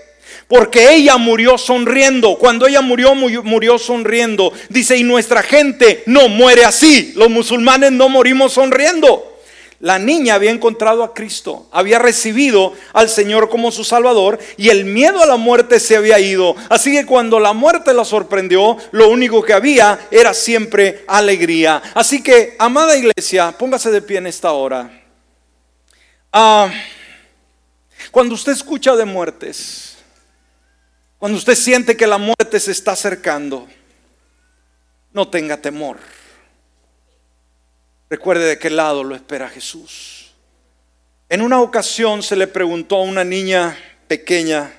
Porque 0.48 0.94
ella 0.94 1.18
murió 1.18 1.58
sonriendo. 1.58 2.38
Cuando 2.38 2.68
ella 2.68 2.82
murió, 2.82 3.16
murió 3.16 3.80
sonriendo. 3.80 4.54
Dice, 4.70 4.96
y 4.96 5.04
nuestra 5.04 5.42
gente 5.42 6.04
no 6.06 6.28
muere 6.30 6.64
así. 6.64 7.14
Los 7.16 7.32
musulmanes 7.32 7.92
no 7.92 8.08
morimos 8.08 8.54
sonriendo. 8.54 9.35
La 9.80 10.00
niña 10.00 10.36
había 10.36 10.52
encontrado 10.52 11.04
a 11.04 11.14
Cristo, 11.14 11.68
había 11.72 12.00
recibido 12.00 12.74
al 12.94 13.10
Señor 13.10 13.50
como 13.50 13.72
su 13.72 13.84
Salvador 13.84 14.40
y 14.58 14.70
el 14.70 14.86
miedo 14.86 15.22
a 15.22 15.26
la 15.26 15.36
muerte 15.36 15.80
se 15.80 15.98
había 15.98 16.18
ido. 16.20 16.56
Así 16.70 16.92
que 16.94 17.06
cuando 17.06 17.40
la 17.40 17.54
muerte 17.54 17.94
la 17.94 18.06
sorprendió, 18.06 18.78
lo 18.92 19.10
único 19.10 19.44
que 19.44 19.54
había 19.54 20.08
era 20.12 20.34
siempre 20.34 21.04
alegría. 21.08 21.82
Así 21.94 22.24
que, 22.24 22.56
amada 22.58 22.96
iglesia, 22.96 23.52
póngase 23.58 23.92
de 23.92 24.02
pie 24.02 24.18
en 24.20 24.28
esta 24.28 24.54
hora. 24.54 24.90
Ah, 26.32 26.70
cuando 28.12 28.34
usted 28.36 28.54
escucha 28.54 28.96
de 28.96 29.04
muertes, 29.04 29.98
cuando 31.18 31.38
usted 31.38 31.56
siente 31.56 31.98
que 31.98 32.08
la 32.08 32.18
muerte 32.18 32.60
se 32.60 32.72
está 32.72 32.94
acercando, 32.94 33.68
no 35.12 35.28
tenga 35.28 35.58
temor. 35.58 35.98
Recuerde 38.10 38.46
de 38.46 38.60
qué 38.60 38.70
lado 38.70 39.04
lo 39.04 39.16
espera 39.16 39.50
Jesús. 39.50 40.32
En 41.28 41.42
una 41.42 41.60
ocasión 41.62 42.22
se 42.22 42.36
le 42.36 42.48
preguntó 42.48 42.98
a 42.98 43.02
una 43.02 43.24
niña 43.24 43.78
pequeña 44.08 44.72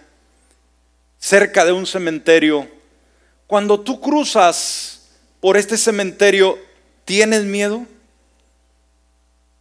cerca 1.19 1.65
de 1.65 1.73
un 1.73 1.87
cementerio, 1.87 2.69
cuando 3.49 3.81
tú 3.81 4.01
cruzas 4.01 5.09
por 5.41 5.57
este 5.57 5.77
cementerio, 5.77 6.59
¿tienes 7.05 7.45
miedo? 7.45 7.85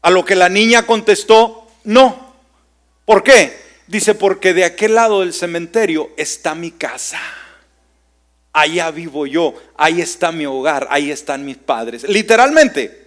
A 0.01 0.11
lo 0.11 0.23
que 0.25 0.35
la 0.35 0.49
niña 0.49 0.85
contestó, 0.85 1.67
no. 1.83 2.35
¿Por 3.05 3.23
qué? 3.23 3.59
Dice, 3.87 4.13
porque 4.13 4.53
de 4.53 4.65
aquel 4.65 4.95
lado 4.95 5.21
del 5.21 5.33
cementerio 5.33 6.11
está 6.17 6.53
mi 6.53 6.71
casa. 6.71 7.19
Allá 8.53 8.91
vivo 8.91 9.25
yo, 9.25 9.55
ahí 9.75 10.01
está 10.01 10.31
mi 10.31 10.45
hogar, 10.45 10.87
ahí 10.91 11.11
están 11.11 11.45
mis 11.45 11.57
padres. 11.57 12.03
Literalmente, 12.07 13.04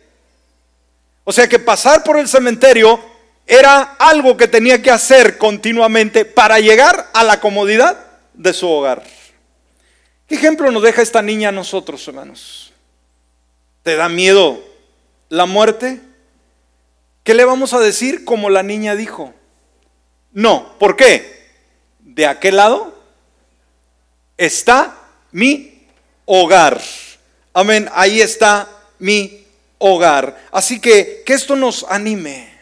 O 1.28 1.32
sea 1.32 1.46
que 1.46 1.58
pasar 1.58 2.04
por 2.04 2.18
el 2.18 2.26
cementerio 2.26 2.98
era 3.46 3.96
algo 3.98 4.34
que 4.38 4.48
tenía 4.48 4.80
que 4.80 4.90
hacer 4.90 5.36
continuamente 5.36 6.24
para 6.24 6.58
llegar 6.58 7.10
a 7.12 7.22
la 7.22 7.38
comodidad 7.38 7.98
de 8.32 8.54
su 8.54 8.66
hogar. 8.66 9.02
¿Qué 10.26 10.36
ejemplo 10.36 10.70
nos 10.70 10.82
deja 10.82 11.02
esta 11.02 11.20
niña 11.20 11.50
a 11.50 11.52
nosotros, 11.52 12.08
hermanos? 12.08 12.72
¿Te 13.82 13.94
da 13.94 14.08
miedo 14.08 14.58
la 15.28 15.44
muerte? 15.44 16.00
¿Qué 17.24 17.34
le 17.34 17.44
vamos 17.44 17.74
a 17.74 17.78
decir 17.78 18.24
como 18.24 18.48
la 18.48 18.62
niña 18.62 18.96
dijo? 18.96 19.34
No, 20.32 20.78
¿por 20.78 20.96
qué? 20.96 21.46
De 21.98 22.24
aquel 22.24 22.56
lado 22.56 22.98
está 24.38 24.96
mi 25.32 25.86
hogar. 26.24 26.80
Amén, 27.52 27.86
ahí 27.92 28.22
está 28.22 28.66
mi 28.98 29.44
hogar. 29.78 30.48
Así 30.50 30.80
que 30.80 31.22
que 31.24 31.32
esto 31.32 31.56
nos 31.56 31.86
anime, 31.88 32.52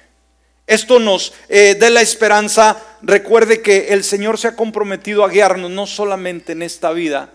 esto 0.66 0.98
nos 0.98 1.32
eh, 1.48 1.76
dé 1.78 1.90
la 1.90 2.00
esperanza. 2.00 2.82
Recuerde 3.02 3.62
que 3.62 3.88
el 3.88 4.04
Señor 4.04 4.38
se 4.38 4.48
ha 4.48 4.56
comprometido 4.56 5.24
a 5.24 5.28
guiarnos 5.28 5.70
no 5.70 5.86
solamente 5.86 6.52
en 6.52 6.62
esta 6.62 6.92
vida, 6.92 7.32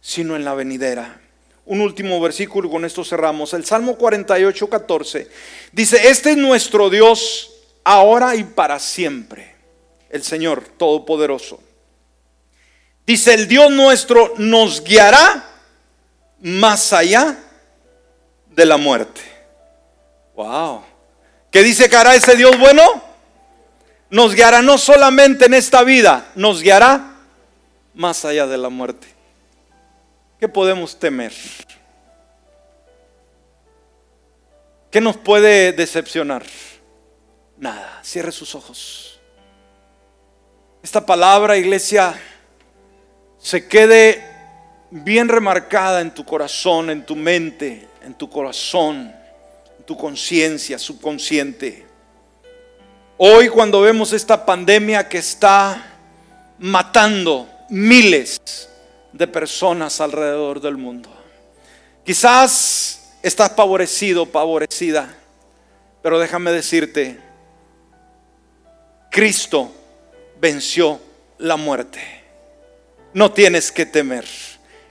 sino 0.00 0.36
en 0.36 0.44
la 0.44 0.54
venidera. 0.54 1.20
Un 1.66 1.80
último 1.80 2.20
versículo, 2.20 2.68
con 2.68 2.84
esto 2.84 3.04
cerramos. 3.04 3.54
El 3.54 3.64
Salmo 3.64 3.96
48, 3.96 4.68
14 4.68 5.28
dice, 5.72 6.08
este 6.08 6.32
es 6.32 6.36
nuestro 6.36 6.90
Dios 6.90 7.52
ahora 7.84 8.36
y 8.36 8.44
para 8.44 8.78
siempre, 8.78 9.54
el 10.10 10.22
Señor 10.22 10.64
Todopoderoso. 10.76 11.60
Dice, 13.06 13.34
el 13.34 13.48
Dios 13.48 13.70
nuestro 13.70 14.34
nos 14.38 14.82
guiará 14.82 15.50
más 16.40 16.92
allá 16.92 17.38
de 18.54 18.66
la 18.66 18.76
muerte. 18.76 19.20
Wow. 20.34 20.82
¿Qué 21.50 21.62
dice 21.62 21.88
que 21.88 21.96
hará 21.96 22.14
ese 22.14 22.36
Dios 22.36 22.58
bueno? 22.58 22.82
Nos 24.10 24.34
guiará 24.34 24.62
no 24.62 24.78
solamente 24.78 25.46
en 25.46 25.54
esta 25.54 25.82
vida, 25.82 26.30
nos 26.34 26.62
guiará 26.62 27.16
más 27.94 28.24
allá 28.24 28.46
de 28.46 28.58
la 28.58 28.68
muerte. 28.68 29.06
¿Qué 30.38 30.48
podemos 30.48 30.98
temer? 30.98 31.32
¿Qué 34.90 35.00
nos 35.00 35.16
puede 35.16 35.72
decepcionar? 35.72 36.44
Nada. 37.56 38.00
Cierre 38.04 38.30
sus 38.30 38.54
ojos. 38.54 39.18
Esta 40.82 41.04
palabra, 41.04 41.56
iglesia, 41.56 42.14
se 43.38 43.66
quede 43.66 44.22
bien 44.90 45.28
remarcada 45.28 46.00
en 46.00 46.12
tu 46.12 46.24
corazón, 46.24 46.90
en 46.90 47.04
tu 47.04 47.16
mente, 47.16 47.88
en 48.04 48.14
tu 48.14 48.28
corazón, 48.28 49.14
en 49.78 49.84
tu 49.84 49.96
conciencia 49.96 50.78
subconsciente. 50.78 51.86
Hoy 53.16 53.48
cuando 53.48 53.80
vemos 53.80 54.12
esta 54.12 54.44
pandemia 54.44 55.08
que 55.08 55.18
está 55.18 55.98
matando 56.58 57.48
miles 57.70 58.40
de 59.12 59.26
personas 59.26 60.00
alrededor 60.00 60.60
del 60.60 60.76
mundo, 60.76 61.08
quizás 62.04 63.14
estás 63.22 63.52
favorecido, 63.54 64.26
favorecida, 64.26 65.14
pero 66.02 66.18
déjame 66.18 66.52
decirte, 66.52 67.18
Cristo 69.10 69.72
venció 70.40 71.00
la 71.38 71.56
muerte. 71.56 72.00
No 73.14 73.32
tienes 73.32 73.70
que 73.70 73.86
temer. 73.86 74.26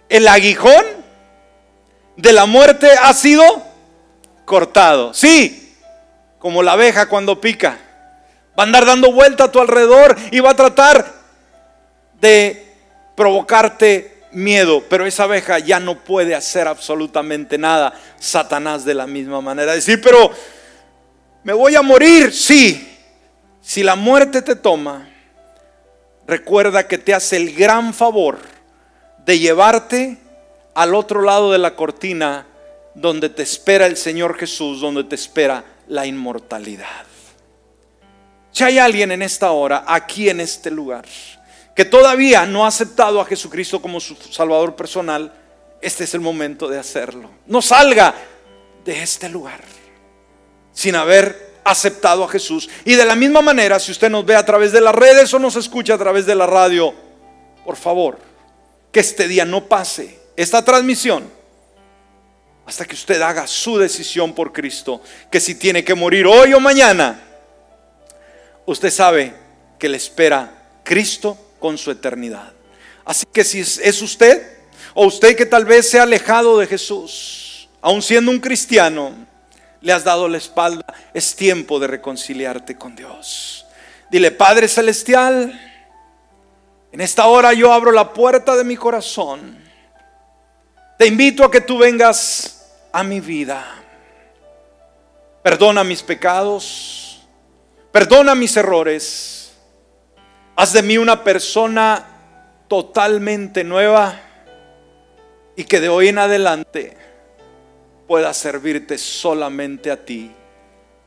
El 0.08 0.28
aguijón 0.28 1.03
de 2.16 2.34
la 2.34 2.46
muerte 2.46 2.90
ha 3.02 3.14
sido 3.14 3.44
cortado. 4.46 5.14
Sí, 5.14 5.76
como 6.40 6.64
la 6.64 6.74
abeja 6.74 7.08
cuando 7.08 7.40
pica. 7.40 7.78
Va 8.58 8.64
a 8.64 8.66
andar 8.66 8.86
dando 8.86 9.12
vuelta 9.12 9.46
a 9.46 9.52
tu 9.52 9.60
alrededor 9.60 10.16
y 10.32 10.40
va 10.40 10.52
a 10.52 10.56
tratar 10.56 11.06
de 12.20 12.74
provocarte 13.16 14.24
miedo, 14.32 14.84
pero 14.90 15.06
esa 15.06 15.24
abeja 15.24 15.60
ya 15.60 15.80
no 15.80 16.04
puede 16.04 16.36
hacer 16.36 16.68
absolutamente 16.68 17.58
nada. 17.58 17.94
Satanás 18.20 18.86
de 18.86 18.94
la 18.94 19.08
misma 19.08 19.42
manera. 19.42 19.74
Decir, 19.74 20.02
pero 20.02 20.32
me 21.44 21.54
voy 21.54 21.76
a 21.76 21.82
morir. 21.82 22.32
Sí, 22.32 22.90
si 23.62 23.84
la 23.84 23.96
muerte 23.96 24.42
te 24.42 24.56
toma, 24.56 25.10
recuerda 26.28 26.88
que 26.88 26.98
te 26.98 27.14
hace 27.14 27.38
el 27.38 27.56
gran 27.56 27.94
favor 27.94 28.40
de 29.26 29.40
llevarte 29.40 30.18
al 30.74 30.96
otro 30.96 31.22
lado 31.22 31.52
de 31.52 31.58
la 31.58 31.76
cortina 31.76 32.48
donde 32.96 33.30
te 33.30 33.44
espera 33.44 33.86
el 33.86 33.98
Señor 33.98 34.38
Jesús, 34.38 34.82
donde 34.82 35.04
te 35.04 35.16
espera 35.16 35.64
la 35.88 36.06
inmortalidad. 36.06 37.06
Si 38.52 38.64
hay 38.64 38.78
alguien 38.78 39.12
en 39.12 39.22
esta 39.22 39.52
hora, 39.52 39.84
aquí 39.88 40.30
en 40.30 40.40
este 40.40 40.70
lugar, 40.70 41.06
que 41.76 41.86
todavía 41.86 42.46
no 42.46 42.66
ha 42.66 42.68
aceptado 42.68 43.20
a 43.20 43.26
Jesucristo 43.26 43.82
como 43.82 44.00
su 44.00 44.16
Salvador 44.16 44.76
personal, 44.76 45.34
este 45.82 46.04
es 46.04 46.14
el 46.14 46.22
momento 46.22 46.68
de 46.68 46.78
hacerlo. 46.78 47.30
No 47.48 47.62
salga 47.62 48.14
de 48.86 49.02
este 49.02 49.28
lugar 49.28 49.62
sin 50.72 50.96
haber 50.96 51.54
aceptado 51.64 52.24
a 52.24 52.28
Jesús. 52.28 52.70
Y 52.86 52.94
de 52.94 53.06
la 53.06 53.16
misma 53.16 53.42
manera, 53.42 53.80
si 53.80 53.92
usted 53.92 54.10
nos 54.10 54.26
ve 54.26 54.36
a 54.36 54.46
través 54.46 54.72
de 54.72 54.82
las 54.82 54.94
redes 54.94 55.34
o 55.34 55.40
nos 55.40 55.56
escucha 55.56 55.96
a 55.96 55.98
través 55.98 56.26
de 56.26 56.36
la 56.36 56.46
radio, 56.46 56.94
por 57.66 57.76
favor, 57.76 58.20
que 58.92 59.00
este 59.00 59.28
día 59.28 59.46
no 59.46 59.66
pase 59.66 60.23
esta 60.36 60.64
transmisión 60.64 61.30
hasta 62.66 62.86
que 62.86 62.96
usted 62.96 63.22
haga 63.22 63.46
su 63.46 63.78
decisión 63.78 64.34
por 64.34 64.54
Cristo, 64.54 65.02
que 65.30 65.40
si 65.40 65.56
tiene 65.56 65.84
que 65.84 65.96
morir 65.96 66.26
hoy 66.26 66.54
o 66.54 66.60
mañana, 66.60 67.20
usted 68.66 68.90
sabe 68.90 69.34
que 69.78 69.90
le 69.90 69.98
espera 69.98 70.80
Cristo 70.84 71.38
con 71.60 71.78
su 71.78 71.92
eternidad. 71.92 72.54
Así 73.04 73.26
que 73.32 73.44
si 73.44 73.60
es 73.60 74.02
usted 74.02 74.60
o 74.94 75.06
usted 75.06 75.36
que 75.36 75.46
tal 75.46 75.66
vez 75.66 75.90
se 75.90 76.00
ha 76.00 76.04
alejado 76.04 76.58
de 76.58 76.68
Jesús, 76.68 77.68
aun 77.82 78.02
siendo 78.02 78.32
un 78.32 78.40
cristiano, 78.40 79.14
le 79.82 79.92
has 79.92 80.06
dado 80.06 80.30
la 80.30 80.38
espalda, 80.38 80.86
es 81.14 81.36
tiempo 81.36 81.80
de 81.80 81.88
reconciliarte 81.88 82.78
con 82.78 82.96
Dios. 82.96 83.66
Dile, 84.10 84.32
Padre 84.32 84.70
Celestial, 84.70 85.60
en 86.94 87.02
esta 87.02 87.26
hora 87.26 87.52
yo 87.52 87.74
abro 87.74 87.92
la 87.92 88.14
puerta 88.14 88.56
de 88.56 88.64
mi 88.64 88.78
corazón 88.78 89.63
te 90.98 91.08
invito 91.08 91.44
a 91.44 91.52
que 91.52 91.62
tú 91.62 91.78
vengas 91.78 92.72
a 92.92 93.04
mi 93.04 93.20
vida. 93.20 93.64
Perdona 95.42 95.84
mis 95.84 96.02
pecados. 96.02 97.28
Perdona 97.92 98.36
mis 98.36 98.56
errores. 98.58 99.54
Haz 100.56 100.74
de 100.74 100.82
mí 100.82 100.98
una 100.98 101.24
persona 101.24 102.06
totalmente 102.68 103.64
nueva 103.64 104.20
y 105.56 105.64
que 105.64 105.80
de 105.80 105.90
hoy 105.90 106.08
en 106.08 106.18
adelante 106.18 106.98
pueda 108.08 108.34
servirte 108.34 108.98
solamente 108.98 109.92
a 109.92 110.06
ti 110.06 110.32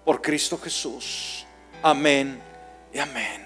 por 0.05 0.23
Cristo 0.23 0.59
Jesús. 0.59 1.47
Amén 1.83 2.41
y 2.93 2.99
amén. 2.99 3.46